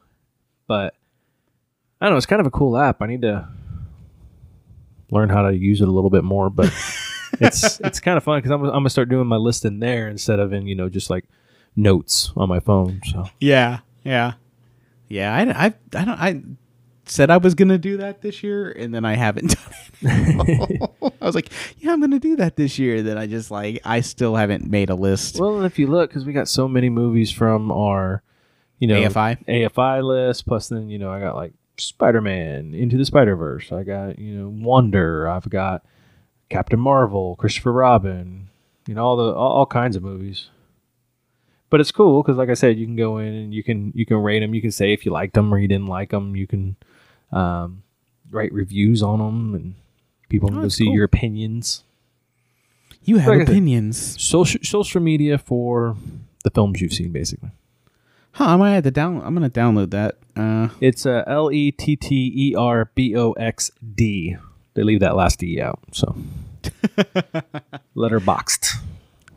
But 0.67 0.95
I 2.01 2.07
don't 2.07 2.15
know, 2.15 2.17
it's 2.17 2.27
kind 2.27 2.41
of 2.41 2.47
a 2.47 2.51
cool 2.51 2.77
app. 2.77 3.03
I 3.03 3.07
need 3.07 3.23
to 3.23 3.49
learn 5.11 5.29
how 5.29 5.43
to 5.43 5.57
use 5.57 5.81
it 5.81 5.89
a 5.89 5.91
little 5.91 6.11
bit 6.11 6.25
more, 6.25 6.51
but 6.51 6.67
it's 7.41 7.81
it's 7.81 8.01
kind 8.01 8.17
of 8.17 8.25
fun 8.25 8.39
because 8.39 8.51
I'm, 8.51 8.65
I'm 8.65 8.71
gonna 8.71 8.91
start 8.91 9.09
doing 9.09 9.27
my 9.27 9.37
list 9.37 9.65
in 9.65 9.81
there 9.81 10.09
instead 10.09 10.39
of 10.39 10.53
in 10.53 10.67
you 10.67 10.75
know 10.75 10.89
just 10.89 11.11
like 11.11 11.25
notes 11.77 12.33
on 12.37 12.49
my 12.49 12.61
phone. 12.61 13.01
So 13.11 13.27
Yeah, 13.41 13.81
yeah, 14.05 14.35
yeah. 15.09 15.35
I, 15.35 15.67
I, 15.67 15.75
I 15.95 16.05
don't. 16.05 16.21
I 16.21 16.43
said 17.11 17.31
I 17.31 17.39
was 17.39 17.55
gonna 17.55 17.79
do 17.79 17.97
that 17.99 18.23
this 18.23 18.43
year, 18.43 18.71
and 18.71 18.95
then 18.95 19.05
I 19.05 19.17
haven't 19.17 19.49
done 20.03 20.41
it. 20.49 20.91
I 21.21 21.25
was 21.25 21.35
like, 21.35 21.51
yeah, 21.79 21.93
I'm 21.93 22.01
gonna 22.01 22.19
do 22.19 22.37
that 22.37 22.57
this 22.57 22.79
year. 22.79 23.03
Then 23.03 23.19
I 23.19 23.27
just 23.27 23.51
like, 23.51 23.81
I 23.85 24.01
still 24.01 24.37
haven't 24.37 24.67
made 24.67 24.91
a 24.91 24.95
list. 24.95 25.41
Well, 25.41 25.57
and 25.57 25.67
if 25.67 25.79
you 25.79 25.87
look, 25.87 26.11
because 26.11 26.25
we 26.25 26.33
got 26.33 26.49
so 26.49 26.69
many 26.69 26.89
movies 26.89 27.31
from 27.31 27.71
our, 27.71 28.23
you 28.79 28.89
know, 28.89 29.01
AFI? 29.01 29.45
AFI 29.47 30.03
list. 30.03 30.47
Plus, 30.47 30.69
then 30.69 30.89
you 30.89 30.99
know, 30.99 31.11
I 31.11 31.21
got 31.21 31.35
like 31.35 31.53
Spider 31.77 32.21
Man, 32.21 32.75
Into 32.75 32.97
the 32.97 33.05
Spider 33.05 33.37
Verse. 33.37 33.73
I 33.73 33.83
got 33.83 34.19
you 34.19 34.35
know 34.35 34.49
Wonder. 34.49 35.29
I've 35.29 35.49
got 35.51 35.85
Captain 36.49 36.81
Marvel, 36.81 37.37
Christopher 37.37 37.73
Robin. 37.73 38.49
You 38.87 38.95
know 38.95 39.05
all 39.05 39.17
the 39.17 39.33
all, 39.35 39.53
all 39.53 39.67
kinds 39.67 39.97
of 39.97 40.03
movies. 40.03 40.49
But 41.71 41.81
it's 41.81 41.93
cool 41.93 42.21
because, 42.21 42.37
like 42.37 42.49
I 42.49 42.55
said, 42.55 42.79
you 42.79 42.87
can 42.87 42.97
go 42.97 43.19
in 43.19 43.33
and 43.33 43.55
you 43.55 43.63
can 43.63 43.93
you 43.95 44.05
can 44.05 44.17
rate 44.17 44.41
them. 44.41 44.55
You 44.55 44.61
can 44.61 44.73
say 44.73 44.93
if 44.93 45.07
you 45.07 45.13
liked 45.13 45.35
them 45.35 45.53
or 45.55 45.59
you 45.59 45.69
didn't 45.69 45.87
like 45.87 46.11
them. 46.11 46.35
You 46.35 46.49
can 46.49 46.77
um, 47.33 47.83
write 48.31 48.53
reviews 48.53 49.03
on 49.03 49.19
them, 49.19 49.55
and 49.55 49.75
people 50.29 50.49
can 50.49 50.59
go 50.59 50.63
that's 50.63 50.75
see 50.77 50.85
cool. 50.87 50.95
your 50.95 51.05
opinions. 51.05 51.85
you 53.05 53.19
have 53.19 53.35
like 53.39 53.49
opinions, 53.49 54.21
Social 54.23 54.61
social 54.63 55.01
media 55.01 55.39
for 55.39 55.97
the 56.45 56.51
films 56.51 56.81
you've 56.81 56.93
seen, 56.93 57.13
basically. 57.13 57.51
huh? 58.33 58.45
I 58.45 58.57
might 58.57 58.73
have 58.73 58.85
to 58.85 58.91
down. 58.91 59.21
I'm 59.23 59.35
gonna 59.35 59.51
download 59.51 59.91
that. 59.91 60.17
Uh, 60.37 60.69
It's 60.81 61.05
uh, 61.07 61.25
L 61.27 61.51
E 61.53 61.71
T 61.73 61.97
T 61.97 62.33
E 62.35 62.55
R 62.55 62.91
B 62.95 63.15
O 63.17 63.33
X 63.33 63.71
D. 63.95 64.37
They 64.75 64.83
leave 64.85 65.01
that 65.01 65.17
last 65.17 65.39
D 65.41 65.61
out. 65.61 65.81
So 65.93 66.15
letterboxed. 67.97 68.75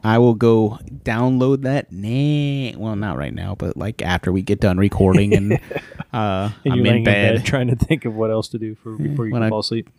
I 0.05 0.17
will 0.17 0.33
go 0.35 0.79
download 1.03 1.61
that. 1.61 1.91
Nah, 1.91 2.77
well, 2.77 2.95
not 2.97 3.17
right 3.17 3.33
now, 3.33 3.55
but 3.55 3.77
like 3.77 4.01
after 4.01 4.31
we 4.33 4.41
get 4.41 4.59
done 4.59 4.77
recording 4.77 5.33
and 5.33 5.59
uh, 6.13 6.51
And 6.63 6.73
I'm 6.73 6.85
you're 6.85 6.95
in 6.95 7.03
bed. 7.03 7.45
trying 7.45 7.67
to 7.67 7.75
think 7.75 8.05
of 8.05 8.15
what 8.15 8.29
else 8.31 8.47
to 8.49 8.59
do 8.59 8.75
for 8.75 8.95
before 8.95 9.27
you 9.27 9.35
I- 9.35 9.49
fall 9.49 9.59
asleep. 9.59 9.89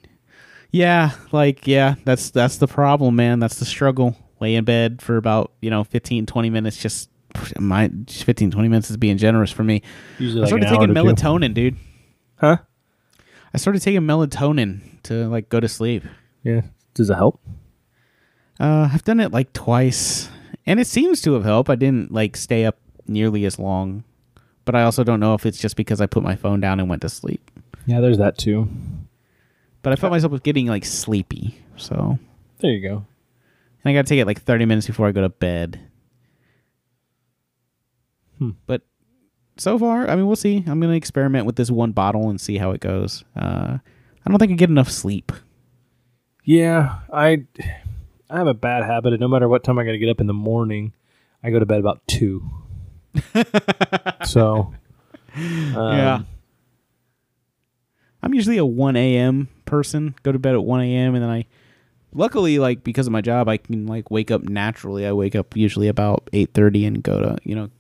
Yeah, 0.70 1.12
like 1.30 1.66
yeah, 1.68 1.94
that's 2.04 2.30
that's 2.30 2.56
the 2.56 2.66
problem, 2.66 3.14
man. 3.16 3.38
That's 3.38 3.58
the 3.60 3.64
struggle. 3.64 4.16
Lay 4.40 4.56
in 4.56 4.64
bed 4.64 5.00
for 5.00 5.16
about, 5.16 5.52
you 5.60 5.70
know, 5.70 5.84
15 5.84 6.26
20 6.26 6.50
minutes 6.50 6.76
just 6.76 7.10
my 7.60 7.90
15 8.08 8.50
20 8.50 8.68
minutes 8.68 8.90
is 8.90 8.96
being 8.96 9.16
generous 9.16 9.52
for 9.52 9.62
me. 9.62 9.82
Usually 10.18 10.42
I 10.42 10.46
started 10.46 10.66
hour 10.66 10.74
taking 10.80 10.94
to 10.94 11.00
two. 11.00 11.06
melatonin, 11.06 11.54
dude. 11.54 11.76
Huh? 12.36 12.56
I 13.52 13.58
started 13.58 13.82
taking 13.82 14.00
melatonin 14.02 14.80
to 15.04 15.28
like 15.28 15.48
go 15.48 15.60
to 15.60 15.68
sleep. 15.68 16.02
Yeah. 16.42 16.62
Does 16.94 17.08
it 17.08 17.14
help? 17.14 17.40
Uh 18.58 18.88
I've 18.92 19.04
done 19.04 19.20
it 19.20 19.30
like 19.32 19.52
twice 19.52 20.28
and 20.66 20.80
it 20.80 20.86
seems 20.88 21.20
to 21.22 21.34
have 21.34 21.44
helped. 21.44 21.70
I 21.70 21.76
didn't 21.76 22.10
like 22.12 22.36
stay 22.36 22.64
up 22.64 22.78
nearly 23.06 23.44
as 23.44 23.58
long 23.60 24.02
but 24.64 24.74
I 24.74 24.82
also 24.82 25.04
don't 25.04 25.20
know 25.20 25.34
if 25.34 25.46
it's 25.46 25.58
just 25.58 25.76
because 25.76 26.00
I 26.00 26.06
put 26.06 26.22
my 26.22 26.36
phone 26.36 26.60
down 26.60 26.80
and 26.80 26.88
went 26.88 27.02
to 27.02 27.08
sleep. 27.08 27.50
Yeah, 27.86 28.00
there's 28.00 28.18
that 28.18 28.38
too. 28.38 28.68
But 29.82 29.92
I 29.92 29.96
felt 29.96 30.10
myself 30.12 30.42
getting 30.42 30.66
like 30.66 30.84
sleepy, 30.84 31.58
so 31.76 32.18
There 32.58 32.70
you 32.72 32.80
go. 32.88 32.96
and 32.96 33.04
I 33.90 33.92
got 33.92 34.06
to 34.06 34.08
take 34.08 34.20
it 34.20 34.26
like 34.26 34.40
30 34.42 34.64
minutes 34.64 34.86
before 34.86 35.06
I 35.06 35.12
go 35.12 35.20
to 35.20 35.28
bed. 35.28 35.80
Hmm. 38.38 38.50
But 38.66 38.82
so 39.56 39.78
far, 39.78 40.08
I 40.08 40.16
mean, 40.16 40.26
we'll 40.26 40.36
see. 40.36 40.64
I'm 40.66 40.80
gonna 40.80 40.94
experiment 40.94 41.46
with 41.46 41.56
this 41.56 41.70
one 41.70 41.92
bottle 41.92 42.28
and 42.30 42.40
see 42.40 42.56
how 42.58 42.72
it 42.72 42.80
goes. 42.80 43.24
Uh, 43.36 43.78
I 44.26 44.30
don't 44.30 44.38
think 44.38 44.52
I 44.52 44.56
get 44.56 44.70
enough 44.70 44.90
sleep. 44.90 45.30
Yeah, 46.44 46.98
I 47.12 47.44
I 48.30 48.38
have 48.38 48.46
a 48.48 48.54
bad 48.54 48.82
habit 48.84 49.12
of 49.12 49.20
no 49.20 49.28
matter 49.28 49.48
what 49.48 49.62
time 49.64 49.78
I 49.78 49.84
got 49.84 49.92
to 49.92 49.98
get 49.98 50.08
up 50.08 50.20
in 50.20 50.26
the 50.26 50.34
morning, 50.34 50.92
I 51.42 51.50
go 51.50 51.58
to 51.58 51.66
bed 51.66 51.78
about 51.80 52.06
two. 52.08 52.50
so, 54.24 54.74
um, 55.36 56.26
I'm 58.22 58.32
usually 58.34 58.58
a 58.58 58.64
1 58.64 58.96
a.m. 58.96 59.48
person. 59.66 60.14
Go 60.22 60.32
to 60.32 60.38
bed 60.38 60.54
at 60.54 60.64
1 60.64 60.80
a.m. 60.80 61.14
and 61.14 61.22
then 61.22 61.30
I, 61.30 61.46
luckily, 62.12 62.58
like 62.58 62.82
because 62.82 63.06
of 63.06 63.12
my 63.12 63.20
job, 63.20 63.48
I 63.48 63.58
can 63.58 63.86
like 63.86 64.10
wake 64.10 64.30
up 64.30 64.42
naturally. 64.44 65.06
I 65.06 65.12
wake 65.12 65.34
up 65.34 65.56
usually 65.56 65.88
about 65.88 66.28
8:30 66.32 66.86
and 66.86 67.02
go 67.02 67.20
to 67.20 67.38
you 67.44 67.54
know 67.54 67.70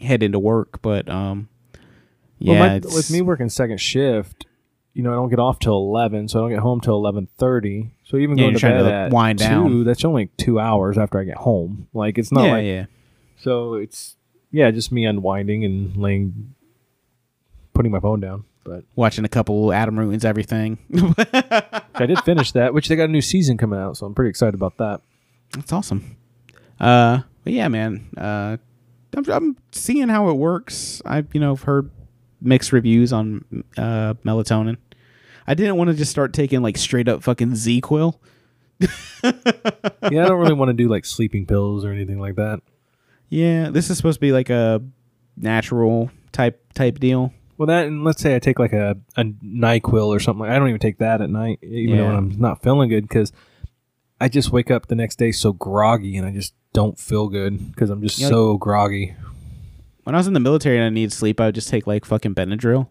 head 0.00 0.22
into 0.22 0.38
work. 0.38 0.82
But 0.82 1.08
um, 1.08 1.48
yeah, 2.38 2.60
well, 2.60 2.68
my, 2.68 2.78
with 2.78 3.10
me 3.10 3.20
working 3.22 3.48
second 3.48 3.80
shift, 3.80 4.46
you 4.92 5.02
know, 5.02 5.12
I 5.12 5.14
don't 5.14 5.30
get 5.30 5.38
off 5.38 5.58
till 5.60 5.76
eleven, 5.76 6.26
so 6.26 6.40
I 6.40 6.42
don't 6.42 6.50
get 6.50 6.60
home 6.60 6.80
till 6.80 6.94
eleven 6.96 7.28
thirty. 7.38 7.90
So 8.04 8.16
even 8.16 8.36
Yeah, 8.38 8.44
going 8.46 8.54
to 8.56 8.60
bed 8.60 8.82
to 8.82 8.92
at 8.92 9.12
wind 9.12 9.38
two, 9.38 9.44
down. 9.44 9.84
that's 9.84 10.04
only 10.04 10.26
two 10.36 10.58
hours 10.58 10.98
after 10.98 11.20
I 11.20 11.24
get 11.24 11.36
home. 11.36 11.86
Like 11.92 12.18
it's 12.18 12.32
not 12.32 12.46
yeah, 12.46 12.52
like 12.52 12.64
yeah. 12.64 12.86
so. 13.38 13.74
It's 13.74 14.16
yeah, 14.50 14.70
just 14.70 14.92
me 14.92 15.04
unwinding 15.04 15.64
and 15.64 15.96
laying, 15.96 16.54
putting 17.74 17.92
my 17.92 18.00
phone 18.00 18.20
down. 18.20 18.44
But 18.64 18.84
Watching 18.94 19.24
a 19.24 19.28
couple 19.28 19.72
Adam 19.72 19.98
ruins 19.98 20.24
everything. 20.24 20.78
I 21.94 22.06
did 22.06 22.18
finish 22.20 22.52
that, 22.52 22.74
which 22.74 22.88
they 22.88 22.96
got 22.96 23.08
a 23.08 23.12
new 23.12 23.22
season 23.22 23.56
coming 23.56 23.78
out, 23.78 23.96
so 23.96 24.06
I'm 24.06 24.14
pretty 24.14 24.30
excited 24.30 24.54
about 24.54 24.76
that. 24.78 25.00
That's 25.52 25.72
awesome. 25.72 26.16
Uh, 26.78 27.20
but 27.42 27.52
yeah, 27.52 27.68
man. 27.68 28.08
Uh, 28.16 28.58
I'm, 29.16 29.24
I'm 29.30 29.56
seeing 29.72 30.08
how 30.08 30.28
it 30.28 30.34
works. 30.34 31.02
I've 31.04 31.34
you 31.34 31.40
know 31.40 31.56
heard 31.56 31.90
mixed 32.40 32.72
reviews 32.72 33.12
on 33.12 33.44
uh 33.76 34.14
melatonin. 34.24 34.76
I 35.46 35.54
didn't 35.54 35.76
want 35.76 35.90
to 35.90 35.96
just 35.96 36.10
start 36.10 36.32
taking 36.32 36.62
like 36.62 36.76
straight 36.76 37.08
up 37.08 37.22
fucking 37.22 37.52
ZzzQuil. 37.52 38.16
yeah, 38.80 39.30
I 40.02 40.10
don't 40.10 40.38
really 40.38 40.54
want 40.54 40.68
to 40.68 40.74
do 40.74 40.88
like 40.88 41.04
sleeping 41.04 41.44
pills 41.44 41.84
or 41.84 41.90
anything 41.92 42.20
like 42.20 42.36
that. 42.36 42.60
Yeah, 43.30 43.70
this 43.70 43.88
is 43.90 43.96
supposed 43.96 44.16
to 44.16 44.20
be 44.20 44.32
like 44.32 44.50
a 44.50 44.82
natural 45.36 46.10
type 46.32 46.62
type 46.74 46.98
deal. 46.98 47.32
Well, 47.56 47.66
that 47.66 47.86
and 47.86 48.04
let's 48.04 48.20
say 48.20 48.34
I 48.34 48.38
take 48.38 48.58
like 48.58 48.72
a, 48.72 48.96
a 49.16 49.24
Nyquil 49.24 50.06
or 50.06 50.18
something. 50.20 50.46
I 50.46 50.58
don't 50.58 50.68
even 50.68 50.80
take 50.80 50.98
that 50.98 51.20
at 51.20 51.30
night, 51.30 51.58
even 51.62 51.96
Yeah. 51.96 52.06
when 52.06 52.16
I'm 52.16 52.40
not 52.40 52.62
feeling 52.62 52.88
good, 52.88 53.02
because 53.08 53.32
I 54.20 54.28
just 54.28 54.50
wake 54.50 54.70
up 54.70 54.86
the 54.86 54.94
next 54.94 55.16
day 55.16 55.30
so 55.32 55.52
groggy 55.52 56.16
and 56.16 56.26
I 56.26 56.30
just 56.32 56.54
don't 56.72 56.98
feel 56.98 57.28
good 57.28 57.70
because 57.72 57.88
I'm 57.90 58.02
just 58.02 58.18
Yeah, 58.18 58.26
like- 58.26 58.32
so 58.32 58.56
groggy. 58.58 59.14
When 60.04 60.14
I 60.14 60.18
was 60.18 60.26
in 60.26 60.32
the 60.32 60.40
military 60.40 60.76
and 60.76 60.84
I 60.86 60.88
needed 60.88 61.12
sleep, 61.12 61.40
I 61.40 61.46
would 61.46 61.54
just 61.54 61.68
take 61.68 61.86
like 61.86 62.04
fucking 62.04 62.34
Benadryl 62.34 62.88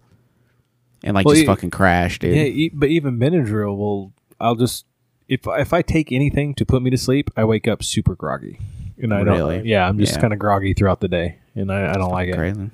and 1.04 1.16
like 1.16 1.26
Well, 1.26 1.36
just 1.36 1.48
fucking 1.48 1.72
crash, 1.72 2.20
dude. 2.20 2.36
Yeah, 2.36 2.44
e- 2.44 2.72
but 2.74 2.90
even 2.90 3.18
Benadryl 3.20 3.76
will. 3.78 4.14
I'll 4.40 4.56
just 4.56 4.86
if 5.28 5.42
if 5.48 5.74
I 5.74 5.82
take 5.82 6.12
anything 6.12 6.54
to 6.56 6.66
put 6.66 6.82
me 6.82 6.90
to 6.92 6.98
sleep, 6.98 7.30
I 7.36 7.44
wake 7.44 7.68
up 7.68 7.84
super 7.84 8.16
groggy, 8.16 8.60
and 9.00 9.14
I 9.14 9.22
Really? 9.22 9.58
don't. 9.58 9.66
Yeah, 9.66 9.88
I'm 9.88 9.98
just 9.98 10.16
Yeah. 10.16 10.22
kind 10.22 10.34
of 10.34 10.40
groggy 10.40 10.74
throughout 10.74 11.00
the 11.00 11.08
day, 11.08 11.38
and 11.56 11.72
I, 11.72 11.92
I 11.92 11.94
don't 11.94 12.12
like 12.12 12.30
it. 12.30 12.72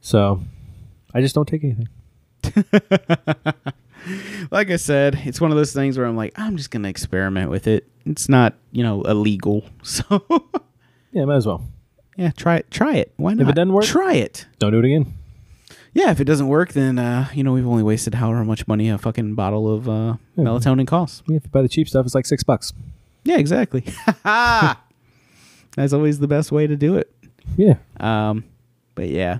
So 0.00 0.40
I 1.14 1.20
just 1.20 1.34
don't 1.34 1.46
take 1.48 1.62
anything. 1.64 1.88
like 4.50 4.70
I 4.70 4.76
said, 4.76 5.20
it's 5.24 5.40
one 5.40 5.50
of 5.50 5.56
those 5.56 5.72
things 5.72 5.96
where 5.96 6.06
I'm 6.06 6.16
like, 6.16 6.32
I'm 6.36 6.56
just 6.56 6.70
gonna 6.70 6.88
experiment 6.88 7.50
with 7.50 7.66
it. 7.66 7.86
It's 8.04 8.28
not, 8.28 8.54
you 8.72 8.82
know, 8.82 9.02
illegal. 9.02 9.64
So 9.82 10.04
Yeah, 11.12 11.24
might 11.26 11.36
as 11.36 11.46
well. 11.46 11.62
yeah, 12.16 12.30
try 12.36 12.56
it. 12.56 12.70
Try 12.70 12.94
it. 12.96 13.12
Why 13.16 13.34
not? 13.34 13.42
If 13.42 13.48
it 13.50 13.54
doesn't 13.54 13.72
work- 13.72 13.84
try 13.84 14.14
it. 14.14 14.46
Don't 14.58 14.72
do 14.72 14.78
it 14.78 14.84
again. 14.84 15.12
Yeah, 15.94 16.10
if 16.10 16.20
it 16.20 16.24
doesn't 16.24 16.48
work, 16.48 16.72
then 16.72 16.98
uh, 16.98 17.28
you 17.34 17.44
know 17.44 17.52
we've 17.52 17.66
only 17.66 17.82
wasted 17.82 18.14
however 18.14 18.44
much 18.44 18.66
money 18.66 18.88
a 18.88 18.96
fucking 18.96 19.34
bottle 19.34 19.72
of 19.72 19.88
uh, 19.88 20.16
melatonin 20.38 20.86
costs. 20.86 21.22
Yeah, 21.28 21.36
if 21.36 21.44
you 21.44 21.50
buy 21.50 21.60
the 21.62 21.68
cheap 21.68 21.86
stuff, 21.88 22.06
it's 22.06 22.14
like 22.14 22.24
six 22.26 22.42
bucks. 22.42 22.72
Yeah, 23.24 23.36
exactly. 23.36 23.84
That's 25.76 25.92
always 25.92 26.18
the 26.18 26.28
best 26.28 26.52
way 26.52 26.66
to 26.66 26.76
do 26.76 26.96
it. 26.96 27.12
Yeah. 27.56 27.76
Um, 27.98 28.44
but 28.94 29.08
yeah, 29.08 29.38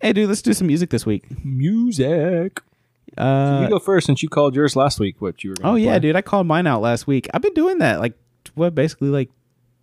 hey, 0.00 0.12
dude, 0.12 0.28
let's 0.28 0.42
do 0.42 0.52
some 0.52 0.66
music 0.66 0.90
this 0.90 1.04
week. 1.06 1.24
Music. 1.44 2.60
Uh, 3.16 3.60
you 3.62 3.68
go 3.68 3.78
first 3.78 4.06
since 4.06 4.22
you 4.22 4.28
called 4.28 4.54
yours 4.54 4.76
last 4.76 5.00
week. 5.00 5.20
What 5.20 5.42
you 5.42 5.50
were? 5.50 5.56
Oh 5.64 5.74
yeah, 5.74 5.98
dude, 5.98 6.16
I 6.16 6.22
called 6.22 6.46
mine 6.46 6.66
out 6.66 6.82
last 6.82 7.06
week. 7.06 7.28
I've 7.32 7.42
been 7.42 7.54
doing 7.54 7.78
that 7.78 8.00
like 8.00 8.14
what 8.54 8.74
basically 8.74 9.08
like 9.08 9.30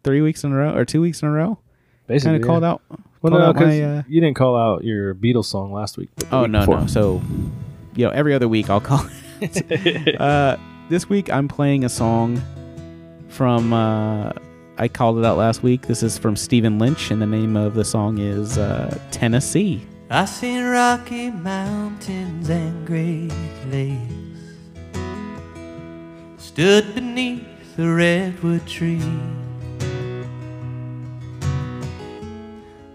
three 0.03 0.21
weeks 0.21 0.43
in 0.43 0.51
a 0.51 0.55
row 0.55 0.75
or 0.75 0.85
two 0.85 1.01
weeks 1.01 1.21
in 1.21 1.27
a 1.27 1.31
row. 1.31 1.59
Basically, 2.07 2.33
Kind 2.33 2.43
of 2.43 2.47
called 2.47 2.63
out. 2.63 2.81
Well, 3.21 3.31
called 3.31 3.41
no, 3.41 3.49
out 3.49 3.55
my, 3.55 3.81
uh, 3.81 4.03
you 4.07 4.19
didn't 4.19 4.35
call 4.35 4.57
out 4.57 4.83
your 4.83 5.15
Beatles 5.15 5.45
song 5.45 5.71
last 5.71 5.97
week. 5.97 6.09
Oh 6.31 6.41
week 6.41 6.51
no 6.51 6.59
before. 6.59 6.81
no. 6.81 6.87
So 6.87 7.21
you 7.95 8.05
know 8.05 8.11
every 8.11 8.33
other 8.33 8.47
week 8.47 8.69
I'll 8.69 8.81
call. 8.81 9.05
uh, 10.19 10.57
this 10.89 11.09
week 11.09 11.31
I'm 11.31 11.47
playing 11.47 11.85
a 11.85 11.89
song 11.89 12.41
from. 13.29 13.73
I 14.84 14.89
called 14.89 15.17
it 15.17 15.23
out 15.23 15.38
last 15.38 15.63
week. 15.63 15.84
This 15.84 16.03
is 16.03 16.17
from 16.17 16.36
Stephen 16.36 16.77
Lynch, 16.77 17.09
and 17.09 17.21
the 17.21 17.25
name 17.25 17.55
of 17.55 17.73
the 17.73 17.86
song 17.86 18.17
is 18.17 18.57
uh, 18.57 18.99
Tennessee. 19.11 19.81
I've 20.09 20.27
seen 20.27 20.65
Rocky 20.65 21.31
Mountains 21.31 22.49
and 22.49 22.86
Great 22.86 23.31
Lakes. 23.71 24.03
Stood 26.36 26.93
beneath 26.93 27.77
the 27.77 27.93
redwood 27.93 28.67
tree. 28.67 28.99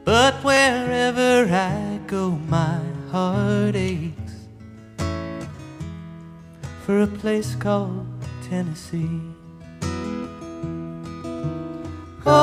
But 0.05 0.35
wherever 0.45 1.51
I 1.51 2.01
go, 2.07 2.33
my 2.49 2.83
heart 3.11 3.75
aches 3.75 4.35
for 6.85 7.01
a 7.01 7.07
place 7.07 7.55
called 7.55 8.07
Tennessee. 8.43 9.38
Oh, 12.31 12.35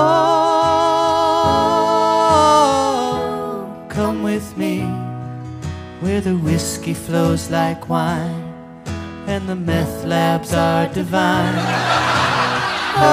come 3.88 4.24
with 4.24 4.58
me 4.58 4.82
where 6.02 6.22
the 6.22 6.36
whiskey 6.36 6.96
flows 6.96 7.52
like 7.52 7.88
wine 7.88 8.54
and 9.28 9.48
the 9.48 9.56
meth 9.56 10.04
labs 10.04 10.54
are 10.54 10.88
divine. 10.88 11.54
Oh, 12.98 13.04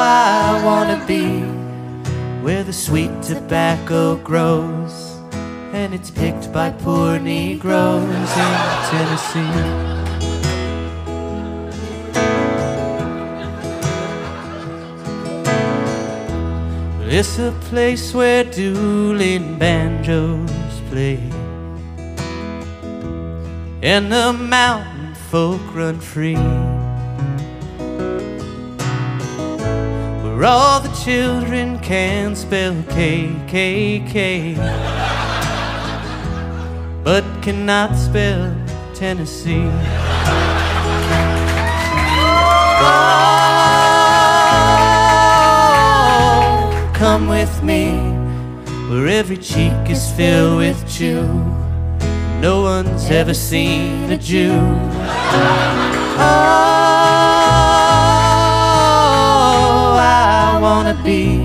I 0.00 0.62
wanna 0.64 1.04
be 1.04 1.40
where 2.44 2.62
the 2.62 2.72
sweet 2.72 3.10
tobacco 3.22 4.16
grows 4.18 5.18
and 5.72 5.92
it's 5.94 6.10
picked 6.12 6.52
by 6.52 6.70
poor 6.70 7.18
Negroes 7.18 8.04
in 8.04 8.54
Tennessee. 8.90 9.99
It's 17.12 17.40
a 17.40 17.50
place 17.62 18.14
where 18.14 18.44
dueling 18.44 19.58
banjos 19.58 20.48
play. 20.90 21.18
And 23.82 24.12
the 24.12 24.32
mountain 24.32 25.16
folk 25.28 25.60
run 25.74 25.98
free. 25.98 26.36
Where 30.22 30.44
all 30.44 30.78
the 30.78 30.94
children 31.04 31.80
can 31.80 32.36
spell 32.36 32.74
KKK. 32.94 34.54
But 37.02 37.24
cannot 37.42 37.96
spell 37.96 38.54
Tennessee. 38.94 39.68
Come 47.00 47.28
with 47.28 47.62
me 47.62 47.92
where 48.90 49.08
every 49.08 49.38
cheek 49.38 49.72
is 49.88 50.12
filled 50.12 50.58
with 50.58 50.78
chew. 50.86 51.22
No 52.42 52.60
one's 52.60 53.10
ever 53.10 53.32
seen 53.32 54.10
a 54.12 54.18
Jew. 54.18 54.52
Oh, 56.18 56.26
I 59.98 60.58
wanna 60.60 60.94
be 61.02 61.38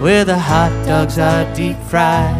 where 0.00 0.24
the 0.24 0.38
hot 0.38 0.70
dogs 0.86 1.18
are 1.18 1.44
deep 1.56 1.78
fried. 1.90 2.36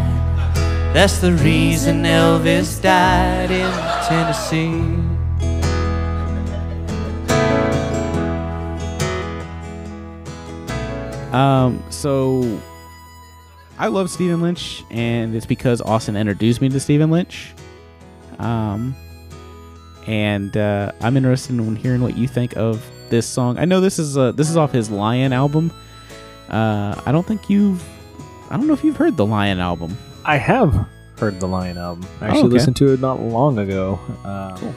That's 0.95 1.19
the 1.19 1.33
reason 1.33 2.05
Elvis 2.05 2.81
died 2.81 3.51
in 3.51 3.73
Tennessee. 4.07 5.22
Um, 11.33 11.83
so 11.91 12.61
I 13.79 13.89
love 13.89 14.11
Stephen 14.11 14.41
Lynch, 14.43 14.85
and 14.91 15.35
it's 15.35 15.47
because 15.47 15.81
Austin 15.81 16.17
introduced 16.17 16.61
me 16.61 16.69
to 16.69 16.79
Stephen 16.81 17.11
Lynch. 17.11 17.53
Um, 18.39 18.95
and 20.07 20.57
uh, 20.57 20.93
I'm 21.01 21.17
interested 21.17 21.57
in 21.57 21.77
hearing 21.77 22.03
what 22.03 22.17
you 22.17 22.27
think 22.29 22.57
of 22.57 22.85
this 23.09 23.27
song. 23.27 23.59
I 23.59 23.65
know 23.65 23.81
this 23.81 23.99
is 23.99 24.17
uh, 24.19 24.33
this 24.33 24.51
is 24.51 24.57
off 24.57 24.73
his 24.73 24.91
Lion 24.91 25.33
album. 25.33 25.71
Uh, 26.49 27.01
I 27.07 27.13
don't 27.13 27.27
think 27.27 27.49
you've. 27.49 27.83
I 28.51 28.57
don't 28.57 28.67
know 28.67 28.75
if 28.75 28.85
you've 28.85 28.97
heard 28.97 29.17
the 29.17 29.25
Lion 29.27 29.59
album. 29.61 29.97
I 30.25 30.37
have 30.37 30.87
heard 31.19 31.41
the 31.41 31.47
Lion 31.49 31.79
album. 31.79 32.07
I 32.21 32.27
actually 32.27 32.43
Oh, 32.43 32.45
okay. 32.47 32.53
listened 32.55 32.77
to 32.77 32.93
it 32.93 33.01
not 33.01 33.21
long 33.21 33.59
ago. 33.59 33.99
Um, 34.25 34.57
Cool. 34.59 34.75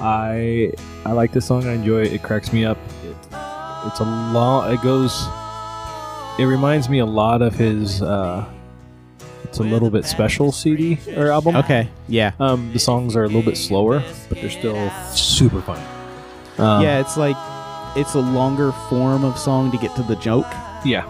I 0.00 0.72
I 1.06 1.12
like 1.12 1.32
this 1.32 1.46
song. 1.46 1.66
I 1.66 1.72
enjoy 1.72 2.02
it. 2.02 2.12
It 2.12 2.22
cracks 2.22 2.52
me 2.52 2.64
up. 2.64 2.76
It, 3.04 3.16
it's 3.86 4.00
a 4.00 4.04
long. 4.32 4.72
It 4.72 4.82
goes. 4.82 5.26
It 6.38 6.44
reminds 6.44 6.88
me 6.88 6.98
a 6.98 7.06
lot 7.06 7.40
of 7.40 7.54
his. 7.54 8.02
Uh, 8.02 8.44
it's 9.44 9.58
a 9.58 9.62
little 9.62 9.90
bit 9.90 10.04
special 10.04 10.52
CD 10.52 10.98
or 11.16 11.30
album. 11.30 11.56
Okay, 11.56 11.88
yeah, 12.08 12.32
Um, 12.38 12.72
the 12.72 12.78
songs 12.78 13.16
are 13.16 13.22
a 13.24 13.26
little 13.26 13.42
bit 13.42 13.56
slower, 13.56 14.02
but 14.28 14.38
they're 14.40 14.50
still 14.50 14.90
super 15.12 15.62
fun. 15.62 15.80
Um, 16.58 16.82
yeah. 16.82 17.00
It's 17.00 17.16
like 17.16 17.36
it's 17.96 18.14
a 18.14 18.20
longer 18.20 18.72
form 18.90 19.24
of 19.24 19.38
song 19.38 19.70
to 19.72 19.78
get 19.78 19.94
to 19.96 20.02
the 20.02 20.16
joke, 20.16 20.46
yeah, 20.84 21.04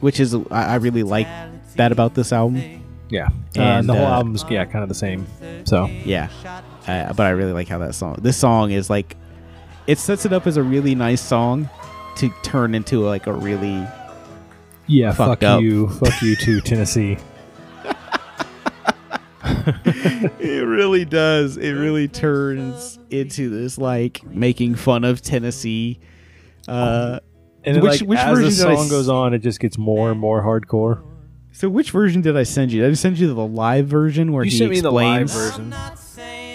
which 0.00 0.18
is 0.18 0.34
I, 0.34 0.40
I 0.50 0.74
really 0.76 1.04
like 1.04 1.28
that 1.76 1.92
about 1.92 2.14
this 2.14 2.32
album. 2.32 2.82
yeah. 3.08 3.28
And, 3.54 3.62
And 3.62 3.88
the 3.88 3.94
whole 3.94 4.06
uh, 4.06 4.10
album's 4.16 4.44
yeah, 4.48 4.64
kind 4.64 4.82
of 4.82 4.88
the 4.88 4.94
same. 4.96 5.26
So 5.64 5.86
Yeah, 5.86 6.28
uh, 6.88 7.12
but 7.12 7.26
I 7.26 7.30
really 7.30 7.52
like 7.52 7.68
how 7.68 7.78
that 7.78 7.94
song. 7.94 8.16
This 8.20 8.36
song 8.36 8.72
is 8.72 8.90
like, 8.90 9.16
it 9.86 9.98
sets 9.98 10.24
it 10.24 10.32
up 10.32 10.46
as 10.48 10.56
a 10.56 10.62
really 10.62 10.94
nice 10.96 11.20
song 11.20 11.70
to 12.16 12.30
turn 12.42 12.74
into 12.74 13.00
like 13.00 13.28
a 13.28 13.32
really 13.32 13.86
yeah, 14.88 15.12
fuck 15.12 15.42
up. 15.44 15.62
you, 15.62 15.88
fuck 15.88 16.20
you 16.22 16.34
too, 16.36 16.60
Tennessee. 16.64 17.16
it 19.44 20.66
really 20.66 21.04
does. 21.04 21.56
It 21.56 21.72
really 21.72 22.08
turns 22.08 22.98
into 23.10 23.48
this 23.50 23.78
like 23.78 24.24
making 24.26 24.74
fun 24.74 25.04
of 25.04 25.22
Tennessee. 25.22 26.00
Uh, 26.66 27.20
And 27.64 27.76
then, 27.76 27.82
Which- 27.82 28.00
like, 28.00 28.08
which 28.08 28.18
as 28.18 28.28
the 28.28 28.34
version 28.44 28.50
did 28.68 28.76
song 28.76 28.84
s- 28.86 28.90
goes 28.90 29.08
on, 29.08 29.34
it 29.34 29.38
just 29.40 29.60
gets 29.60 29.76
more 29.78 30.10
and 30.10 30.18
more 30.20 30.42
hardcore. 30.42 31.02
so 31.52 31.68
which 31.68 31.90
version 31.90 32.20
did 32.22 32.36
I 32.36 32.42
send 32.44 32.72
you? 32.72 32.82
Did 32.82 32.90
I 32.90 32.94
send 32.94 33.18
you 33.18 33.32
the 33.32 33.46
live 33.46 33.86
version 33.86 34.32
where 34.32 34.44
You 34.44 34.50
he 34.50 34.58
sent 34.58 34.70
me 34.70 34.80
the 34.80 34.90
live 34.92 35.22
explains? 35.22 35.56
version. 35.56 35.74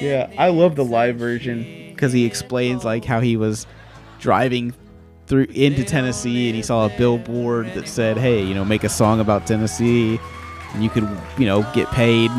Yeah, 0.02 0.32
I 0.38 0.50
love 0.50 0.76
the 0.76 0.86
live 0.86 1.18
version 1.18 1.66
because 1.90 2.14
he 2.14 2.26
explains 2.26 2.84
like 2.84 3.06
how 3.06 3.20
he 3.22 3.38
was 3.38 3.68
driving 4.20 4.74
through 5.28 5.46
into 5.54 5.84
Tennessee 5.84 6.48
and 6.50 6.56
he 6.56 6.62
saw 6.62 6.86
a 6.86 6.90
billboard 6.98 7.68
that 7.76 7.88
said, 7.88 8.18
"Hey, 8.18 8.44
you 8.44 8.54
know, 8.54 8.66
make 8.66 8.84
a 8.84 8.90
song 8.90 9.20
about 9.20 9.48
Tennessee, 9.48 10.20
and 10.74 10.84
you 10.84 10.90
could, 10.90 11.08
you 11.38 11.46
know, 11.46 11.64
get 11.74 11.88
paid." 11.90 12.32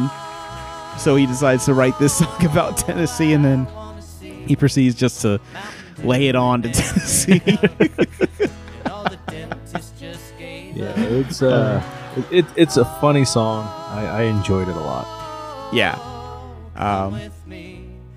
So 0.99 1.16
he 1.16 1.26
decides 1.26 1.64
to 1.64 1.74
write 1.74 1.99
this 1.99 2.14
song 2.18 2.45
about 2.45 2.76
Tennessee, 2.76 3.32
and 3.32 3.45
then 3.45 3.66
he 4.47 4.55
proceeds 4.57 4.95
just 4.95 5.22
to 5.22 5.41
lay 6.03 6.28
it 6.28 6.37
on 6.37 6.62
to 6.62 6.70
Tennessee. 6.72 7.41
Yeah, 10.74 10.93
it's 10.97 11.41
uh, 11.41 11.80
it, 12.32 12.45
it's 12.57 12.76
a 12.76 12.85
funny 13.01 13.24
song. 13.24 13.64
I, 13.91 14.07
I 14.07 14.22
enjoyed 14.22 14.68
it 14.68 14.74
a 14.76 14.80
lot. 14.80 15.72
yeah, 15.72 15.97
um, 16.74 17.18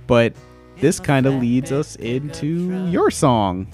but 0.07 0.33
this 0.79 0.99
kind 0.99 1.25
of 1.27 1.35
leads 1.35 1.71
us 1.71 1.95
into 1.97 2.87
your 2.87 3.11
song. 3.11 3.67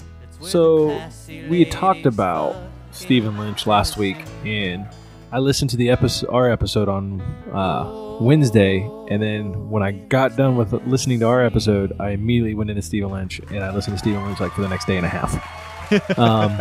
So 0.50 1.00
we 1.48 1.64
talked 1.64 2.06
about 2.06 2.56
Stephen 2.92 3.36
Lynch 3.38 3.66
last 3.66 3.96
week, 3.96 4.24
and 4.44 4.86
I 5.32 5.38
listened 5.38 5.70
to 5.70 5.76
the 5.76 5.90
episode, 5.90 6.30
our 6.30 6.50
episode 6.50 6.88
on 6.88 7.20
uh, 7.52 8.18
Wednesday, 8.20 8.88
and 9.10 9.22
then 9.22 9.70
when 9.70 9.82
I 9.82 9.92
got 9.92 10.36
done 10.36 10.56
with 10.56 10.72
listening 10.86 11.20
to 11.20 11.26
our 11.26 11.42
episode, 11.44 11.92
I 11.98 12.10
immediately 12.10 12.54
went 12.54 12.70
into 12.70 12.82
Stephen 12.82 13.10
Lynch, 13.10 13.40
and 13.50 13.64
I 13.64 13.74
listened 13.74 13.96
to 13.96 13.98
Stephen 13.98 14.24
Lynch 14.24 14.40
like 14.40 14.52
for 14.52 14.62
the 14.62 14.68
next 14.68 14.86
day 14.86 14.96
and 14.96 15.06
a 15.06 15.08
half. 15.08 15.60
Um, 16.18 16.58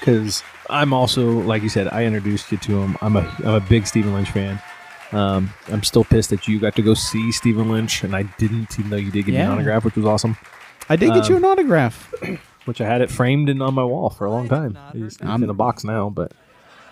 because 0.00 0.42
I'm 0.70 0.94
also, 0.94 1.30
like 1.30 1.62
you 1.62 1.68
said, 1.68 1.88
I 1.88 2.04
introduced 2.04 2.50
you 2.50 2.56
to 2.58 2.80
him. 2.80 2.96
I'm 3.02 3.14
a 3.16 3.20
I'm 3.40 3.54
a 3.54 3.60
big 3.60 3.86
Stephen 3.86 4.14
Lynch 4.14 4.30
fan. 4.30 4.58
Um, 5.12 5.52
I'm 5.68 5.82
still 5.82 6.04
pissed 6.04 6.30
that 6.30 6.48
you 6.48 6.58
got 6.58 6.74
to 6.76 6.82
go 6.82 6.94
see 6.94 7.30
Stephen 7.30 7.68
Lynch, 7.68 8.02
and 8.02 8.16
I 8.16 8.22
didn't, 8.22 8.78
even 8.78 8.90
though 8.90 8.96
you 8.96 9.10
did 9.10 9.26
me 9.26 9.34
Yeah. 9.34 9.46
an 9.46 9.52
autograph, 9.52 9.84
which 9.84 9.96
was 9.96 10.06
awesome. 10.06 10.38
I 10.88 10.96
did 10.96 11.12
get 11.12 11.28
you 11.28 11.36
Um, 11.36 11.44
an 11.44 11.50
autograph. 11.50 12.12
Which 12.70 12.80
I 12.80 12.86
had 12.86 13.00
it 13.00 13.10
framed 13.10 13.48
and 13.48 13.60
on 13.62 13.74
my 13.74 13.82
wall 13.82 14.10
for 14.10 14.26
a 14.26 14.30
long 14.30 14.48
time. 14.48 14.78
It's, 14.94 15.16
it's 15.16 15.24
I'm- 15.24 15.42
in 15.42 15.50
a 15.50 15.54
box 15.54 15.82
now, 15.82 16.08
but 16.08 16.30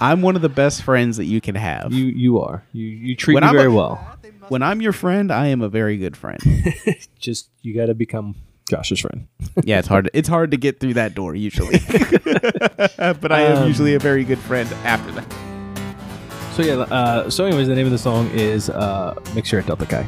I'm 0.01 0.23
one 0.23 0.35
of 0.35 0.43
the 0.43 0.49
best 0.49 0.83
friends 0.83 1.17
that 1.19 1.27
you 1.27 1.41
can 1.41 1.55
have. 1.55 1.93
you 1.93 2.07
you 2.07 2.41
are 2.41 2.65
you 2.73 2.85
you 2.87 3.15
treat 3.15 3.35
When 3.35 3.45
me 3.45 3.49
I'm 3.51 3.55
very 3.55 3.69
a- 3.69 3.71
well. 3.81 3.95
when 4.49 4.63
I'm 4.63 4.81
your 4.83 4.93
friend, 4.93 5.31
I 5.31 5.47
am 5.47 5.63
a 5.63 5.69
very 5.69 5.97
good 5.97 6.17
friend. 6.17 6.41
Just 7.21 7.49
you 7.63 7.75
got 7.77 7.87
to 7.87 7.95
become 7.95 8.35
Josh's 8.69 8.99
friend. 9.01 9.29
yeah, 9.63 9.79
it's 9.79 9.87
hard. 9.89 10.11
It's 10.15 10.29
hard 10.29 10.51
to 10.51 10.57
get 10.57 10.81
through 10.81 10.95
that 10.95 11.15
door 11.15 11.35
usually, 11.37 11.79
but 12.99 13.31
I 13.33 13.41
am 13.43 13.59
Um, 13.63 13.69
usually 13.69 13.95
a 13.95 13.99
very 14.01 14.25
good 14.25 14.39
friend 14.41 14.69
after 14.85 15.13
that. 15.13 15.27
So 16.55 16.63
yeah. 16.63 16.75
Uh, 16.75 17.31
so 17.31 17.45
anyways, 17.47 17.69
the 17.69 17.75
name 17.77 17.87
of 17.87 17.93
the 17.93 17.99
song 17.99 18.29
is 18.33 18.69
uh, 18.71 19.15
"Mixer 19.35 19.61
at 19.61 19.67
Delta 19.67 19.87
Chi." 19.87 20.05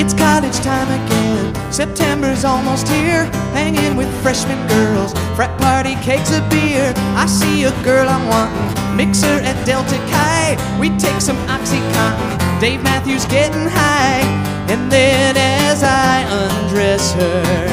It's 0.00 0.14
college 0.14 0.56
time 0.60 0.86
again. 0.86 1.72
September's 1.72 2.44
almost 2.44 2.86
here. 2.86 3.24
Hanging 3.52 3.96
with 3.96 4.08
freshman 4.22 4.64
girls. 4.68 5.12
Frat 5.34 5.50
party, 5.60 5.96
cakes 5.96 6.30
of 6.30 6.48
beer. 6.48 6.92
I 7.16 7.26
see 7.26 7.64
a 7.64 7.72
girl 7.82 8.08
I'm 8.08 8.28
wanting. 8.28 8.96
Mix 8.96 9.22
her 9.22 9.40
at 9.42 9.58
Delta 9.66 9.98
Chi. 10.10 10.56
We 10.78 10.90
take 10.98 11.20
some 11.20 11.36
Oxycontin. 11.48 12.60
Dave 12.60 12.80
Matthews 12.84 13.24
getting 13.26 13.66
high. 13.66 14.22
And 14.70 14.92
then 14.92 15.36
as 15.36 15.82
I 15.82 16.22
undress 16.30 17.12
her 17.14 17.66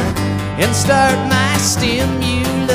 and 0.57 0.75
start 0.75 1.17
my 1.29 1.57
stimulus, 1.57 2.73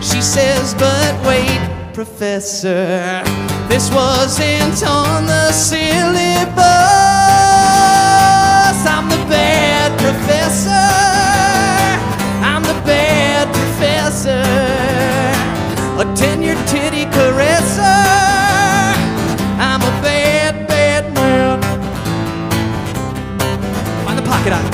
she 0.00 0.20
says, 0.22 0.74
but 0.74 1.14
wait, 1.26 1.60
Professor, 1.92 3.24
this 3.68 3.90
wasn't 3.90 4.84
on 4.86 5.26
the 5.26 5.50
syllabus. 5.50 7.05
Tenured 16.16 16.60
titty 16.66 17.04
caresser. 17.14 17.82
I'm 19.58 19.82
a 19.82 19.92
bad, 20.00 20.66
bad 20.66 21.12
man. 21.12 21.60
Find 24.04 24.18
the 24.18 24.22
pocket 24.22 24.54
eye. 24.54 24.70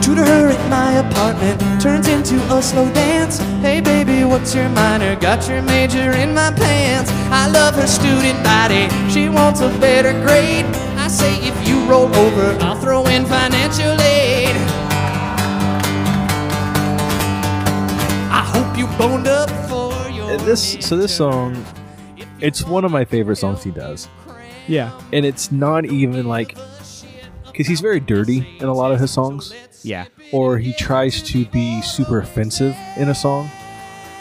Tutor 0.00 0.24
her 0.24 0.50
at 0.50 0.70
my 0.70 0.92
apartment 0.92 1.60
turns 1.82 2.06
into 2.06 2.36
a 2.54 2.62
slow 2.62 2.88
dance. 2.92 3.38
Hey 3.60 3.80
baby, 3.80 4.24
what's 4.24 4.54
your 4.54 4.68
minor? 4.68 5.16
Got 5.16 5.48
your 5.48 5.62
major 5.62 6.12
in 6.12 6.34
my 6.34 6.52
pants. 6.52 7.10
I 7.32 7.48
love 7.48 7.74
her 7.74 7.88
student 7.88 8.44
body. 8.44 8.88
She 9.10 9.28
wants 9.28 9.60
a 9.60 9.70
better 9.80 10.12
grade. 10.24 10.66
I 10.96 11.08
say 11.08 11.34
if 11.42 11.68
you 11.68 11.84
roll 11.90 12.14
over, 12.14 12.56
I'll 12.64 12.80
throw 12.80 13.06
in 13.06 13.26
financial 13.26 13.95
boned 18.98 19.26
up 19.26 19.50
for 19.68 20.08
your 20.10 20.32
Uh, 20.32 20.36
This 20.44 20.76
so 20.80 20.96
this 20.96 21.14
song, 21.14 21.56
it's 22.40 22.62
one 22.64 22.84
of 22.84 22.90
my 22.90 23.04
favorite 23.04 23.36
songs 23.36 23.62
he 23.64 23.70
does, 23.70 24.08
Yeah, 24.66 24.98
and 25.12 25.24
it's 25.24 25.50
not 25.52 25.84
even 25.86 26.26
like 26.26 26.56
because 27.46 27.66
he's 27.66 27.80
very 27.80 28.00
dirty 28.00 28.46
in 28.60 28.66
a 28.66 28.72
lot 28.74 28.92
of 28.92 29.00
his 29.00 29.10
songs. 29.10 29.52
yeah, 29.82 30.06
or 30.32 30.58
he 30.58 30.72
tries 30.74 31.22
to 31.22 31.44
be 31.46 31.80
super 31.82 32.18
offensive 32.20 32.76
in 32.96 33.08
a 33.08 33.14
song. 33.14 33.50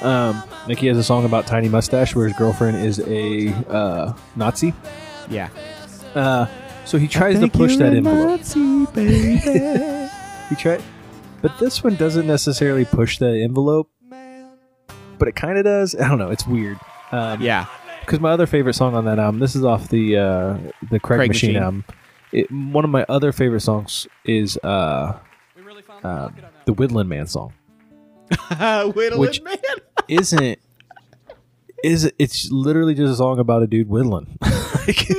Um, 0.01 0.43
like 0.67 0.77
he 0.79 0.87
has 0.87 0.97
a 0.97 1.03
song 1.03 1.25
about 1.25 1.47
Tiny 1.47 1.67
Mustache 1.69 2.15
where 2.15 2.27
his 2.27 2.37
girlfriend 2.37 2.77
is 2.85 2.99
a 2.99 3.49
uh, 3.69 4.13
Nazi. 4.35 4.73
yeah. 5.29 5.49
Uh, 6.13 6.45
so 6.85 6.97
he 6.97 7.07
tries 7.07 7.39
to 7.39 7.47
push 7.49 7.77
that 7.77 7.93
envelope. 7.93 8.41
He 10.49 10.55
tried, 10.55 10.83
but 11.41 11.57
this 11.59 11.83
one 11.83 11.95
doesn't 11.95 12.27
necessarily 12.27 12.85
push 12.85 13.17
that 13.17 13.33
envelope, 13.33 13.89
but 15.17 15.27
it 15.27 15.35
kind 15.35 15.57
of 15.57 15.63
does. 15.65 15.95
I 15.99 16.07
don't 16.07 16.17
know. 16.19 16.29
It's 16.31 16.45
weird. 16.47 16.77
Um, 17.11 17.41
yeah, 17.41 17.65
because 18.01 18.19
my 18.19 18.31
other 18.31 18.45
favorite 18.47 18.73
song 18.73 18.95
on 18.95 19.05
that 19.05 19.19
album, 19.19 19.39
this 19.39 19.55
is 19.55 19.63
off 19.65 19.89
the 19.89 20.17
uh, 20.17 20.57
the 20.89 20.99
Craig, 20.99 21.19
Craig 21.19 21.27
Machine, 21.29 21.53
Machine. 21.53 21.63
album. 21.63 21.85
It, 22.31 22.51
one 22.51 22.83
of 22.83 22.89
my 22.89 23.05
other 23.07 23.31
favorite 23.31 23.61
songs 23.61 24.07
is 24.25 24.57
uh, 24.63 25.17
uh, 26.03 26.29
the 26.65 26.73
Woodland 26.73 27.07
Man 27.09 27.27
song. 27.27 27.53
Whittling 28.59 29.19
Which- 29.19 29.41
man. 29.43 29.55
isn't 30.07 30.59
is 31.83 32.11
it's 32.19 32.49
literally 32.51 32.93
just 32.95 33.13
a 33.13 33.15
song 33.15 33.39
about 33.39 33.61
a 33.63 33.67
dude 33.67 33.87
whittling. 33.89 34.37
Like- 34.87 35.09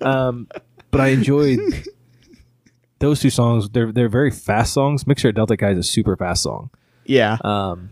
um, 0.00 0.48
but 0.90 1.00
I 1.00 1.08
enjoyed 1.08 1.58
those 2.98 3.20
two 3.20 3.30
songs. 3.30 3.68
They're 3.70 3.92
they're 3.92 4.08
very 4.08 4.30
fast 4.30 4.72
songs. 4.72 5.06
Mixer 5.06 5.28
at 5.28 5.34
Delta 5.34 5.56
Chi 5.56 5.70
is 5.70 5.78
a 5.78 5.82
super 5.82 6.16
fast 6.16 6.42
song. 6.42 6.70
Yeah, 7.06 7.36
Um, 7.44 7.90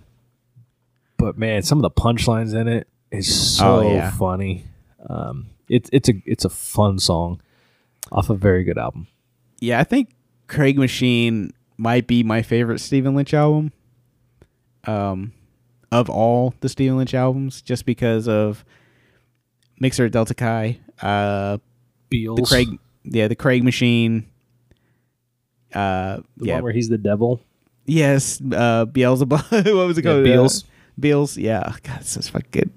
but 1.22 1.38
man, 1.38 1.62
some 1.62 1.78
of 1.78 1.82
the 1.82 1.90
punchlines 1.90 2.54
in 2.54 2.68
it 2.68 2.88
is 3.10 3.56
so 3.56 3.78
Oh, 3.80 3.94
yeah. 3.94 4.10
funny. 4.10 4.66
Um, 5.08 5.46
it's 5.68 5.88
it's 5.92 6.08
a 6.08 6.14
it's 6.26 6.44
a 6.44 6.48
fun 6.50 6.98
song 6.98 7.40
off 8.10 8.28
a 8.30 8.34
very 8.34 8.64
good 8.64 8.78
album. 8.78 9.06
Yeah, 9.60 9.80
I 9.80 9.84
think 9.84 10.10
Craig 10.48 10.76
Machine 10.78 11.52
might 11.78 12.06
be 12.06 12.22
my 12.22 12.42
favorite 12.42 12.78
Stephen 12.80 13.14
Lynch 13.14 13.32
album. 13.34 13.72
Um, 14.84 15.32
of 15.92 16.10
all 16.10 16.54
the 16.60 16.68
Stephen 16.68 16.96
Lynch 16.96 17.14
albums, 17.14 17.62
just 17.62 17.86
because 17.86 18.26
of 18.28 18.64
Mixer 19.78 20.06
at 20.06 20.12
Delta 20.12 20.34
Chi, 20.34 20.80
uh, 21.00 21.58
Beals, 22.08 22.38
the 22.40 22.46
Craig, 22.46 22.68
yeah, 23.04 23.28
the 23.28 23.36
Craig 23.36 23.62
Machine. 23.62 24.26
Uh, 25.72 26.18
the 26.36 26.46
yeah, 26.46 26.54
one 26.54 26.64
where 26.64 26.72
he's 26.72 26.88
the 26.88 26.98
devil. 26.98 27.40
yes, 27.86 28.40
uh, 28.52 28.84
Beelzebub. 28.84 29.40
what 29.50 29.64
was 29.64 29.96
it 29.98 30.04
Yeah, 30.04 30.10
called? 30.12 30.24
Beals. 30.24 30.64
Beals. 30.98 31.36
Yeah, 31.36 31.74
God, 31.82 32.00
it's 32.00 32.10
such 32.10 32.30
fucking. 32.30 32.70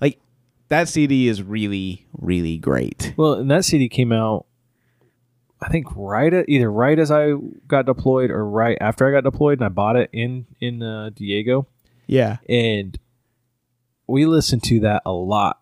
Like 0.00 0.20
that 0.68 0.88
CD 0.88 1.28
is 1.28 1.42
really, 1.42 2.06
really 2.16 2.58
great. 2.58 3.14
Well, 3.16 3.34
and 3.34 3.50
that 3.50 3.64
CD 3.64 3.88
came 3.88 4.12
out, 4.12 4.46
I 5.60 5.68
think 5.68 5.86
right 5.94 6.32
at 6.32 6.48
either 6.48 6.70
right 6.70 6.98
as 6.98 7.10
I 7.10 7.32
got 7.66 7.86
deployed 7.86 8.30
or 8.30 8.44
right 8.44 8.76
after 8.80 9.06
I 9.08 9.12
got 9.12 9.24
deployed, 9.24 9.58
and 9.58 9.66
I 9.66 9.68
bought 9.68 9.96
it 9.96 10.10
in 10.12 10.46
in 10.60 10.82
uh, 10.82 11.10
Diego, 11.14 11.66
Yeah, 12.06 12.38
and 12.48 12.98
we 14.06 14.26
listened 14.26 14.62
to 14.64 14.80
that 14.80 15.02
a 15.06 15.12
lot 15.12 15.60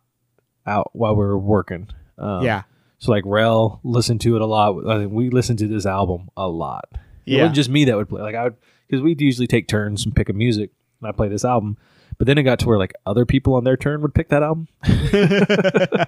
out 0.67 0.91
while 0.93 1.15
we 1.15 1.25
were 1.25 1.39
working. 1.39 1.89
Um, 2.19 2.45
yeah, 2.45 2.63
So 2.99 3.11
like 3.11 3.25
Rel 3.27 3.81
listened 3.85 4.21
to 4.23 4.37
it 4.37 4.43
a 4.43 4.47
lot. 4.47 4.77
I 4.89 4.99
mean, 4.99 5.11
we 5.11 5.31
listened 5.31 5.59
to 5.61 5.67
this 5.69 5.87
album 5.87 6.29
a 6.37 6.47
lot. 6.49 6.89
Yeah. 7.25 7.39
It 7.39 7.41
wasn't 7.43 7.57
just 7.57 7.71
me 7.71 7.85
that 7.87 7.97
would 7.97 8.09
play. 8.09 8.23
Like 8.23 8.35
I 8.35 8.45
would, 8.45 8.57
because 8.87 9.03
we'd 9.03 9.21
usually 9.21 9.47
take 9.47 9.67
turns 9.67 10.05
and 10.05 10.15
pick 10.15 10.29
a 10.29 10.33
music, 10.33 10.71
and 11.05 11.13
I 11.13 11.13
play 11.13 11.29
this 11.29 11.45
album. 11.45 11.77
But 12.17 12.27
then 12.27 12.39
it 12.39 12.45
got 12.45 12.59
to 12.61 12.67
where 12.67 12.79
like 12.79 12.93
other 13.07 13.27
people 13.27 13.55
on 13.55 13.65
their 13.65 13.77
turn 13.77 14.01
would 14.03 14.15
pick 14.15 14.29
that 14.29 14.43
album. 14.43 14.69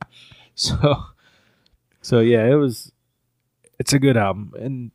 so, 0.54 1.04
so 2.02 2.20
yeah, 2.20 2.46
it 2.46 2.54
was. 2.54 2.92
It's 3.78 3.94
a 3.94 3.98
good 3.98 4.18
album, 4.18 4.52
and 4.58 4.90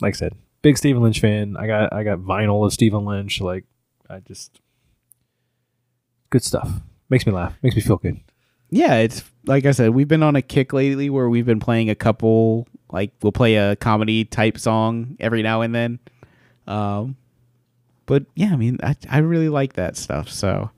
like 0.00 0.14
I 0.14 0.16
said, 0.16 0.34
big 0.62 0.78
Stephen 0.78 1.02
Lynch 1.02 1.20
fan. 1.20 1.56
I 1.58 1.66
got 1.66 1.92
I 1.92 2.04
got 2.04 2.18
vinyl 2.20 2.64
of 2.64 2.72
Stephen 2.72 3.04
Lynch. 3.04 3.40
Like 3.40 3.64
I 4.08 4.20
just 4.20 4.60
good 6.30 6.42
stuff. 6.42 6.70
Makes 7.10 7.26
me 7.26 7.32
laugh. 7.32 7.54
Makes 7.62 7.76
me 7.76 7.82
feel 7.82 7.96
good. 7.96 8.20
yeah, 8.70 8.96
it's 8.96 9.24
like 9.46 9.66
I 9.66 9.72
said, 9.72 9.90
we've 9.90 10.08
been 10.08 10.22
on 10.22 10.36
a 10.36 10.42
kick 10.42 10.72
lately 10.72 11.10
where 11.10 11.28
we've 11.28 11.46
been 11.46 11.60
playing 11.60 11.90
a 11.90 11.94
couple 11.94 12.66
like 12.90 13.12
we'll 13.22 13.32
play 13.32 13.56
a 13.56 13.76
comedy 13.76 14.24
type 14.24 14.58
song 14.58 15.16
every 15.20 15.42
now 15.42 15.60
and 15.62 15.74
then. 15.74 15.98
Um 16.66 17.16
but 18.08 18.24
yeah, 18.34 18.50
I 18.52 18.56
mean 18.56 18.78
I 18.82 18.96
I 19.08 19.18
really 19.18 19.48
like 19.48 19.74
that 19.74 19.96
stuff. 19.96 20.28
So 20.28 20.70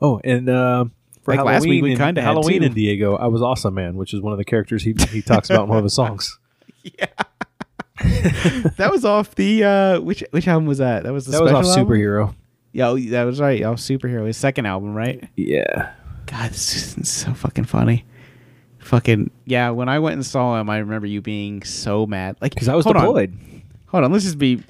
Oh, 0.00 0.20
and 0.24 0.48
uh, 0.48 0.86
for 1.22 1.34
Like 1.34 1.44
last 1.44 1.66
week, 1.66 1.82
we 1.82 1.96
kinda 1.96 2.20
had 2.20 2.28
Halloween 2.28 2.62
in 2.62 2.74
Diego. 2.74 3.16
I 3.16 3.28
was 3.28 3.40
awesome, 3.42 3.74
man, 3.74 3.96
which 3.96 4.12
is 4.12 4.20
one 4.20 4.32
of 4.32 4.38
the 4.38 4.44
characters 4.44 4.82
he 4.82 4.94
he 5.10 5.22
talks 5.22 5.48
about 5.50 5.64
in 5.64 5.68
one 5.68 5.78
of 5.78 5.84
his 5.84 5.94
songs. 6.02 6.38
Yeah. 6.82 7.06
that 8.76 8.88
was 8.90 9.04
off 9.04 9.34
the 9.36 9.64
uh 9.64 10.00
which 10.00 10.22
which 10.30 10.46
album 10.48 10.66
was 10.66 10.78
that? 10.78 11.04
That 11.04 11.12
was 11.12 11.26
the 11.26 11.32
that 11.32 11.42
was 11.42 11.52
off 11.52 11.64
album? 11.64 11.86
superhero. 11.86 12.34
Yeah, 12.72 12.88
oh, 12.88 12.98
that 12.98 13.24
was 13.24 13.40
right. 13.40 13.62
Off 13.62 13.78
superhero, 13.78 14.26
his 14.26 14.36
second 14.36 14.66
album, 14.66 14.94
right? 14.94 15.26
Yeah, 15.34 15.92
God, 16.26 16.50
this 16.50 16.98
is 16.98 17.08
so 17.10 17.32
fucking 17.32 17.64
funny. 17.64 18.04
Fucking 18.80 19.30
yeah, 19.46 19.70
when 19.70 19.88
I 19.88 19.98
went 19.98 20.14
and 20.14 20.26
saw 20.26 20.60
him, 20.60 20.68
I 20.68 20.78
remember 20.78 21.06
you 21.06 21.22
being 21.22 21.62
so 21.64 22.06
mad. 22.06 22.36
Like 22.42 22.52
because 22.54 22.68
I 22.68 22.74
was 22.74 22.84
hold 22.84 22.96
on. 22.96 23.02
deployed. 23.04 23.34
Hold 23.86 24.04
on, 24.04 24.12
let's 24.12 24.24
just 24.24 24.38
be. 24.38 24.62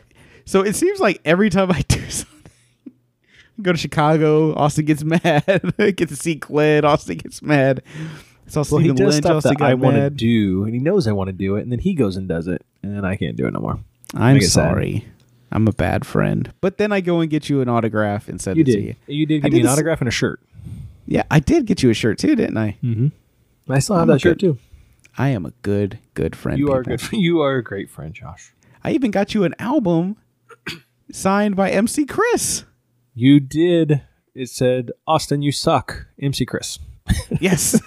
So 0.46 0.62
it 0.62 0.74
seems 0.74 1.00
like 1.00 1.20
every 1.24 1.50
time 1.50 1.70
I 1.70 1.82
do 1.82 2.00
something, 2.08 2.52
go 3.60 3.72
to 3.72 3.78
Chicago, 3.78 4.54
Austin 4.54 4.86
gets 4.86 5.04
mad. 5.04 5.74
get 5.76 6.08
to 6.08 6.16
see 6.16 6.36
Clint, 6.36 6.86
Austin 6.86 7.18
gets 7.18 7.42
mad. 7.42 7.82
Saw 8.46 8.64
Well, 8.70 8.80
he 8.80 8.92
does 8.92 9.14
Lynch, 9.14 9.24
stuff 9.24 9.36
Austin 9.38 9.56
that 9.58 9.64
I 9.64 9.74
want 9.74 9.96
to 9.96 10.08
do, 10.08 10.64
and 10.64 10.72
he 10.72 10.80
knows 10.80 11.08
I 11.08 11.12
want 11.12 11.28
to 11.28 11.32
do 11.32 11.56
it, 11.56 11.62
and 11.62 11.72
then 11.72 11.80
he 11.80 11.94
goes 11.94 12.16
and 12.16 12.28
does 12.28 12.46
it, 12.46 12.64
and 12.82 12.96
then 12.96 13.04
I 13.04 13.16
can't 13.16 13.36
do 13.36 13.46
it 13.46 13.52
no 13.52 13.60
more. 13.60 13.80
I'm 14.14 14.36
it 14.36 14.42
sad. 14.42 14.50
sorry. 14.70 15.04
I'm 15.50 15.66
a 15.66 15.72
bad 15.72 16.06
friend. 16.06 16.52
But 16.60 16.78
then 16.78 16.92
I 16.92 17.00
go 17.00 17.20
and 17.20 17.30
get 17.30 17.48
you 17.48 17.60
an 17.60 17.68
autograph 17.68 18.28
and 18.28 18.40
send 18.40 18.56
You 18.56 18.62
it 18.62 18.66
to 18.66 18.80
you. 18.80 18.94
You 19.06 19.26
did 19.26 19.44
I 19.44 19.48
give 19.48 19.52
me 19.52 19.58
did 19.60 19.66
an 19.66 19.72
autograph 19.72 20.00
and 20.00 20.08
a 20.08 20.12
shirt. 20.12 20.40
Yeah, 21.06 21.24
I 21.30 21.40
did 21.40 21.66
get 21.66 21.82
you 21.82 21.90
a 21.90 21.94
shirt 21.94 22.18
too, 22.18 22.36
didn't 22.36 22.56
I? 22.56 22.76
Mm-hmm. 22.82 23.72
I 23.72 23.78
still 23.80 23.96
have 23.96 24.02
I'm 24.02 24.08
that 24.08 24.20
shirt 24.20 24.38
good 24.38 24.54
too. 24.54 24.58
I 25.18 25.30
am 25.30 25.46
a 25.46 25.50
good, 25.62 25.98
good 26.14 26.36
friend. 26.36 26.58
You 26.58 26.72
are 26.72 26.82
good. 26.82 27.00
You 27.12 27.40
are 27.40 27.56
a 27.56 27.64
great 27.64 27.90
friend, 27.90 28.12
Josh. 28.12 28.52
I 28.84 28.92
even 28.92 29.10
got 29.10 29.34
you 29.34 29.44
an 29.44 29.54
album 29.58 30.16
signed 31.12 31.56
by 31.56 31.70
MC 31.70 32.04
Chris. 32.06 32.64
You 33.14 33.40
did. 33.40 34.02
It 34.34 34.48
said, 34.50 34.90
"Austin, 35.06 35.42
you 35.42 35.52
suck." 35.52 36.06
MC 36.20 36.44
Chris. 36.46 36.78
Yes. 37.40 37.80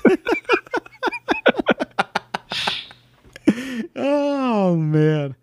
oh 3.95 4.75
man. 4.75 5.35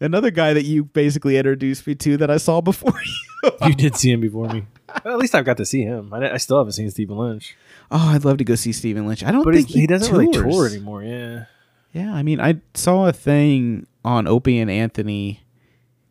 Another 0.00 0.30
guy 0.30 0.52
that 0.52 0.64
you 0.64 0.84
basically 0.84 1.36
introduced 1.38 1.86
me 1.86 1.94
to 1.96 2.16
that 2.18 2.30
I 2.30 2.36
saw 2.36 2.60
before 2.60 2.92
you. 3.44 3.52
you 3.68 3.74
did 3.74 3.96
see 3.96 4.10
him 4.12 4.20
before 4.20 4.48
me. 4.48 4.64
Well, 5.04 5.14
at 5.14 5.20
least 5.20 5.34
I've 5.34 5.44
got 5.44 5.56
to 5.58 5.64
see 5.66 5.82
him. 5.82 6.12
I, 6.12 6.34
I 6.34 6.36
still 6.36 6.58
haven't 6.58 6.72
seen 6.72 6.90
Stephen 6.90 7.16
Lynch, 7.16 7.56
Oh, 7.90 8.10
I'd 8.14 8.24
love 8.24 8.38
to 8.38 8.44
go 8.44 8.54
see 8.54 8.72
Stephen 8.72 9.06
Lynch. 9.06 9.22
I 9.24 9.30
don't 9.32 9.44
but 9.44 9.54
think 9.54 9.68
he's- 9.68 9.80
he, 9.80 9.86
doesn't 9.86 10.14
really 10.14 10.32
tour 10.32 10.66
anymore. 10.66 11.02
Yeah. 11.02 11.44
Yeah, 11.92 12.12
I 12.12 12.22
mean, 12.24 12.40
I 12.40 12.60
saw 12.74 13.06
a 13.06 13.12
thing 13.12 13.86
on 14.04 14.26
Opie 14.26 14.58
and 14.58 14.68
Anthony, 14.70 15.43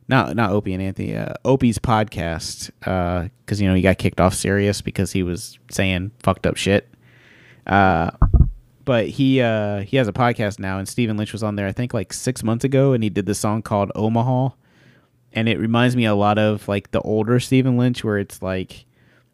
not 0.08 0.36
not 0.36 0.52
Opie 0.52 0.74
and 0.74 0.84
Anthony, 0.84 1.16
uh, 1.16 1.34
Opie's 1.46 1.80
podcast, 1.80 2.72
because 2.80 3.62
you 3.62 3.68
know 3.68 3.76
he 3.76 3.82
got 3.82 3.98
kicked 3.98 4.20
off 4.20 4.34
Sirius 4.34 4.82
because 4.82 5.12
he 5.12 5.24
was 5.24 5.60
saying 5.72 6.12
fucked 6.20 6.46
up 6.46 6.58
shit. 6.58 6.90
Uh, 7.66 8.12
but 8.86 9.08
he 9.08 9.42
uh, 9.42 9.80
he 9.82 9.98
has 9.98 10.08
a 10.08 10.14
podcast 10.14 10.60
now, 10.60 10.78
and 10.78 10.88
Stephen 10.88 11.18
Lynch 11.18 11.32
was 11.32 11.44
on 11.44 11.56
there 11.56 11.68
I 11.68 11.72
think 11.72 11.94
like 11.94 12.14
six 12.14 12.44
months 12.44 12.64
ago, 12.66 12.94
and 12.94 13.04
he 13.04 13.10
did 13.10 13.26
this 13.26 13.40
song 13.40 13.62
called 13.62 13.92
Omaha, 13.96 14.50
and 15.32 15.48
it 15.48 15.60
reminds 15.60 15.96
me 15.96 16.06
a 16.06 16.16
lot 16.16 16.38
of 16.38 16.68
like 16.68 16.92
the 16.92 17.02
older 17.02 17.40
Stephen 17.40 17.78
Lynch, 17.78 18.04
where 18.04 18.18
it's 18.18 18.42
like 18.42 18.86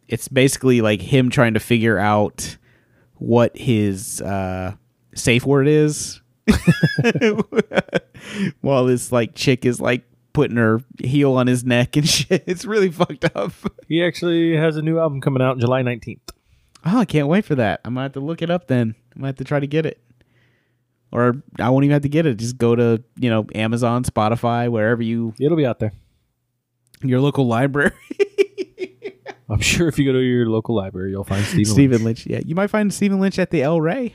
it's 0.08 0.28
basically 0.28 0.82
like 0.82 1.02
him 1.02 1.30
trying 1.30 1.54
to 1.54 1.60
figure 1.60 1.98
out 1.98 2.58
what 3.16 3.56
his 3.56 4.22
uh, 4.22 4.74
safe 5.14 5.46
word 5.46 5.68
is 5.68 6.22
while 8.62 8.86
this 8.86 9.12
like 9.12 9.36
chick 9.36 9.66
is 9.66 9.80
like 9.80 10.04
putting 10.34 10.58
her 10.58 10.82
heel 11.00 11.34
on 11.34 11.48
his 11.48 11.64
neck 11.64 11.96
and 11.98 12.08
shit. 12.10 12.44
It's 12.48 12.66
really 12.66 12.90
fucked 12.92 13.26
up. 13.36 13.52
He 13.88 14.04
actually 14.04 14.56
has 14.56 14.78
a 14.78 14.82
new 14.82 15.00
album 15.00 15.22
coming 15.22 15.42
out 15.42 15.58
July 15.60 15.82
19th. 15.84 16.20
Oh, 16.86 17.00
I 17.00 17.06
can't 17.06 17.28
wait 17.28 17.46
for 17.46 17.56
that. 17.56 17.82
I'm 17.84 17.94
gonna 17.96 18.04
have 18.06 18.14
to 18.14 18.20
look 18.22 18.42
it 18.42 18.50
up 18.50 18.68
then. 18.68 18.96
I'm 19.14 19.22
gonna 19.22 19.28
have 19.28 19.36
to 19.38 19.44
try 19.44 19.60
to 19.60 19.68
get 19.68 19.86
it. 19.86 20.02
Or 21.12 21.42
I 21.60 21.70
won't 21.72 21.84
even 21.86 21.94
have 21.94 22.04
to 22.04 22.10
get 22.10 22.26
it. 22.26 22.38
Just 22.38 22.58
go 22.58 22.76
to, 22.76 23.04
you 23.18 23.30
know, 23.30 23.48
Amazon, 23.56 24.04
Spotify, 24.04 24.70
wherever 24.70 25.02
you 25.02 25.34
It'll 25.40 25.58
be 25.58 25.66
out 25.66 25.80
there. 25.80 25.92
your 27.02 27.20
local 27.20 27.48
library. 27.48 27.92
I'm 29.50 29.60
sure 29.62 29.88
if 29.88 29.98
you 29.98 30.06
go 30.06 30.14
to 30.14 30.20
your 30.20 30.46
local 30.48 30.76
library, 30.76 31.10
you'll 31.10 31.24
find 31.24 31.44
Stephen. 31.44 31.66
Stephen 31.66 32.04
Lynch. 32.04 32.28
Lynch. 32.28 32.28
Yeah. 32.28 32.48
You 32.48 32.54
might 32.54 32.68
find 32.68 32.94
Stephen 32.94 33.20
Lynch 33.20 33.40
at 33.40 33.50
the 33.50 33.64
El 33.64 33.82
Rey. 33.82 34.14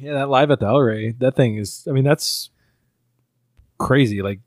Yeah, 0.00 0.14
that 0.14 0.28
live 0.28 0.50
at 0.50 0.60
the 0.60 0.66
El 0.66 0.80
Rey, 0.80 1.12
that 1.18 1.36
thing 1.36 1.56
is. 1.56 1.86
I 1.88 1.92
mean, 1.92 2.04
that's 2.04 2.50
crazy. 3.78 4.22
Like 4.22 4.40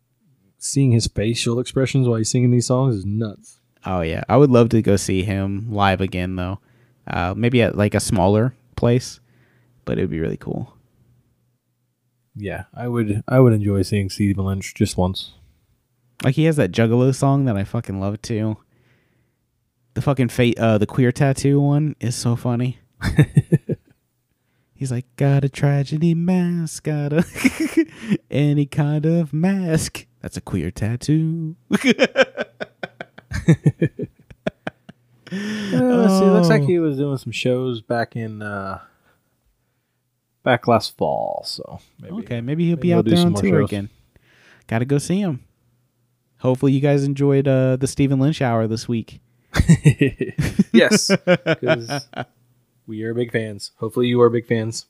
seeing 0.57 0.91
his 0.91 1.07
facial 1.07 1.59
expressions 1.59 2.07
while 2.07 2.17
he's 2.17 2.29
singing 2.29 2.51
these 2.51 2.67
songs 2.67 2.95
is 2.95 3.05
nuts. 3.05 3.59
Oh 3.85 4.01
yeah. 4.01 4.23
I 4.29 4.37
would 4.37 4.51
love 4.51 4.69
to 4.69 4.81
go 4.81 4.95
see 4.95 5.23
him 5.23 5.71
live 5.71 6.01
again 6.01 6.35
though. 6.35 6.59
Uh 7.07 7.33
maybe 7.35 7.61
at 7.61 7.77
like 7.77 7.95
a 7.95 7.99
smaller 7.99 8.53
place. 8.75 9.19
But 9.85 9.97
it 9.97 10.01
would 10.01 10.11
be 10.11 10.19
really 10.19 10.37
cool. 10.37 10.77
Yeah, 12.35 12.65
I 12.73 12.87
would. 12.87 13.23
I 13.27 13.39
would 13.39 13.53
enjoy 13.53 13.81
seeing 13.81 14.09
Stephen 14.09 14.45
Lynch 14.45 14.73
just 14.73 14.97
once. 14.97 15.33
Like 16.23 16.35
he 16.35 16.45
has 16.45 16.55
that 16.57 16.71
Juggalo 16.71 17.13
song 17.13 17.45
that 17.45 17.57
I 17.57 17.63
fucking 17.63 17.99
love 17.99 18.21
too. 18.21 18.57
The 19.95 20.01
fucking 20.01 20.29
fate, 20.29 20.57
uh, 20.57 20.77
the 20.77 20.85
queer 20.85 21.11
tattoo 21.11 21.59
one 21.59 21.95
is 21.99 22.15
so 22.15 22.35
funny. 22.35 22.79
He's 24.81 24.91
like, 24.91 25.05
got 25.15 25.43
a 25.43 25.49
tragedy 25.49 26.15
mask, 26.15 26.85
got 26.85 27.13
a 27.13 27.23
any 28.31 28.65
kind 28.65 29.05
of 29.05 29.31
mask. 29.31 30.07
That's 30.21 30.37
a 30.37 30.41
queer 30.41 30.71
tattoo. 30.71 31.55
Uh, 35.33 36.09
see, 36.09 36.25
it 36.25 36.31
looks 36.33 36.49
like 36.49 36.63
he 36.63 36.77
was 36.77 36.97
doing 36.97 37.15
some 37.15 37.31
shows 37.31 37.79
back 37.79 38.17
in 38.17 38.41
uh 38.41 38.79
back 40.43 40.67
last 40.67 40.97
fall. 40.97 41.41
So 41.45 41.79
maybe. 42.01 42.15
okay, 42.15 42.41
maybe 42.41 42.65
he'll 42.65 42.75
maybe 42.75 42.81
be 42.81 42.87
he'll 42.89 42.97
out 42.97 43.05
there 43.05 43.25
on 43.25 43.33
tour 43.35 43.61
shows. 43.61 43.69
again. 43.69 43.89
Got 44.67 44.79
to 44.79 44.85
go 44.85 44.97
see 44.97 45.21
him. 45.21 45.45
Hopefully, 46.39 46.73
you 46.73 46.81
guys 46.81 47.05
enjoyed 47.05 47.47
uh, 47.47 47.77
the 47.77 47.87
Stephen 47.87 48.19
Lynch 48.19 48.41
hour 48.41 48.67
this 48.67 48.89
week. 48.89 49.21
yes, 50.73 51.09
because 51.25 52.07
we 52.87 53.03
are 53.03 53.13
big 53.13 53.31
fans. 53.31 53.71
Hopefully, 53.77 54.07
you 54.07 54.21
are 54.21 54.29
big 54.29 54.45
fans. 54.47 54.85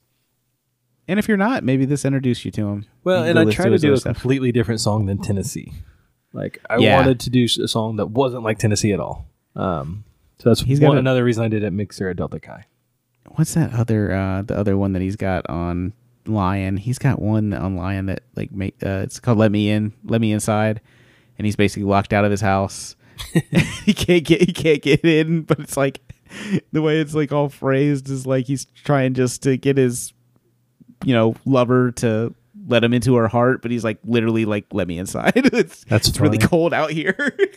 And 1.08 1.20
if 1.20 1.28
you're 1.28 1.38
not, 1.38 1.64
maybe 1.64 1.86
this 1.86 2.06
introduced 2.06 2.46
you 2.46 2.52
to 2.52 2.68
him. 2.68 2.86
Well, 3.04 3.24
and 3.24 3.38
I 3.38 3.44
listen 3.44 3.64
try 3.64 3.70
to 3.70 3.78
do 3.78 3.94
a 3.94 3.98
stuff. 3.98 4.16
completely 4.16 4.52
different 4.52 4.80
song 4.82 5.08
than 5.08 5.18
Tennessee. 5.18 5.74
Like 6.34 6.62
I 6.70 6.78
Yeah. 6.78 6.96
wanted 6.98 7.20
to 7.22 7.30
do 7.30 7.46
a 7.46 7.68
song 7.68 7.98
that 7.98 8.12
wasn't 8.12 8.44
like 8.44 8.60
Tennessee 8.60 8.94
at 8.94 9.00
all. 9.00 9.26
Um, 9.56 10.06
so 10.40 10.50
that's 10.50 10.62
He's 10.62 10.80
one, 10.80 10.92
got 10.92 10.96
a- 10.98 11.00
another 11.00 11.24
reason 11.24 11.44
I 11.44 11.48
did 11.50 11.64
it 11.64 11.72
mixer 11.72 12.08
at 12.10 12.16
Delta 12.18 12.40
Chi. 12.40 12.66
What's 13.36 13.54
that 13.56 13.74
other 13.74 14.12
uh 14.14 14.42
the 14.44 14.56
other 14.58 14.78
one 14.78 14.94
that 14.94 15.02
he's 15.02 15.16
got 15.18 15.50
on 15.50 15.94
Lion? 16.26 16.78
He's 16.78 17.00
got 17.00 17.22
one 17.22 17.52
on 17.54 17.76
Lion 17.76 18.06
that 18.06 18.22
like 18.36 18.52
make 18.52 18.76
uh, 18.84 19.02
it's 19.04 19.20
called 19.20 19.38
Let 19.40 19.52
Me 19.52 19.70
In, 19.70 19.94
Let 20.06 20.22
Me 20.22 20.32
Inside, 20.32 20.80
and 21.38 21.46
he's 21.46 21.56
basically 21.58 21.84
locked 21.84 22.14
out 22.14 22.24
of 22.26 22.32
his 22.32 22.42
house. 22.42 22.96
he 23.84 23.94
can't 23.94 24.24
get 24.24 24.42
he 24.42 24.54
can't 24.54 24.82
get 24.82 25.04
in, 25.04 25.42
but 25.42 25.60
it's 25.60 25.76
like 25.76 26.00
the 26.72 26.82
way 26.82 27.00
it's 27.00 27.14
like 27.14 27.32
all 27.32 27.50
phrased 27.50 28.10
is 28.10 28.26
like 28.26 28.46
he's 28.46 28.66
trying 28.66 29.14
just 29.14 29.44
to 29.44 29.58
get 29.58 29.78
his 29.78 30.14
you 31.04 31.14
know 31.14 31.36
lover 31.46 31.92
to 31.92 32.34
let 32.68 32.84
him 32.84 32.94
into 32.94 33.16
her 33.16 33.28
heart, 33.28 33.62
but 33.62 33.72
he's 33.72 33.84
like 33.84 33.98
literally 34.04 34.46
like 34.46 34.66
let 34.72 34.88
me 34.88 34.98
inside. 34.98 35.34
it's 35.54 35.84
That's 35.86 36.08
it's 36.08 36.20
really 36.20 36.38
cold 36.38 36.74
out 36.74 36.92
here. 36.92 37.16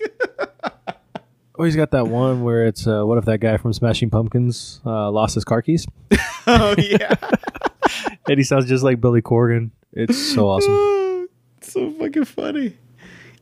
Oh, 1.57 1.63
he's 1.63 1.77
got 1.77 1.93
that 1.93 2.09
one 2.09 2.43
where 2.43 2.67
it's 2.67 2.85
uh, 2.85 3.05
what 3.05 3.17
if 3.17 3.27
that 3.27 3.39
guy 3.39 3.59
from 3.59 3.73
Smashing 3.73 4.11
Pumpkins 4.11 4.81
uh, 4.85 5.09
lost 5.09 5.37
his 5.37 5.45
car 5.45 5.63
keys? 5.63 5.87
oh 6.49 6.75
yeah. 6.77 7.15
and 8.29 8.39
he 8.39 8.43
sounds 8.43 8.67
just 8.67 8.83
like 8.83 9.01
Billy 9.01 9.23
Corgan. 9.23 9.71
It's 9.93 10.19
so 10.19 10.49
awesome. 10.49 11.29
So 11.61 11.93
fucking 11.93 12.25
funny. 12.25 12.77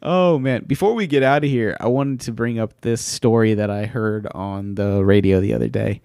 Oh 0.02 0.38
man! 0.38 0.64
Before 0.64 0.94
we 0.94 1.06
get 1.06 1.22
out 1.22 1.44
of 1.44 1.50
here, 1.50 1.76
I 1.78 1.86
wanted 1.86 2.20
to 2.22 2.32
bring 2.32 2.58
up 2.58 2.80
this 2.80 3.00
story 3.00 3.54
that 3.54 3.70
I 3.70 3.86
heard 3.86 4.26
on 4.34 4.74
the 4.74 5.04
radio 5.04 5.40
the 5.40 5.54
other 5.54 5.68
day. 5.68 6.00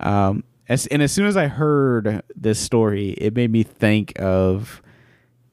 Um, 0.00 0.44
as, 0.68 0.86
and 0.86 1.02
as 1.02 1.12
soon 1.12 1.26
as 1.26 1.36
I 1.36 1.48
heard 1.48 2.22
this 2.34 2.58
story, 2.58 3.10
it 3.10 3.34
made 3.34 3.52
me 3.52 3.62
think 3.62 4.18
of 4.18 4.82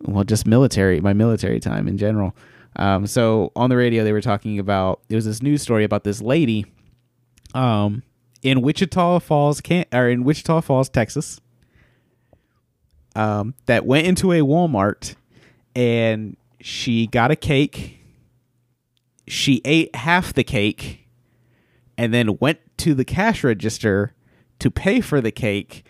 well, 0.02 0.24
just 0.24 0.48
military, 0.48 1.02
my 1.02 1.14
military 1.14 1.60
time 1.60 1.88
in 1.88 1.98
general. 1.98 2.36
Um, 2.78 3.06
so 3.06 3.52
on 3.56 3.70
the 3.70 3.76
radio, 3.76 4.04
they 4.04 4.14
were 4.14 4.22
talking 4.22 4.60
about 4.60 5.02
there 5.10 5.18
was 5.18 5.26
this 5.26 5.42
news 5.42 5.62
story 5.62 5.84
about 5.84 6.06
this 6.06 6.22
lady, 6.22 6.66
um, 7.54 8.04
in 8.42 8.62
Wichita 8.62 9.20
Falls, 9.20 9.60
can 9.60 9.86
or 9.92 10.08
in 10.10 10.24
Wichita 10.24 10.62
Falls, 10.62 10.88
Texas 10.88 11.42
um, 13.16 13.54
that 13.66 13.86
went 13.86 14.08
into 14.08 14.32
a 14.32 14.40
Walmart 14.40 15.16
and 15.76 16.38
she 16.62 17.08
got 17.08 17.32
a 17.32 17.36
cake. 17.36 18.00
She 19.28 19.62
ate 19.66 19.96
half 19.96 20.34
the 20.34 20.44
cake 20.44 21.08
and 21.98 22.14
then 22.14 22.38
went 22.40 22.60
to 22.80 22.94
the 22.94 23.06
cash 23.06 23.44
register 23.44 24.14
to 24.60 24.72
pay 24.72 25.02
for 25.02 25.22
the 25.22 25.32
cake. 25.32 25.86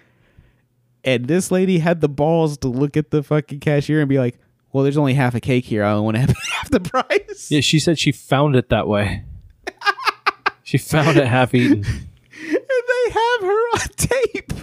And 1.04 1.28
this 1.28 1.50
lady 1.52 1.80
had 1.80 2.02
the 2.02 2.10
balls 2.10 2.58
to 2.60 2.68
look 2.68 2.98
at 2.98 3.12
the 3.12 3.24
fucking 3.24 3.62
cashier 3.62 4.02
and 4.02 4.10
be 4.10 4.20
like, 4.20 4.38
well, 4.72 4.84
there's 4.84 4.98
only 4.98 5.14
half 5.14 5.34
a 5.34 5.40
cake 5.40 5.66
here. 5.66 5.84
I 5.84 5.94
don't 5.94 6.04
want 6.04 6.16
to 6.16 6.22
have 6.22 6.36
half 6.52 6.70
the 6.70 6.80
price. 6.82 7.50
Yeah, 7.50 7.62
she 7.62 7.80
said 7.80 7.98
she 7.98 8.12
found 8.12 8.56
it 8.56 8.70
that 8.70 8.88
way. 8.88 9.24
she 10.64 10.78
found 10.78 11.18
it 11.18 11.26
half 11.26 11.54
eaten, 11.56 11.84
And 11.86 12.58
they 12.58 13.12
have 13.12 13.42
her 13.42 13.68
on 13.74 13.88
tape 13.96 14.54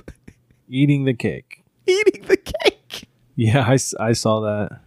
eating 0.69 1.05
the 1.05 1.15
cake. 1.15 1.65
eating 1.87 2.23
the 2.27 2.37
cake. 2.37 3.09
Yeah, 3.35 3.63
I, 3.67 3.79
I 4.01 4.13
saw 4.13 4.41
that. 4.41 4.81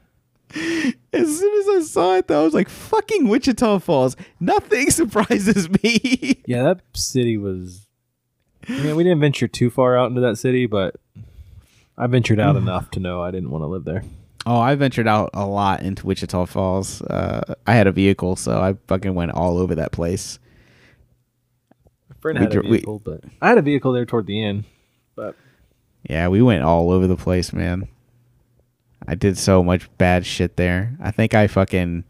As 1.14 1.40
soon 1.40 1.60
as 1.62 1.68
I 1.84 1.88
saw 1.88 2.16
it, 2.18 2.28
though, 2.28 2.42
I 2.42 2.44
was 2.44 2.54
like, 2.54 2.70
fucking 2.70 3.28
Wichita 3.28 3.80
Falls. 3.80 4.16
Nothing 4.40 4.90
surprises 4.92 5.70
me. 5.84 6.42
Yeah, 6.46 6.64
that 6.64 6.82
city 6.94 7.38
was. 7.38 7.88
I 8.68 8.84
mean, 8.84 8.96
we 8.96 9.04
didn't 9.04 9.20
venture 9.20 9.48
too 9.48 9.70
far 9.70 9.98
out 9.98 10.10
into 10.10 10.22
that 10.22 10.38
city, 10.38 10.66
but 10.68 10.96
I 11.98 12.06
ventured 12.08 12.40
out 12.40 12.56
enough 12.56 12.92
to 12.92 13.00
know 13.00 13.22
I 13.24 13.32
didn't 13.32 13.50
want 13.52 13.64
to 13.64 13.68
live 13.68 13.86
there. 13.86 14.04
Oh, 14.46 14.60
I 14.60 14.76
ventured 14.76 15.08
out 15.08 15.32
a 15.34 15.46
lot 15.46 15.82
into 15.82 16.06
Wichita 16.06 16.46
Falls. 16.46 17.02
Uh, 17.02 17.56
I 17.68 17.74
had 17.74 17.88
a 17.88 17.92
vehicle, 17.92 18.36
so 18.36 18.60
I 18.62 18.74
fucking 18.88 19.14
went 19.16 19.32
all 19.32 19.58
over 19.58 19.76
that 19.76 19.92
place. 19.92 20.40
My 22.10 22.16
friend 22.20 22.38
We 22.40 22.44
had 22.46 22.52
a 22.52 22.54
dr- 22.54 22.66
we- 22.66 22.72
vehicle, 22.78 23.00
but 23.00 23.24
I 23.42 23.50
had 23.50 23.58
a 23.58 23.62
vehicle 23.64 23.92
there 23.94 24.06
toward 24.06 24.28
the 24.28 24.44
end. 24.44 24.66
But 25.16 25.36
Yeah, 26.10 26.28
we 26.30 26.42
went 26.42 26.64
all 26.64 26.92
over 26.92 27.08
the 27.08 27.18
place, 27.18 27.52
man. 27.54 27.88
I 29.08 29.16
did 29.16 29.38
so 29.38 29.64
much 29.64 29.90
bad 29.98 30.26
shit 30.26 30.56
there. 30.58 30.96
I 31.02 31.12
think 31.12 31.34
I 31.34 31.48
fucking. 31.48 32.04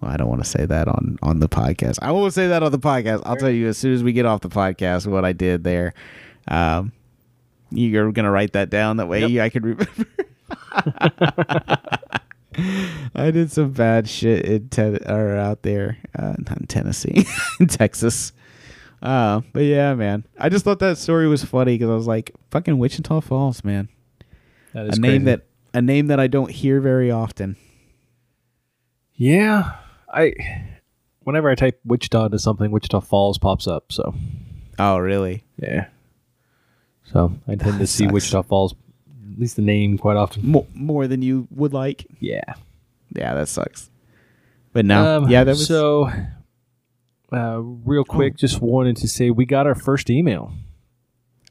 Well, 0.00 0.10
I 0.12 0.16
don't 0.16 0.28
want 0.28 0.42
to 0.44 0.48
say 0.48 0.64
that 0.64 0.86
on 0.88 1.18
on 1.22 1.40
the 1.40 1.48
podcast. 1.48 1.98
I 2.00 2.12
won't 2.12 2.32
say 2.32 2.46
that 2.48 2.62
on 2.62 2.70
the 2.72 2.78
podcast. 2.78 3.22
I'll 3.26 3.36
tell 3.36 3.50
you 3.50 3.66
as 3.68 3.76
soon 3.78 3.92
as 3.94 4.02
we 4.04 4.12
get 4.12 4.26
off 4.26 4.40
the 4.42 4.48
podcast 4.48 5.06
what 5.06 5.24
I 5.24 5.32
did 5.32 5.64
there. 5.64 5.92
Um, 6.46 6.92
you're 7.70 8.12
gonna 8.12 8.30
write 8.30 8.52
that 8.52 8.70
down 8.70 8.98
that 8.98 9.08
way 9.08 9.40
I 9.40 9.48
can 9.50 9.62
remember. 9.62 10.06
I 13.14 13.30
did 13.30 13.52
some 13.52 13.70
bad 13.72 14.08
shit 14.08 14.44
in 14.44 14.68
ten- 14.68 14.98
or 15.06 15.36
out 15.36 15.62
there, 15.62 15.98
uh, 16.18 16.34
not 16.38 16.58
in 16.58 16.66
Tennessee, 16.66 17.26
in 17.60 17.66
Texas. 17.66 18.32
Uh, 19.00 19.42
but 19.52 19.60
yeah, 19.60 19.94
man, 19.94 20.24
I 20.38 20.48
just 20.48 20.64
thought 20.64 20.80
that 20.80 20.98
story 20.98 21.28
was 21.28 21.44
funny 21.44 21.74
because 21.74 21.90
I 21.90 21.94
was 21.94 22.06
like, 22.06 22.32
"Fucking 22.50 22.78
Wichita 22.78 23.20
Falls, 23.20 23.62
man." 23.62 23.88
that 24.74 24.86
a 24.86 24.88
is 24.88 24.98
name 24.98 25.22
crazy. 25.22 25.24
that 25.24 25.46
a 25.74 25.82
name 25.82 26.06
that 26.08 26.18
I 26.20 26.26
don't 26.26 26.50
hear 26.50 26.80
very 26.80 27.10
often. 27.10 27.56
Yeah, 29.14 29.74
I. 30.12 30.32
Whenever 31.24 31.50
I 31.50 31.54
type 31.56 31.78
Wichita 31.84 32.26
into 32.26 32.38
something, 32.38 32.70
Wichita 32.70 33.00
Falls 33.00 33.36
pops 33.36 33.66
up. 33.66 33.92
So 33.92 34.14
Oh, 34.78 34.96
really? 34.98 35.44
yeah. 35.58 35.88
So 37.04 37.34
I 37.46 37.54
tend 37.56 37.78
to 37.80 37.86
see 37.86 38.04
sucks. 38.04 38.12
Wichita 38.14 38.42
Falls, 38.44 38.74
at 39.34 39.38
least 39.38 39.56
the 39.56 39.62
name, 39.62 39.98
quite 39.98 40.16
often. 40.16 40.46
More, 40.46 40.66
more 40.72 41.06
than 41.06 41.20
you 41.20 41.46
would 41.50 41.74
like. 41.74 42.06
Yeah. 42.20 42.40
Yeah, 43.14 43.34
that 43.34 43.48
sucks. 43.48 43.90
But 44.72 44.86
no, 44.86 45.18
Um, 45.18 45.28
yeah, 45.28 45.44
that 45.44 45.50
was 45.50 45.66
so. 45.66 46.10
Uh, 47.30 47.58
real 47.60 48.04
quick, 48.04 48.36
just 48.38 48.62
wanted 48.62 48.96
to 48.98 49.08
say 49.08 49.30
we 49.30 49.44
got 49.44 49.66
our 49.66 49.74
first 49.74 50.08
email. 50.08 50.52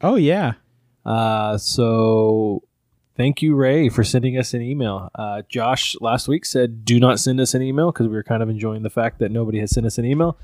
Oh 0.02 0.16
yeah, 0.16 0.54
Uh, 1.04 1.56
so 1.58 2.62
thank 3.18 3.42
you, 3.42 3.54
Ray, 3.54 3.90
for 3.90 4.02
sending 4.02 4.38
us 4.38 4.54
an 4.54 4.62
email. 4.62 5.10
Uh, 5.14 5.42
Josh 5.50 5.94
last 6.00 6.26
week 6.28 6.46
said, 6.46 6.86
"Do 6.86 6.98
not 6.98 7.20
send 7.20 7.38
us 7.40 7.52
an 7.52 7.60
email" 7.60 7.92
because 7.92 8.06
we 8.08 8.14
were 8.14 8.22
kind 8.22 8.42
of 8.42 8.48
enjoying 8.48 8.82
the 8.82 8.88
fact 8.90 9.18
that 9.18 9.30
nobody 9.30 9.58
had 9.58 9.68
sent 9.68 9.84
us 9.84 9.98
an 9.98 10.06
email. 10.06 10.38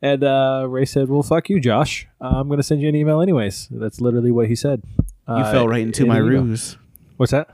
And 0.00 0.24
uh, 0.24 0.64
Ray 0.68 0.86
said, 0.86 1.10
"Well, 1.10 1.22
fuck 1.22 1.50
you, 1.50 1.60
Josh. 1.60 2.06
Uh, 2.20 2.28
I'm 2.36 2.48
going 2.48 2.56
to 2.58 2.62
send 2.62 2.80
you 2.80 2.88
an 2.88 2.96
email 2.96 3.20
anyways." 3.20 3.68
That's 3.70 4.00
literally 4.00 4.30
what 4.30 4.48
he 4.48 4.56
said. 4.56 4.82
you 4.98 5.04
Uh, 5.34 5.52
fell 5.52 5.68
right 5.68 5.82
into 5.82 6.04
in 6.04 6.08
my 6.08 6.16
email. 6.20 6.42
ruse. 6.42 6.76
What's 7.18 7.32
that? 7.32 7.50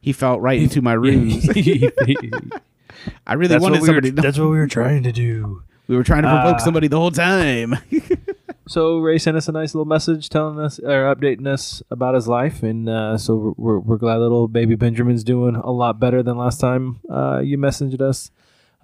He 0.00 0.12
fell 0.12 0.40
right 0.40 0.60
into 0.66 0.82
my 0.82 0.94
ruse. 0.94 1.48
I 3.26 3.34
really 3.34 3.48
that's, 3.48 3.62
what 3.62 3.70
wanted 3.72 3.74
we 3.74 3.80
were, 3.80 3.86
somebody. 3.86 4.10
to- 4.10 4.22
that's 4.22 4.38
what 4.38 4.50
we 4.50 4.58
were 4.58 4.66
trying 4.66 5.02
to 5.04 5.12
do. 5.12 5.62
we 5.86 5.96
were 5.96 6.02
trying 6.04 6.22
to 6.22 6.28
provoke 6.28 6.56
Uh, 6.56 6.64
somebody 6.64 6.88
the 6.88 6.98
whole 6.98 7.10
time. 7.12 7.74
So 8.68 8.98
Ray 8.98 9.16
sent 9.16 9.38
us 9.38 9.48
a 9.48 9.52
nice 9.52 9.74
little 9.74 9.86
message 9.86 10.28
telling 10.28 10.60
us 10.60 10.78
or 10.78 11.14
updating 11.14 11.46
us 11.46 11.82
about 11.90 12.14
his 12.14 12.28
life, 12.28 12.62
and 12.62 12.86
uh, 12.86 13.16
so 13.16 13.54
we're, 13.56 13.78
we're 13.78 13.96
glad 13.96 14.18
little 14.18 14.46
baby 14.46 14.74
Benjamin's 14.74 15.24
doing 15.24 15.56
a 15.56 15.70
lot 15.70 15.98
better 15.98 16.22
than 16.22 16.36
last 16.36 16.60
time 16.60 17.00
uh, 17.10 17.40
you 17.42 17.56
messaged 17.56 18.02
us. 18.02 18.30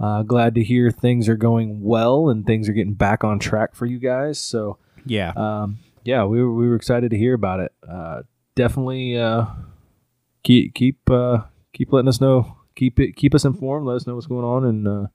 Uh, 0.00 0.22
glad 0.22 0.54
to 0.54 0.64
hear 0.64 0.90
things 0.90 1.28
are 1.28 1.36
going 1.36 1.82
well 1.82 2.30
and 2.30 2.46
things 2.46 2.66
are 2.66 2.72
getting 2.72 2.94
back 2.94 3.22
on 3.24 3.38
track 3.38 3.74
for 3.74 3.84
you 3.84 3.98
guys. 3.98 4.38
So 4.38 4.78
yeah, 5.04 5.32
um, 5.36 5.78
yeah, 6.02 6.24
we 6.24 6.42
were, 6.42 6.52
we 6.52 6.66
were 6.66 6.76
excited 6.76 7.10
to 7.10 7.18
hear 7.18 7.34
about 7.34 7.60
it. 7.60 7.72
Uh, 7.86 8.22
definitely 8.54 9.18
uh, 9.18 9.44
keep 10.42 10.74
keep 10.74 11.10
uh, 11.10 11.42
keep 11.74 11.92
letting 11.92 12.08
us 12.08 12.22
know. 12.22 12.56
Keep 12.74 13.00
it 13.00 13.16
keep 13.16 13.34
us 13.34 13.44
informed. 13.44 13.86
Let 13.86 13.96
us 13.96 14.06
know 14.06 14.14
what's 14.14 14.26
going 14.26 14.46
on, 14.46 14.64
and 14.64 14.88
uh, 14.88 15.06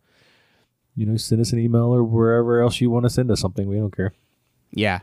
you 0.96 1.08
know 1.08 1.18
send 1.18 1.42
us 1.42 1.54
an 1.54 1.60
email 1.60 1.86
or 1.86 2.04
wherever 2.04 2.62
else 2.62 2.80
you 2.80 2.92
want 2.92 3.06
to 3.06 3.10
send 3.10 3.32
us 3.32 3.42
something. 3.42 3.68
We 3.68 3.78
don't 3.78 3.96
care. 3.96 4.14
Yeah. 4.72 5.00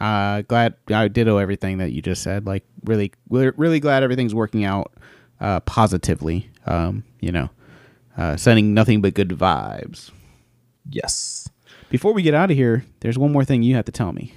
Uh, 0.00 0.42
glad 0.42 0.74
I 0.88 1.08
ditto 1.08 1.38
everything 1.38 1.78
that 1.78 1.90
you 1.92 2.02
just 2.02 2.22
said. 2.22 2.46
Like 2.46 2.64
really, 2.84 3.12
we're 3.28 3.52
really 3.56 3.80
glad 3.80 4.02
everything's 4.02 4.34
working 4.34 4.64
out 4.64 4.92
uh, 5.40 5.60
positively. 5.60 6.50
Um, 6.66 7.04
you 7.20 7.32
know, 7.32 7.50
uh, 8.16 8.36
sending 8.36 8.74
nothing 8.74 9.00
but 9.00 9.14
good 9.14 9.30
vibes. 9.30 10.10
Yes. 10.88 11.48
Before 11.90 12.12
we 12.12 12.22
get 12.22 12.34
out 12.34 12.50
of 12.50 12.56
here, 12.56 12.84
there's 13.00 13.18
one 13.18 13.32
more 13.32 13.44
thing 13.44 13.62
you 13.62 13.74
have 13.74 13.86
to 13.86 13.92
tell 13.92 14.12
me. 14.12 14.32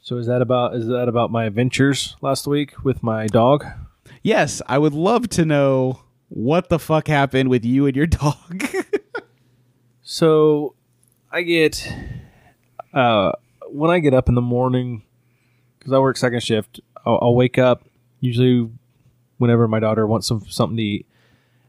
So 0.00 0.18
is 0.18 0.26
that 0.26 0.42
about 0.42 0.74
is 0.74 0.86
that 0.88 1.08
about 1.08 1.30
my 1.30 1.46
adventures 1.46 2.16
last 2.20 2.46
week 2.46 2.84
with 2.84 3.02
my 3.02 3.26
dog? 3.26 3.64
Yes, 4.22 4.60
I 4.66 4.76
would 4.76 4.92
love 4.92 5.28
to 5.30 5.46
know 5.46 6.00
what 6.28 6.68
the 6.68 6.78
fuck 6.78 7.08
happened 7.08 7.48
with 7.48 7.64
you 7.64 7.86
and 7.86 7.96
your 7.96 8.06
dog. 8.06 8.66
So 10.02 10.74
I 11.32 11.42
get 11.42 11.90
uh 12.94 13.32
when 13.68 13.90
I 13.90 13.98
get 13.98 14.14
up 14.14 14.28
in 14.28 14.34
the 14.34 14.40
morning 14.42 15.02
because 15.78 15.92
I 15.92 15.98
work 15.98 16.16
second 16.16 16.42
shift, 16.42 16.80
I'll, 17.04 17.18
I'll 17.20 17.34
wake 17.34 17.58
up 17.58 17.84
usually 18.20 18.70
whenever 19.38 19.66
my 19.68 19.80
daughter 19.80 20.06
wants 20.06 20.26
some 20.28 20.44
something 20.48 20.76
to 20.76 20.82
eat, 20.82 21.06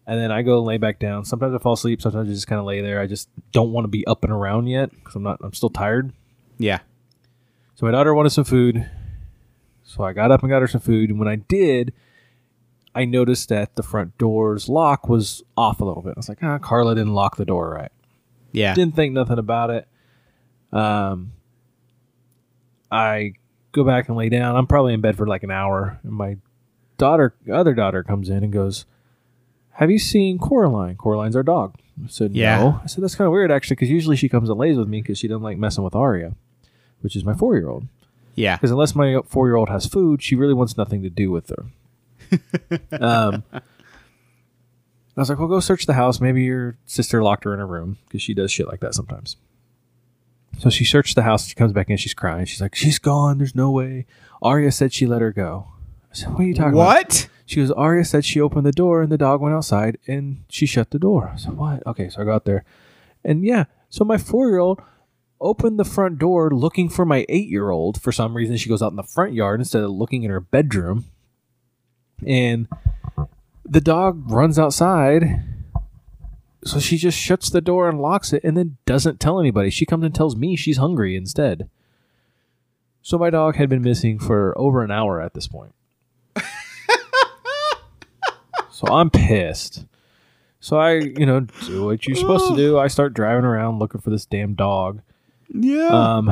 and 0.05 0.19
then 0.19 0.32
I 0.32 0.41
go 0.43 0.57
and 0.59 0.65
lay 0.67 0.78
back 0.78 0.99
down. 0.99 1.26
Sometimes 1.26 1.53
I 1.55 1.57
fall 1.57 1.73
asleep. 1.73 2.01
Sometimes 2.01 2.30
I 2.30 2.32
just 2.34 2.47
kind 2.47 2.59
of 2.59 2.65
lay 2.65 2.82
there. 2.82 2.99
I 3.01 3.07
just 3.07 3.30
don't 3.51 3.71
want 3.71 3.86
to 3.86 3.89
be 3.89 4.05
up 4.07 4.23
and 4.23 4.32
around 4.32 4.67
yet 4.67 4.91
because 4.91 5.15
I'm 5.15 5.23
not. 5.23 5.39
I'm 5.41 5.53
still 5.53 5.69
tired. 5.69 6.13
yeah. 6.57 6.80
So 7.78 7.86
my 7.86 7.91
daughter 7.91 8.13
wanted 8.13 8.30
some 8.30 8.45
food. 8.45 8.89
So 9.84 10.03
I 10.05 10.13
got 10.13 10.32
up 10.32 10.41
and 10.43 10.49
got 10.49 10.61
her 10.61 10.67
some 10.67 10.80
food. 10.80 11.09
And 11.09 11.19
when 11.19 11.28
I 11.28 11.36
did, 11.36 11.91
I 12.95 13.03
noticed 13.03 13.49
that 13.49 13.76
the 13.76 13.84
front 13.84 14.17
door's 14.17 14.69
lock 14.69 15.09
was 15.09 15.43
off 15.57 15.82
a 15.82 15.86
little 15.86 16.01
bit. 16.01 16.13
I 16.15 16.19
was 16.19 16.30
like, 16.30 16.41
ah, 16.41 16.57
Carla 16.57 16.95
didn't 16.95 17.13
lock 17.13 17.36
the 17.36 17.43
door 17.43 17.69
right. 17.69 17.91
Yeah. 18.53 18.73
Didn't 18.76 18.95
think 18.95 19.13
nothing 19.13 19.38
about 19.39 19.71
it. 19.71 19.89
Um, 20.76 21.32
I 22.91 23.34
go 23.71 23.84
back 23.84 24.09
and 24.09 24.17
lay 24.17 24.30
down. 24.30 24.55
I'm 24.55 24.67
probably 24.67 24.93
in 24.93 25.01
bed 25.01 25.15
for 25.17 25.26
like 25.26 25.43
an 25.43 25.51
hour, 25.51 25.99
and 26.03 26.11
my 26.11 26.38
daughter, 26.97 27.34
other 27.51 27.73
daughter, 27.73 28.03
comes 28.03 28.30
in 28.30 28.43
and 28.43 28.51
goes, 28.51 28.86
"Have 29.71 29.89
you 29.89 29.99
seen 29.99 30.38
Coraline? 30.38 30.97
Coraline's 30.97 31.36
our 31.36 31.43
dog." 31.43 31.76
I 32.03 32.07
said, 32.09 32.36
Yeah. 32.36 32.59
"No." 32.59 32.82
I 32.84 32.88
said, 32.88 33.03
"That's 33.03 33.15
kind 33.15 33.26
of 33.26 33.32
weird, 33.32 33.51
actually, 33.51 33.76
because 33.76 33.89
usually 33.89 34.17
she 34.17 34.28
comes 34.30 34.49
and 34.49 34.59
lays 34.59 34.78
with 34.78 34.89
me 34.89 35.01
because 35.01 35.17
she 35.17 35.28
doesn't 35.30 35.43
like 35.43 35.57
messing 35.57 35.84
with 35.84 35.95
Aria, 35.95 36.36
which 37.01 37.15
is 37.15 37.23
my 37.23 37.34
four 37.34 37.55
year 37.55 37.69
old. 37.69 37.88
Yeah. 38.36 38.57
Because 38.57 38.71
unless 38.71 38.95
my 38.95 39.21
four 39.26 39.47
year 39.47 39.55
old 39.55 39.69
has 39.69 39.86
food, 39.86 40.21
she 40.21 40.36
really 40.36 40.53
wants 40.53 40.78
nothing 40.78 41.01
to 41.03 41.09
do 41.09 41.32
with 41.32 41.49
her." 41.49 41.65
um, 42.99 43.43
I 43.53 43.61
was 45.21 45.30
like, 45.30 45.39
"Well, 45.39 45.47
go 45.47 45.61
search 45.61 45.86
the 45.86 45.93
house. 45.93 46.19
Maybe 46.19 46.43
your 46.43 46.78
sister 46.86 47.23
locked 47.23 47.45
her 47.45 47.53
in 47.53 47.59
her 47.59 47.67
room 47.67 47.97
because 48.05 48.21
she 48.21 48.34
does 48.34 48.51
shit 48.51 48.67
like 48.67 48.82
that 48.82 48.93
sometimes." 48.93 49.38
So 50.60 50.70
she 50.70 50.86
searched 50.86 51.16
the 51.16 51.24
house. 51.24 51.48
She 51.48 51.56
comes 51.56 51.74
back 51.74 51.89
in. 51.89 51.98
She's 51.98 52.14
crying. 52.14 52.46
She's 52.46 52.62
like, 52.62 52.76
"She's 52.76 53.00
gone. 53.00 53.38
There's 53.38 53.56
no 53.56 53.72
way." 53.72 54.06
Arya 54.41 54.72
said 54.72 54.93
she 54.93 55.06
let 55.06 55.22
her 55.22 55.34
go. 55.34 55.68
I 56.12 56.16
said, 56.16 56.32
"What 56.32 56.41
are 56.41 56.43
you 56.43 56.54
talking 56.54 56.74
about?" 56.74 56.96
What? 56.96 57.30
She 57.46 57.60
goes, 57.60 57.72
Arya 57.72 58.06
said 58.06 58.26
she 58.26 58.41
opened 58.41 58.66
the 58.66 58.72
door 58.72 59.02
and 59.02 59.12
the 59.12 59.18
dog 59.18 59.39
went 59.39 59.54
outside 59.54 60.00
and 60.08 60.43
she 60.50 60.66
shut 60.66 60.89
the 60.89 61.00
door. 61.00 61.32
I 61.34 61.38
said, 61.38 61.56
What? 61.56 61.86
Okay, 61.86 62.10
so 62.10 62.22
I 62.22 62.26
got 62.26 62.46
there. 62.46 62.66
And 63.24 63.46
yeah, 63.46 63.66
so 63.89 64.04
my 64.04 64.18
four 64.18 64.50
year 64.50 64.58
old 64.58 64.82
opened 65.39 65.78
the 65.78 65.86
front 65.86 66.18
door 66.18 66.50
looking 66.50 66.89
for 66.89 67.06
my 67.06 67.26
eight 67.30 67.48
year 67.48 67.70
old. 67.70 68.02
For 68.02 68.12
some 68.12 68.36
reason, 68.36 68.58
she 68.58 68.70
goes 68.70 68.82
out 68.82 68.91
in 68.91 68.96
the 68.96 69.04
front 69.04 69.34
yard 69.34 69.60
instead 69.60 69.84
of 69.84 69.91
looking 69.91 70.24
in 70.24 70.32
her 70.32 70.39
bedroom. 70.39 71.06
And 72.26 72.68
the 73.64 73.82
dog 73.82 74.32
runs 74.32 74.58
outside. 74.58 75.43
So 76.66 76.80
she 76.80 76.97
just 76.97 77.18
shuts 77.18 77.49
the 77.49 77.61
door 77.61 77.88
and 77.88 78.01
locks 78.01 78.34
it 78.34 78.43
and 78.43 78.57
then 78.57 78.78
doesn't 78.86 79.20
tell 79.20 79.39
anybody. 79.39 79.70
She 79.70 79.86
comes 79.86 80.03
and 80.03 80.16
tells 80.16 80.36
me 80.36 80.55
she's 80.55 80.78
hungry 80.78 81.16
instead. 81.16 81.70
So 83.01 83.20
my 83.20 83.30
dog 83.30 83.55
had 83.55 83.70
been 83.70 83.84
missing 83.84 84.18
for 84.18 84.57
over 84.57 84.84
an 84.84 84.89
hour 84.89 85.22
at 85.22 85.36
this 85.36 85.47
point. 85.47 85.74
So 88.76 88.88
I'm 88.93 89.09
pissed. 89.09 89.86
So 90.59 90.78
I, 90.78 90.95
you 90.95 91.26
know, 91.26 91.39
do 91.66 91.86
what 91.86 92.05
you're 92.05 92.18
supposed 92.18 92.49
to 92.49 92.57
do. 92.57 92.78
I 92.78 92.88
start 92.88 93.13
driving 93.13 93.45
around 93.45 93.80
looking 93.80 94.01
for 94.01 94.09
this 94.09 94.26
damn 94.26 94.53
dog. 94.53 95.01
Yeah. 95.47 95.88
Um, 95.88 96.28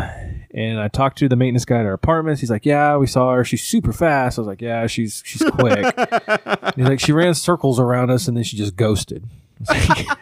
and 0.51 0.77
I 0.77 0.89
talked 0.89 1.19
to 1.19 1.29
the 1.29 1.37
maintenance 1.37 1.63
guy 1.63 1.79
at 1.79 1.85
our 1.85 1.93
apartments. 1.93 2.41
He's 2.41 2.49
like, 2.49 2.65
"Yeah, 2.65 2.97
we 2.97 3.07
saw 3.07 3.33
her. 3.33 3.45
She's 3.45 3.63
super 3.63 3.93
fast." 3.93 4.37
I 4.37 4.41
was 4.41 4.47
like, 4.47 4.61
"Yeah, 4.61 4.87
she's 4.87 5.23
she's 5.23 5.41
quick." 5.51 5.85
He's 6.75 6.85
like, 6.85 6.99
"She 6.99 7.13
ran 7.13 7.33
circles 7.33 7.79
around 7.79 8.09
us 8.09 8.27
and 8.27 8.35
then 8.35 8.43
she 8.43 8.57
just 8.57 8.75
ghosted." 8.75 9.23
I, 9.69 9.85
like- 9.89 10.17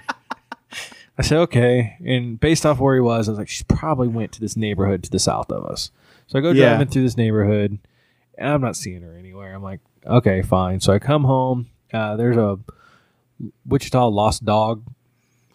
I 1.17 1.21
said, 1.23 1.37
"Okay." 1.39 1.97
And 2.05 2.39
based 2.39 2.65
off 2.65 2.79
where 2.79 2.95
he 2.95 3.01
was, 3.01 3.27
I 3.27 3.31
was 3.33 3.39
like, 3.39 3.49
"She 3.49 3.63
probably 3.65 4.07
went 4.07 4.31
to 4.33 4.39
this 4.39 4.55
neighborhood 4.57 5.03
to 5.03 5.09
the 5.11 5.19
south 5.19 5.51
of 5.51 5.65
us." 5.65 5.91
So 6.27 6.39
I 6.39 6.41
go 6.41 6.51
Yeah. 6.51 6.69
driving 6.69 6.87
through 6.87 7.03
this 7.03 7.17
neighborhood, 7.17 7.77
and 8.37 8.49
I'm 8.49 8.61
not 8.61 8.75
seeing 8.75 9.01
her 9.01 9.15
anywhere. 9.17 9.53
I'm 9.53 9.61
like, 9.63 9.81
"Okay, 10.05 10.41
fine." 10.41 10.79
So 10.79 10.93
I 10.93 10.99
come 10.99 11.25
home. 11.25 11.67
Uh, 11.93 12.15
there's 12.15 12.37
a 12.37 12.57
Wichita 13.65 14.07
Lost 14.07 14.45
Dog 14.45 14.83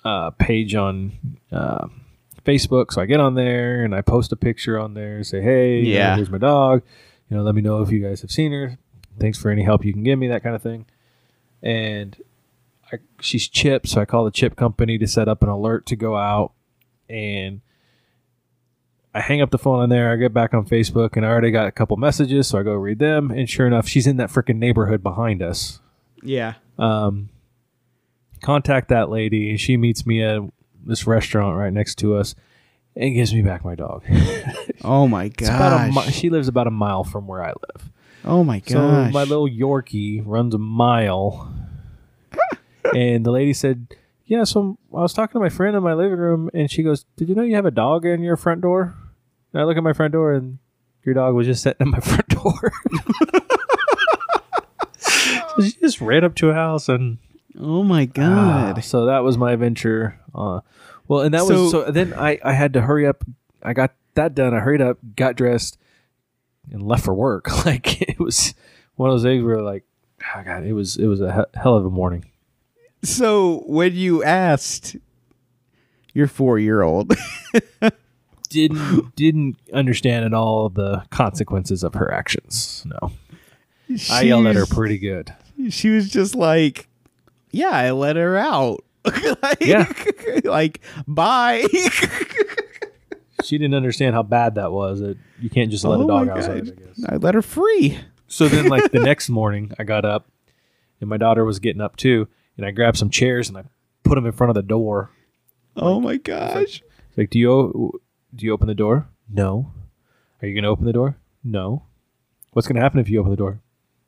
uh, 0.05 0.31
page 0.31 0.75
on 0.75 1.13
uh, 1.51 1.89
Facebook. 2.45 2.93
So 2.93 3.01
I 3.01 3.07
get 3.07 3.21
on 3.21 3.35
there 3.35 3.83
and 3.85 3.95
I 3.95 4.03
post 4.03 4.31
a 4.33 4.37
picture 4.37 4.79
on 4.79 4.95
there. 4.95 5.25
Say, 5.25 5.41
hey, 5.41 5.79
you 5.81 5.95
know, 5.95 5.99
Yeah. 5.99 6.17
here's 6.17 6.31
my 6.31 6.39
dog. 6.39 6.83
You 7.31 7.37
know, 7.39 7.43
let 7.43 7.55
me 7.55 7.63
know 7.63 7.83
if 7.83 7.91
you 7.91 8.01
guys 8.01 8.21
have 8.21 8.31
seen 8.31 8.53
her. 8.53 8.77
Thanks 9.19 9.39
for 9.39 9.51
any 9.51 9.63
help 9.63 9.85
you 9.85 9.93
can 9.93 10.05
give 10.05 10.19
me, 10.19 10.29
that 10.29 10.43
kind 10.43 10.55
of 10.55 10.63
thing. 10.63 10.85
And 11.63 12.17
I, 12.93 12.99
she's 13.21 13.49
chipped, 13.49 13.89
so 13.89 14.01
I 14.01 14.05
call 14.05 14.25
the 14.25 14.31
chip 14.31 14.57
company 14.57 14.99
to 14.99 15.07
set 15.07 15.29
up 15.29 15.43
an 15.43 15.49
alert 15.49 15.87
to 15.87 15.97
go 15.97 16.17
out. 16.17 16.53
And 17.09 17.61
I 19.15 19.21
hang 19.21 19.41
up 19.41 19.51
the 19.51 19.59
phone 19.59 19.81
on 19.81 19.89
there. 19.89 20.13
I 20.13 20.17
get 20.17 20.33
back 20.33 20.55
on 20.55 20.67
Facebook, 20.67 21.17
and 21.17 21.25
I 21.25 21.29
already 21.31 21.51
got 21.51 21.67
a 21.67 21.73
couple 21.73 21.97
messages, 21.97 22.49
so 22.49 22.59
I 22.59 22.63
go 22.63 22.75
read 22.75 22.99
them. 22.99 23.31
And 23.31 23.49
sure 23.49 23.67
enough, 23.67 23.89
she's 23.89 24.07
in 24.07 24.17
that 24.19 24.31
freaking 24.31 24.57
neighborhood 24.57 25.03
behind 25.03 25.43
us 25.43 25.81
yeah. 26.23 26.55
um, 26.79 27.31
contact 28.43 28.89
that 28.89 29.11
lady, 29.11 29.51
and 29.51 29.61
she 29.61 29.77
meets 29.77 30.07
me 30.07 30.23
at 30.23 30.41
this 30.85 31.07
restaurant 31.07 31.57
right 31.57 31.73
next 31.73 31.97
to 31.97 32.17
us, 32.17 32.35
and 32.95 33.15
gives 33.15 33.33
me 33.35 33.43
back 33.43 33.65
my 33.65 33.75
dog. 33.75 34.05
Oh 34.85 35.09
my 35.09 35.29
gosh. 35.29 35.93
mi- 35.93 36.13
she 36.13 36.31
lives 36.31 36.47
about 36.47 36.69
a 36.69 36.71
mile 36.71 37.03
from 37.03 37.27
where 37.27 37.43
I 37.43 37.49
live. 37.49 37.91
oh 38.25 38.45
my 38.45 38.61
gosh. 38.61 38.71
So 38.71 39.11
my 39.11 39.25
little 39.25 39.49
Yorkie 39.49 40.23
runs 40.25 40.55
a 40.55 40.59
mile, 40.59 41.53
and 42.95 43.25
the 43.25 43.31
lady 43.31 43.53
said, 43.53 43.89
"Yeah." 44.25 44.45
So 44.45 44.79
I 44.95 45.01
was 45.01 45.13
talking 45.13 45.35
to 45.35 45.41
my 45.41 45.49
friend 45.49 45.77
in 45.77 45.83
my 45.83 45.95
living 45.95 46.19
room, 46.19 46.51
and 46.55 46.71
she 46.71 46.83
goes, 46.83 47.05
"Did 47.17 47.29
you 47.29 47.35
know 47.35 47.43
you 47.43 47.55
have 47.57 47.67
a 47.67 47.71
dog 47.71 48.05
in 48.07 48.23
your 48.23 48.37
front 48.37 48.61
door?" 48.61 48.95
And 49.53 49.63
I 49.63 49.65
look 49.65 49.77
at 49.77 49.83
my 49.83 49.93
front 49.93 50.13
door, 50.13 50.33
and 50.35 50.59
your 51.05 51.15
dog 51.15 51.35
was 51.35 51.47
just 51.47 51.63
sitting 51.63 51.87
at 51.87 51.91
my 51.93 52.01
front 52.01 52.29
door. 52.29 52.73
so 54.99 55.63
she 55.63 55.73
just 55.81 56.01
ran 56.01 56.25
up 56.25 56.35
to 56.37 56.51
a 56.51 56.55
house 56.55 56.89
and 56.89 57.19
oh 57.59 57.83
my 57.83 58.03
Ah, 58.17 58.73
god. 58.75 58.85
so 58.85 59.07
that 59.07 59.21
was 59.21 59.39
my 59.39 59.53
adventure. 59.53 60.19
Uh, 60.35 60.61
well, 61.09 61.21
and 61.21 61.33
that 61.35 61.45
So- 61.45 61.63
was 61.63 61.71
so. 61.71 61.91
Then 61.91 62.13
I 62.15 62.39
I 62.45 62.53
had 62.53 62.73
to 62.75 62.83
hurry 62.83 63.07
up. 63.07 63.25
I 63.63 63.73
got 63.73 63.93
that 64.15 64.35
done. 64.35 64.55
I 64.55 64.61
hurried 64.61 64.81
up, 64.83 64.99
got 65.17 65.37
dressed, 65.37 65.79
and 66.71 66.83
left 66.83 67.05
for 67.05 67.15
work. 67.15 67.47
Like 67.67 68.03
it 68.03 68.19
was 68.19 68.55
one 68.97 69.11
of 69.11 69.15
those 69.15 69.25
days 69.25 69.43
where 69.43 69.61
like, 69.63 69.85
oh 70.37 70.43
God, 70.45 70.65
it 70.65 70.73
was 70.73 70.97
it 70.97 71.07
was 71.07 71.21
a 71.21 71.33
he- 71.33 71.61
hell 71.61 71.77
of 71.77 71.85
a 71.87 71.91
morning. 71.91 72.25
So 73.07 73.63
when 73.67 73.95
you 73.95 74.23
asked 74.25 74.97
your 76.15 76.27
four 76.27 76.59
year 76.59 76.83
old, 76.83 77.15
Didn't 78.49 79.15
didn't 79.17 79.57
understand 79.73 80.25
at 80.25 80.33
all 80.33 80.69
the 80.69 81.05
consequences 81.11 81.83
of 81.83 81.95
her 81.95 82.13
actions. 82.13 82.87
No, 82.87 83.11
I 84.11 84.23
yelled 84.23 84.47
at 84.47 84.55
her 84.55 84.67
pretty 84.67 84.99
good. 84.99 85.35
she 85.69 85.91
was 85.91 86.09
just 86.09 86.35
like, 86.37 86.89
"Yeah, 87.51 87.71
I 87.71 87.91
let 87.91 88.15
her 88.17 88.37
out." 88.37 88.85
like, 89.43 89.61
Yeah. 89.61 89.93
like 90.45 90.81
bye. 91.09 91.67
She 93.45 93.59
didn't 93.59 93.75
understand 93.75 94.15
how 94.15 94.23
bad 94.23 94.55
that 94.55 94.71
was. 94.73 95.01
That 95.01 95.19
you 95.41 95.51
can't 95.51 95.71
just 95.71 95.85
let 95.85 95.99
Oh 95.99 96.05
a 96.05 96.07
dog 96.07 96.29
outside. 96.29 96.69
I 96.69 96.71
guess. 96.71 97.05
I 97.09 97.17
let 97.17 97.35
her 97.35 97.43
free. 97.43 97.99
So 98.29 98.49
then, 98.49 98.69
like 98.69 98.93
the 98.93 99.01
next 99.01 99.29
morning, 99.29 99.73
I 99.79 99.85
got 99.85 100.05
up, 100.05 100.29
and 101.01 101.11
my 101.11 101.17
daughter 101.17 101.45
was 101.45 101.59
getting 101.59 101.83
up 101.83 101.97
too, 101.97 102.29
and 102.57 102.67
I 102.67 102.71
grabbed 102.71 102.97
some 102.97 103.11
chairs 103.11 103.49
and 103.49 103.59
I 103.59 103.65
put 104.03 104.15
them 104.15 104.27
in 104.27 104.33
front 104.33 104.51
of 104.51 104.55
the 104.55 104.63
door. 104.63 105.11
Oh 105.77 106.01
my 106.01 106.17
gosh. 106.17 106.83
It's 107.09 107.19
like, 107.19 107.31
do 107.31 107.39
you 107.39 108.01
do 108.35 108.47
you 108.47 108.53
open 108.53 108.67
the 108.67 108.75
door? 108.75 109.09
No. 109.29 109.73
Are 110.41 110.49
you 110.49 110.55
gonna 110.55 110.71
open 110.71 110.85
the 110.85 110.93
door? 110.93 111.17
No. 111.45 111.85
What's 112.53 112.67
gonna 112.69 112.81
happen 112.81 113.01
if 113.01 113.09
you 113.09 113.21
open 113.21 113.31
the 113.31 113.37
door? 113.37 113.61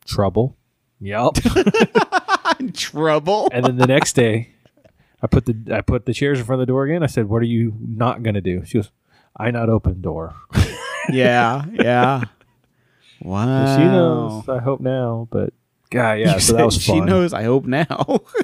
Trouble. 0.06 0.56
Yep. 1.00 1.34
Trouble. 2.74 3.48
and 3.52 3.64
then 3.64 3.76
the 3.76 3.86
next 3.86 4.14
day, 4.14 4.50
I 5.22 5.26
put 5.26 5.46
the 5.46 5.56
I 5.72 5.80
put 5.80 6.06
the 6.06 6.14
chairs 6.14 6.38
in 6.38 6.44
front 6.44 6.60
of 6.60 6.66
the 6.66 6.70
door 6.70 6.84
again. 6.84 7.02
I 7.02 7.06
said, 7.06 7.28
"What 7.28 7.42
are 7.42 7.46
you 7.46 7.74
not 7.80 8.22
gonna 8.22 8.40
do?" 8.40 8.64
She 8.64 8.78
goes, 8.78 8.90
"I 9.36 9.50
not 9.50 9.68
open 9.68 10.00
door." 10.00 10.34
yeah, 11.08 11.64
yeah. 11.72 12.22
Wow. 13.20 13.76
She 13.76 13.84
knows. 13.84 14.48
I 14.48 14.58
hope 14.58 14.80
now, 14.80 15.28
but 15.30 15.52
God, 15.90 16.18
yeah. 16.18 16.34
You 16.34 16.40
so 16.40 16.52
that 16.56 16.64
was 16.66 16.84
fun. 16.86 16.96
She 16.96 17.00
knows. 17.00 17.32
I 17.32 17.42
hope 17.44 17.64
now. 17.64 17.86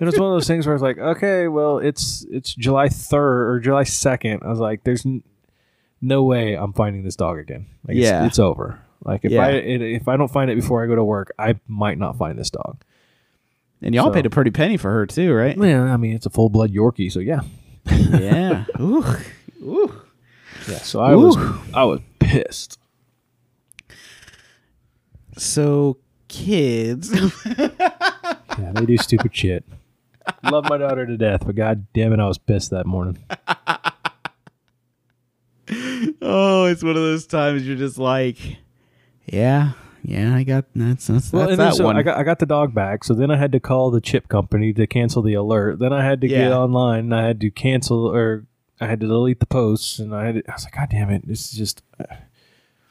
it 0.01 0.03
was 0.05 0.18
one 0.18 0.28
of 0.30 0.34
those 0.34 0.47
things 0.47 0.66
where 0.66 0.72
I 0.74 0.76
was 0.76 0.82
like, 0.82 0.99
okay, 0.99 1.49
well, 1.49 1.78
it's 1.78 2.24
it's 2.30 2.55
July 2.55 2.88
third 2.88 3.49
or 3.51 3.61
July 3.61 3.84
second. 3.84 4.42
I 4.45 4.49
was 4.49 4.59
like, 4.61 4.84
there's 4.84 5.05
n- 5.05 5.22
no 6.01 6.22
way 6.24 6.55
I'm 6.55 6.72
finding 6.72 7.03
this 7.03 7.16
dog 7.16 7.38
again. 7.38 7.66
Like, 7.86 7.97
it's- 7.97 8.11
Yeah. 8.11 8.26
it's, 8.26 8.38
over. 8.38 8.80
Like 9.05 9.24
if 9.24 9.32
Yeah. 9.32 9.47
I 9.47 9.51
it, 9.51 9.82
if 9.82 10.09
I 10.09 10.16
don't 10.16 10.30
find 10.30 10.51
it 10.51 10.55
before 10.57 10.82
I 10.82 10.86
go 10.86 10.95
to 10.95 11.05
work, 11.05 11.32
I 11.38 11.57
might 11.68 11.99
not 11.99 12.16
find 12.16 12.38
this 12.38 12.51
dog. 12.51 12.82
and 13.82 13.95
y'all 13.95 14.07
So- 14.07 14.12
paid 14.12 14.24
a 14.26 14.30
pretty 14.30 14.51
penny 14.51 14.76
for 14.78 14.90
her 14.90 15.05
too, 15.07 15.34
right? 15.34 15.57
Yeah, 15.57 15.82
I 15.82 15.97
mean 15.99 16.14
it's 16.14 16.24
a 16.26 16.30
full 16.30 16.49
blood 16.49 16.72
Yorkie, 16.72 17.12
so 17.12 17.20
yeah, 17.20 17.40
yeah. 17.90 18.64
Ooh. 18.80 19.05
Ooh. 19.62 20.03
yeah. 20.68 20.78
So 20.78 21.01
I 21.01 21.14
was 21.14 21.36
I 21.74 21.84
was 21.84 22.01
pissed. 22.18 22.78
So 25.36 25.99
kids. 26.29 27.12
Yeah, 28.57 28.70
they 28.72 28.87
do 28.87 28.97
stupid 28.99 29.35
shit. 29.37 29.64
Love 30.45 30.68
my 30.68 30.79
daughter 30.79 31.05
to 31.05 31.16
death, 31.16 31.45
but 31.45 31.57
god 31.57 31.87
damn 31.93 32.12
it, 32.12 32.20
I 32.20 32.27
was 32.29 32.39
pissed 32.39 32.70
that 32.70 32.87
morning. 32.87 33.18
oh, 36.22 36.66
it's 36.66 36.83
one 36.83 36.91
of 36.97 37.03
those 37.03 37.27
times 37.27 37.66
you're 37.66 37.77
just 37.77 37.99
like, 37.99 38.37
yeah, 39.27 39.72
yeah, 40.05 40.35
I 40.37 40.45
got 40.45 40.66
that's 40.75 41.07
that's, 41.09 41.33
Well, 41.33 41.47
that's 41.47 41.57
that 41.59 41.75
so 41.75 41.85
one. 41.85 41.97
I 41.97 42.03
got 42.03 42.18
I 42.18 42.22
got 42.22 42.39
the 42.39 42.47
dog 42.47 42.75
back, 42.75 43.03
so 43.05 43.14
then 43.14 43.31
I 43.31 43.37
had 43.37 43.53
to 43.53 43.61
call 43.61 43.91
the 43.91 44.01
chip 44.01 44.29
company 44.29 44.72
to 44.75 44.87
cancel 44.87 45.20
the 45.22 45.35
alert. 45.35 45.79
Then 45.79 45.93
I 45.93 46.05
had 46.05 46.20
to 46.20 46.29
get 46.29 46.49
Yeah. 46.51 46.57
online 46.59 47.01
and 47.01 47.14
I 47.14 47.27
had 47.27 47.41
to 47.41 47.51
cancel 47.51 48.07
or 48.07 48.45
I 48.81 48.87
had 48.87 49.01
to 49.01 49.07
delete 49.07 49.41
the 49.41 49.47
posts, 49.47 49.99
and 49.99 50.14
I 50.14 50.27
had 50.27 50.35
to, 50.37 50.43
I 50.51 50.55
was 50.55 50.64
like, 50.64 50.75
God 50.75 50.89
damn 50.91 51.11
it, 51.11 51.27
this 51.27 51.51
is 51.51 51.59
just 51.59 51.83
uh, 51.99 52.05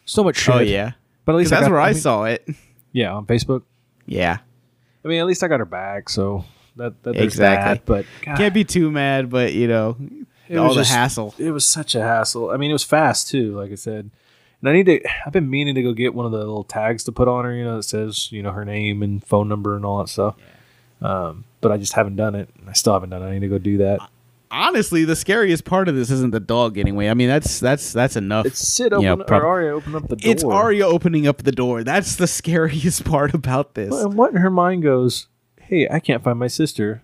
so 0.05 0.23
much 0.23 0.37
shit. 0.37 0.55
oh 0.55 0.59
yeah, 0.59 0.91
but 1.25 1.33
at 1.33 1.37
least 1.37 1.53
I 1.53 1.57
that's 1.57 1.67
got- 1.67 1.71
where 1.73 1.81
I, 1.81 1.91
mean, 1.93 2.01
saw 2.01 2.23
it. 2.25 2.47
Yeah, 2.93 3.13
on 3.13 3.25
Facebook. 3.25 3.63
Yeah, 4.05 4.37
I 5.03 5.07
mean, 5.07 5.19
at 5.19 5.25
least 5.25 5.43
I 5.43 5.47
got 5.49 5.59
her 5.59 5.65
back, 5.65 6.07
so 6.09 6.45
that, 6.77 7.03
that 7.03 7.15
Exactly. 7.17 7.73
that. 7.75 7.85
But 7.85 8.05
God, 8.25 8.37
Can't 8.37 8.53
be 8.53 8.63
too 8.63 8.89
mad, 8.91 9.29
but 9.29 9.53
you 9.53 9.67
know, 9.67 9.97
It 10.47 10.57
all 10.57 10.67
was 10.67 10.75
the 10.77 10.81
just- 10.83 10.93
hassle. 10.93 11.35
it 11.37 11.51
was 11.51 11.65
such 11.65 11.95
a 11.95 12.01
hassle. 12.01 12.49
I 12.51 12.57
mean, 12.57 12.69
it 12.69 12.73
was 12.73 12.83
fast 12.83 13.27
too, 13.29 13.57
like 13.57 13.71
I 13.71 13.75
said. 13.75 14.09
And 14.61 14.69
I 14.69 14.73
need 14.73 14.85
to. 14.85 15.01
I've 15.25 15.33
been 15.33 15.49
meaning 15.49 15.75
to 15.75 15.81
go 15.83 15.91
get 15.91 16.13
one 16.13 16.25
of 16.25 16.31
the 16.31 16.37
little 16.37 16.63
tags 16.63 17.03
to 17.05 17.11
put 17.11 17.27
on 17.27 17.43
her. 17.43 17.53
You 17.53 17.65
know, 17.65 17.75
that 17.77 17.83
says 17.83 18.31
you 18.31 18.41
know 18.41 18.51
her 18.51 18.63
name 18.63 19.03
and 19.03 19.21
phone 19.25 19.49
number 19.49 19.75
and 19.75 19.83
all 19.83 19.97
that 19.99 20.07
stuff. 20.07 20.35
Um, 21.01 21.43
but 21.59 21.71
I 21.73 21.77
just 21.77 21.93
haven't 21.93 22.15
done 22.15 22.33
it. 22.35 22.49
I 22.65 22.71
still 22.73 22.93
haven't 22.93 23.09
done 23.09 23.23
it. 23.23 23.27
I 23.27 23.33
need 23.33 23.41
to 23.41 23.49
go 23.49 23.57
do 23.57 23.77
that. 23.79 23.99
Honestly, 24.55 25.03
the 25.03 25.15
scariest 25.15 25.65
part 25.65 25.87
of 25.89 25.95
this 25.95 26.11
isn't 26.11 26.29
the 26.29 26.39
dog 26.39 26.77
anyway. 26.77 27.09
I 27.09 27.15
mean, 27.15 27.27
that's 27.27 27.59
that's 27.59 27.91
that's 27.91 28.15
enough. 28.15 28.45
It's 28.45 28.59
Sid 28.65 28.91
you 28.91 28.97
open 28.99 29.05
know, 29.19 29.23
prob- 29.25 29.41
or 29.41 29.47
Arya 29.47 29.73
open 29.73 29.95
up 29.95 30.07
the 30.07 30.15
door. 30.15 30.31
It's 30.31 30.43
Arya 30.43 30.85
opening 30.85 31.25
up 31.25 31.37
the 31.41 31.51
door. 31.51 31.83
That's 31.83 32.17
the 32.17 32.27
scariest 32.39 33.03
part 33.03 33.33
about 33.33 33.73
this. 33.73 33.91
And 33.93 34.13
what 34.13 34.29
in 34.31 34.37
her 34.37 34.51
mind 34.51 34.83
goes? 34.83 35.27
Hey, 35.59 35.87
I 35.89 35.99
can't 35.99 36.23
find 36.23 36.37
my 36.37 36.45
sister. 36.47 37.01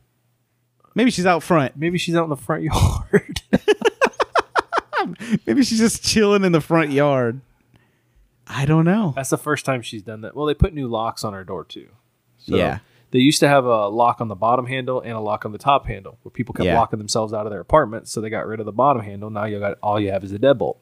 Maybe 0.93 1.09
she's 1.09 1.25
out 1.25 1.41
front. 1.41 1.75
Maybe 1.75 1.97
she's 1.97 2.15
out 2.15 2.23
in 2.25 2.29
the 2.29 2.35
front 2.37 2.63
yard. 2.65 3.41
Maybe 5.47 5.63
she's 5.63 5.79
just 5.79 6.03
chilling 6.03 6.43
in 6.43 6.51
the 6.51 6.61
front 6.61 6.91
yard. 6.91 7.41
I 8.47 8.65
don't 8.65 8.85
know. 8.85 9.13
That's 9.15 9.29
the 9.29 9.37
first 9.37 9.65
time 9.65 9.81
she's 9.81 10.03
done 10.03 10.21
that. 10.21 10.35
Well, 10.35 10.45
they 10.45 10.53
put 10.53 10.73
new 10.73 10.87
locks 10.87 11.23
on 11.23 11.33
her 11.33 11.43
door 11.43 11.63
too. 11.63 11.89
So 12.37 12.55
Yeah. 12.55 12.79
They 13.11 13.19
used 13.19 13.39
to 13.39 13.47
have 13.47 13.65
a 13.65 13.87
lock 13.87 14.21
on 14.21 14.27
the 14.27 14.35
bottom 14.35 14.65
handle 14.67 15.01
and 15.01 15.13
a 15.13 15.19
lock 15.19 15.43
on 15.45 15.51
the 15.51 15.57
top 15.57 15.87
handle, 15.87 16.19
where 16.21 16.31
people 16.31 16.53
kept 16.53 16.65
Yeah. 16.65 16.77
locking 16.79 16.99
themselves 16.99 17.33
out 17.33 17.45
of 17.47 17.51
their 17.51 17.59
apartments. 17.59 18.11
So 18.11 18.21
they 18.21 18.29
got 18.29 18.45
rid 18.45 18.59
of 18.59 18.65
the 18.67 18.71
bottom 18.71 19.01
handle. 19.01 19.29
Now 19.29 19.45
you 19.45 19.59
got 19.59 19.77
all 19.81 19.99
you 19.99 20.11
have 20.11 20.23
is 20.23 20.31
a 20.31 20.37
deadbolt. 20.39 20.77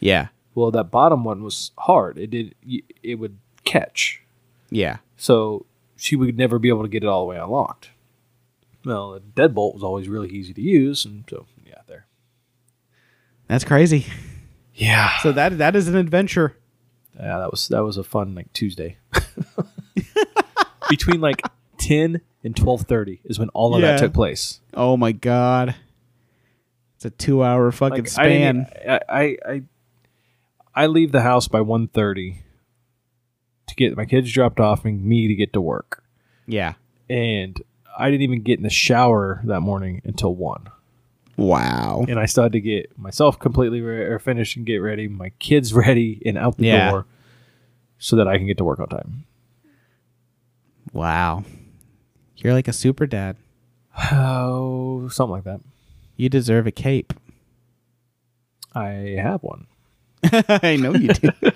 Yeah. 0.00 0.28
Well, 0.54 0.70
that 0.70 0.90
bottom 0.90 1.22
one 1.24 1.42
was 1.42 1.72
hard. 1.78 2.16
It 2.18 2.28
did. 2.30 2.54
It 3.02 3.16
would 3.16 3.38
catch. 3.64 4.22
Yeah. 4.70 4.98
So 5.18 5.66
she 5.96 6.16
would 6.16 6.36
never 6.38 6.58
be 6.58 6.68
able 6.68 6.82
to 6.82 6.88
get 6.88 7.02
it 7.02 7.06
all 7.08 7.26
the 7.26 7.30
way 7.30 7.36
unlocked. 7.38 7.90
Well, 8.84 9.12
the 9.12 9.20
deadbolt 9.20 9.74
was 9.74 9.82
always 9.82 10.08
really 10.08 10.28
easy 10.30 10.54
to 10.54 10.62
use, 10.62 11.04
and 11.04 11.24
so 11.28 11.46
yeah, 11.66 11.80
there. 11.86 12.06
That's 13.48 13.64
crazy. 13.64 14.06
Yeah, 14.74 15.18
So 15.20 15.32
that 15.32 15.58
that 15.58 15.74
is 15.76 15.88
an 15.88 15.96
adventure. 15.96 16.56
yeah, 17.18 17.38
that 17.38 17.50
was 17.50 17.68
that 17.68 17.82
was 17.84 17.96
a 17.96 18.04
fun 18.04 18.34
like 18.34 18.52
Tuesday. 18.52 18.96
Between 20.88 21.20
like 21.20 21.42
ten 21.86 22.20
and 22.44 22.56
twelve 22.56 22.82
thirty 22.82 23.20
is 23.24 23.38
when 23.38 23.48
all 23.50 23.74
of 23.74 23.80
Yeah. 23.82 23.92
that 23.92 23.98
took 24.00 24.12
place. 24.14 24.60
Oh 24.74 24.96
my 24.96 25.12
god. 25.12 25.74
It's 26.96 27.04
a 27.04 27.10
two 27.10 27.42
hour 27.44 27.70
fucking 27.72 28.04
Like, 28.04 28.18
I, 28.18 28.28
didn't- 28.28 28.66
span. 28.68 29.00
I, 29.08 29.14
I 29.20 29.36
I 29.52 29.62
I 30.74 30.86
leave 30.88 31.10
the 31.12 31.22
house 31.22 31.48
by 31.48 31.60
1.30 31.60 32.36
to 33.66 33.74
get 33.76 33.96
my 33.96 34.04
kids 34.04 34.30
dropped 34.30 34.60
off 34.60 34.84
and 34.84 35.02
me 35.04 35.26
to 35.26 35.34
get 35.34 35.52
to 35.54 35.60
work, 35.60 36.02
yeah. 36.46 36.74
and 37.08 37.60
I 37.98 38.10
didn't 38.10 38.22
even 38.22 38.42
get 38.42 38.58
in 38.58 38.62
the 38.62 38.68
shower 38.70 39.40
that 39.44 39.60
morning 39.62 40.02
until 40.04 40.34
one. 40.34 40.68
Wow. 41.38 42.04
and 42.08 42.18
I 42.18 42.26
still 42.26 42.42
had 42.44 42.52
to 42.52 42.60
get 42.60 42.96
myself 42.98 43.38
completely 43.38 43.80
re- 43.80 44.04
or 44.04 44.18
finished 44.18 44.56
and 44.56 44.64
get 44.66 44.76
ready, 44.78 45.08
my 45.08 45.30
kids 45.38 45.72
ready 45.82 46.20
and 46.26 46.36
out 46.38 46.56
the 46.58 46.66
Yeah. 46.66 46.90
door, 46.90 47.06
so 47.98 48.16
that 48.16 48.28
I 48.28 48.36
can 48.38 48.46
get 48.46 48.56
to 48.58 48.64
work 48.64 48.78
on 48.80 48.88
time. 48.88 49.24
Wow. 50.92 51.44
You're 52.36 52.52
like 52.52 52.68
a 52.68 52.72
super 52.72 53.06
dad. 53.06 53.36
Oh, 54.12 55.08
something 55.08 55.32
like 55.32 55.44
that. 55.44 55.60
You 56.16 56.28
deserve 56.28 56.66
a 56.66 56.70
cape. 56.70 57.14
I 58.74 59.16
have 59.18 59.42
one. 59.42 59.66
I 60.22 60.76
know 60.76 60.94
you 60.94 61.08
do. 61.08 61.30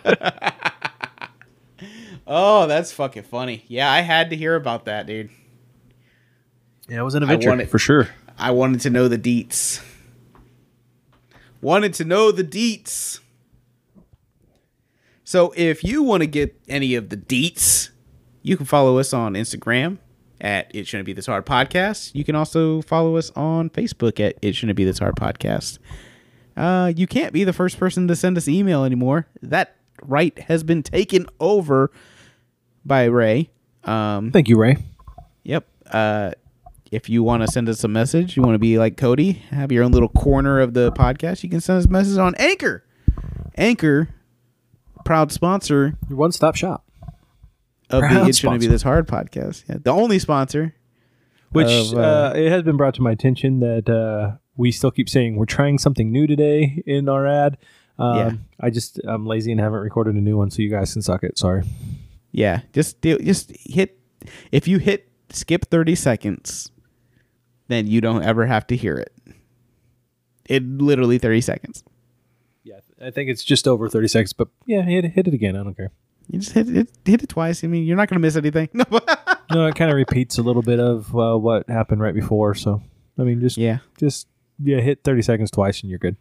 oh, 2.26 2.66
that's 2.66 2.92
fucking 2.92 3.24
funny. 3.24 3.64
Yeah, 3.68 3.90
I 3.90 4.00
had 4.00 4.30
to 4.30 4.36
hear 4.36 4.56
about 4.56 4.86
that, 4.86 5.06
dude. 5.06 5.30
Yeah, 6.88 7.00
it 7.00 7.04
was 7.04 7.14
an 7.14 7.22
adventure 7.22 7.50
want 7.50 7.60
it. 7.60 7.68
for 7.68 7.78
sure. 7.78 8.08
I 8.38 8.52
wanted 8.52 8.80
to 8.80 8.90
know 8.90 9.06
the 9.06 9.18
deets. 9.18 9.84
Wanted 11.60 11.92
to 11.94 12.04
know 12.04 12.32
the 12.32 12.42
deets. 12.42 13.20
So 15.24 15.52
if 15.56 15.84
you 15.84 16.02
want 16.02 16.22
to 16.22 16.26
get 16.26 16.58
any 16.68 16.94
of 16.94 17.10
the 17.10 17.16
deets, 17.16 17.90
you 18.42 18.56
can 18.56 18.66
follow 18.66 18.98
us 18.98 19.12
on 19.12 19.34
Instagram 19.34 19.98
at 20.40 20.70
It 20.74 20.86
Shouldn't 20.86 21.06
Be 21.06 21.12
This 21.12 21.26
Hard 21.26 21.46
Podcast. 21.46 22.14
You 22.14 22.24
can 22.24 22.34
also 22.34 22.82
follow 22.82 23.16
us 23.16 23.30
on 23.36 23.70
Facebook 23.70 24.20
at 24.20 24.36
It 24.42 24.54
Shouldn't 24.54 24.76
Be 24.76 24.84
This 24.84 24.98
Hard 24.98 25.16
Podcast. 25.16 25.78
Uh, 26.56 26.92
you 26.94 27.06
can't 27.06 27.32
be 27.32 27.44
the 27.44 27.52
first 27.52 27.78
person 27.78 28.08
to 28.08 28.16
send 28.16 28.36
us 28.36 28.48
email 28.48 28.84
anymore. 28.84 29.26
That 29.42 29.76
right 30.02 30.38
has 30.40 30.62
been 30.62 30.82
taken 30.82 31.26
over 31.38 31.90
by 32.84 33.04
Ray. 33.04 33.50
Um, 33.84 34.30
Thank 34.30 34.48
you, 34.48 34.58
Ray. 34.58 34.76
Yep. 35.44 35.66
Uh, 35.90 36.32
if 36.90 37.08
you 37.08 37.22
want 37.22 37.42
to 37.42 37.48
send 37.48 37.68
us 37.68 37.84
a 37.84 37.88
message, 37.88 38.36
you 38.36 38.42
want 38.42 38.54
to 38.54 38.58
be 38.58 38.78
like 38.78 38.96
Cody, 38.96 39.32
have 39.50 39.70
your 39.70 39.84
own 39.84 39.92
little 39.92 40.08
corner 40.08 40.60
of 40.60 40.74
the 40.74 40.90
podcast, 40.92 41.42
you 41.42 41.48
can 41.48 41.60
send 41.60 41.78
us 41.78 41.84
a 41.86 41.88
message 41.88 42.18
on 42.18 42.34
Anchor. 42.34 42.84
Anchor, 43.56 44.08
proud 45.04 45.30
sponsor 45.32 45.94
Your 46.08 46.18
one-stop 46.18 46.56
shop, 46.56 46.84
of 47.90 48.00
Proud 48.00 48.24
the 48.24 48.28
It 48.30 48.36
Shouldn't 48.36 48.60
Be. 48.60 48.66
This 48.66 48.82
Hard 48.82 49.06
podcast. 49.08 49.64
Yeah, 49.68 49.76
the 49.82 49.90
only 49.92 50.18
sponsor. 50.18 50.74
which 51.52 51.66
Of, 51.68 51.94
uh, 51.94 52.00
uh, 52.00 52.32
it 52.36 52.50
has 52.50 52.62
been 52.62 52.76
brought 52.76 52.94
to 52.94 53.02
my 53.02 53.10
attention 53.12 53.60
that 53.60 53.88
uh, 53.88 54.36
we 54.56 54.70
still 54.72 54.90
keep 54.90 55.08
saying 55.08 55.36
we're 55.36 55.46
trying 55.46 55.78
something 55.78 56.10
new 56.12 56.26
today 56.26 56.82
in 56.86 57.08
our 57.08 57.26
ad. 57.26 57.58
Um, 57.98 58.16
Yeah. 58.16 58.32
I 58.60 58.70
just 58.70 59.00
I'm 59.04 59.26
lazy 59.26 59.52
and 59.52 59.60
haven't 59.60 59.80
recorded 59.80 60.14
a 60.14 60.20
new 60.20 60.36
one, 60.36 60.50
so 60.50 60.62
you 60.62 60.70
guys 60.70 60.92
can 60.92 61.02
suck 61.02 61.22
it. 61.24 61.38
Sorry. 61.38 61.62
Yeah, 62.32 62.60
just 62.72 63.00
do, 63.00 63.18
just 63.18 63.52
hit. 63.64 63.98
If 64.52 64.68
you 64.68 64.78
hit 64.78 65.08
skip 65.30 65.66
thirty 65.70 65.94
seconds, 65.94 66.70
then 67.68 67.86
you 67.86 68.00
don't 68.00 68.22
ever 68.22 68.46
have 68.46 68.66
to 68.68 68.76
hear 68.76 68.96
it. 68.96 69.12
It 70.48 70.62
literally 70.64 71.18
thirty 71.18 71.40
seconds. 71.40 71.82
Yeah, 72.62 72.80
I 73.02 73.10
think 73.10 73.30
it's 73.30 73.42
just 73.42 73.66
over 73.66 73.88
30 73.88 74.08
seconds, 74.08 74.32
but 74.34 74.48
yeah, 74.66 74.82
hit 74.82 75.04
hit 75.06 75.26
it 75.26 75.34
again. 75.34 75.56
I 75.56 75.62
don't 75.64 75.74
care. 75.76 75.90
You 76.30 76.38
just 76.38 76.52
hit 76.52 76.68
it, 76.68 76.88
hit 77.04 77.22
it 77.24 77.28
twice. 77.28 77.64
I 77.64 77.66
mean, 77.66 77.84
you're 77.84 77.96
not 77.96 78.08
gonna 78.08 78.20
miss 78.20 78.36
anything. 78.36 78.68
No. 78.72 78.84
No, 79.52 79.66
it 79.66 79.74
kind 79.74 79.90
of 79.90 79.96
repeats 79.96 80.38
a 80.38 80.42
little 80.42 80.62
bit 80.62 80.78
of 80.78 81.12
uh, 81.16 81.36
what 81.36 81.68
happened 81.68 82.00
right 82.00 82.14
before. 82.14 82.54
So, 82.54 82.80
I 83.18 83.24
mean, 83.24 83.40
just 83.40 83.56
yeah. 83.56 83.78
just 83.98 84.28
yeah, 84.62 84.78
hit 84.80 85.02
30 85.02 85.22
seconds 85.22 85.50
twice 85.50 85.80
and 85.80 85.90
you're 85.90 85.98
good. 85.98 86.16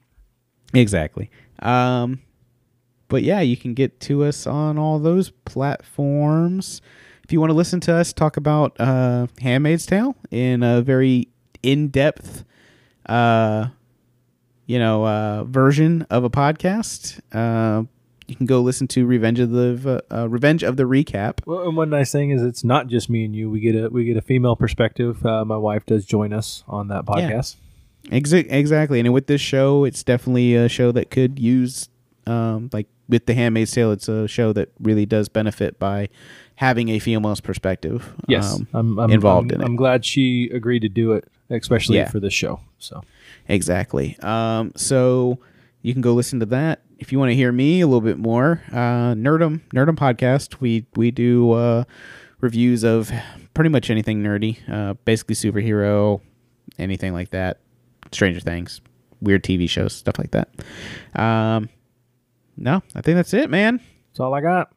Exactly. 0.73 1.29
Um, 1.59 2.21
but 3.07 3.23
yeah, 3.23 3.41
you 3.41 3.55
can 3.55 3.75
get 3.75 3.99
to 4.01 4.23
us 4.23 4.47
on 4.47 4.79
all 4.79 4.97
those 4.97 5.29
platforms. 5.29 6.81
If 7.23 7.31
you 7.31 7.39
want 7.39 7.51
to 7.51 7.55
listen 7.55 7.79
to 7.81 7.93
us 7.93 8.13
talk 8.13 8.37
about 8.37 8.79
uh, 8.79 9.27
Handmaid's 9.41 9.85
Tale 9.85 10.15
in 10.31 10.63
a 10.63 10.81
very 10.81 11.27
in-depth, 11.61 12.43
uh, 13.07 13.67
you 14.65 14.79
know, 14.79 15.05
uh, 15.05 15.43
version 15.43 16.07
of 16.09 16.23
a 16.23 16.29
podcast, 16.29 17.19
uh, 17.31 17.83
you 18.29 18.35
can 18.35 18.45
go 18.45 18.61
listen 18.61 18.87
to 18.89 19.05
Revenge 19.05 19.39
of 19.39 19.51
the 19.51 20.03
uh, 20.11 20.27
Revenge 20.29 20.63
of 20.63 20.77
the 20.77 20.83
Recap. 20.83 21.45
Well, 21.45 21.67
and 21.67 21.75
one 21.75 21.89
nice 21.89 22.11
thing 22.11 22.29
is 22.31 22.41
it's 22.41 22.63
not 22.63 22.87
just 22.87 23.09
me 23.09 23.25
and 23.25 23.35
you. 23.35 23.49
We 23.49 23.59
get 23.59 23.75
a 23.75 23.89
we 23.89 24.05
get 24.05 24.17
a 24.17 24.21
female 24.21 24.55
perspective. 24.55 25.25
Uh, 25.25 25.43
my 25.45 25.57
wife 25.57 25.85
does 25.85 26.05
join 26.05 26.31
us 26.33 26.63
on 26.67 26.87
that 26.89 27.05
podcast. 27.05 27.55
Exa- 28.05 28.47
exactly. 28.49 28.99
And 28.99 29.11
with 29.13 29.27
this 29.27 29.41
show, 29.41 29.83
it's 29.83 30.03
definitely 30.03 30.55
a 30.55 30.69
show 30.69 30.91
that 30.93 31.11
could 31.11 31.37
use, 31.37 31.89
um, 32.25 32.69
like 32.71 32.87
with 33.09 33.25
The 33.25 33.33
Handmaid's 33.33 33.71
Tale, 33.71 33.91
it's 33.91 34.07
a 34.07 34.27
show 34.27 34.53
that 34.53 34.69
really 34.79 35.05
does 35.05 35.27
benefit 35.29 35.77
by 35.79 36.09
having 36.55 36.89
a 36.89 36.99
female's 36.99 37.41
perspective. 37.41 38.13
Yes, 38.27 38.55
Um, 38.55 38.67
I'm, 38.73 38.99
I'm 38.99 39.11
involved 39.11 39.51
I'm, 39.51 39.55
in 39.55 39.61
it. 39.61 39.65
I'm 39.65 39.75
glad 39.75 40.05
she 40.05 40.49
agreed 40.53 40.81
to 40.81 40.89
do 40.89 41.11
it, 41.13 41.25
especially 41.49 41.97
Yeah. 41.97 42.09
for 42.09 42.19
this 42.19 42.33
show. 42.33 42.59
So 42.77 43.01
exactly. 43.47 44.17
Um, 44.21 44.71
so 44.75 45.39
you 45.81 45.93
can 45.93 46.01
go 46.01 46.13
listen 46.13 46.39
to 46.39 46.45
that. 46.47 46.81
If 46.99 47.11
you 47.11 47.19
want 47.19 47.29
to 47.29 47.35
hear 47.35 47.51
me 47.51 47.79
a 47.81 47.87
little 47.87 48.01
bit 48.01 48.17
more, 48.17 48.61
uh, 48.71 49.13
Nerdum, 49.15 49.61
Nerdum 49.73 49.95
podcast, 49.95 50.59
we, 50.59 50.85
we 50.95 51.11
do, 51.11 51.53
uh, 51.53 51.83
reviews 52.41 52.83
of 52.83 53.09
pretty 53.53 53.69
much 53.69 53.89
anything 53.89 54.21
nerdy, 54.21 54.57
uh, 54.69 54.95
basically 55.05 55.35
superhero, 55.35 56.19
anything 56.77 57.13
like 57.13 57.29
that, 57.31 57.59
Stranger 58.11 58.41
Things, 58.41 58.81
weird 59.21 59.43
TV 59.43 59.69
shows, 59.69 59.93
stuff 59.93 60.19
like 60.19 60.31
that. 60.31 60.49
Um, 61.15 61.69
no, 62.57 62.83
I 62.93 63.01
think 63.01 63.15
that's 63.15 63.33
it, 63.33 63.49
man. 63.49 63.79
that's 64.09 64.19
all 64.19 64.33
I 64.33 64.41
got. 64.41 64.71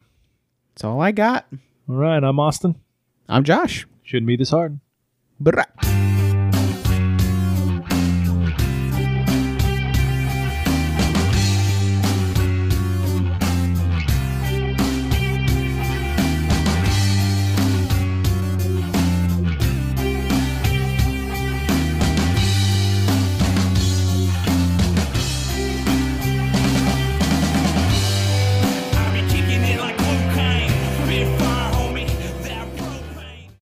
That's 0.75 0.85
all 0.85 1.01
I 1.01 1.11
got. 1.13 1.47
All 1.89 1.97
right, 1.97 2.23
I'm 2.23 2.39
Austin. 2.39 2.77
I'm 3.29 3.43
Josh. 3.43 3.87
Shouldn't 4.05 4.29
be 4.29 4.37
this 4.37 4.51
hard. 4.51 4.79
Brah. 5.43 6.12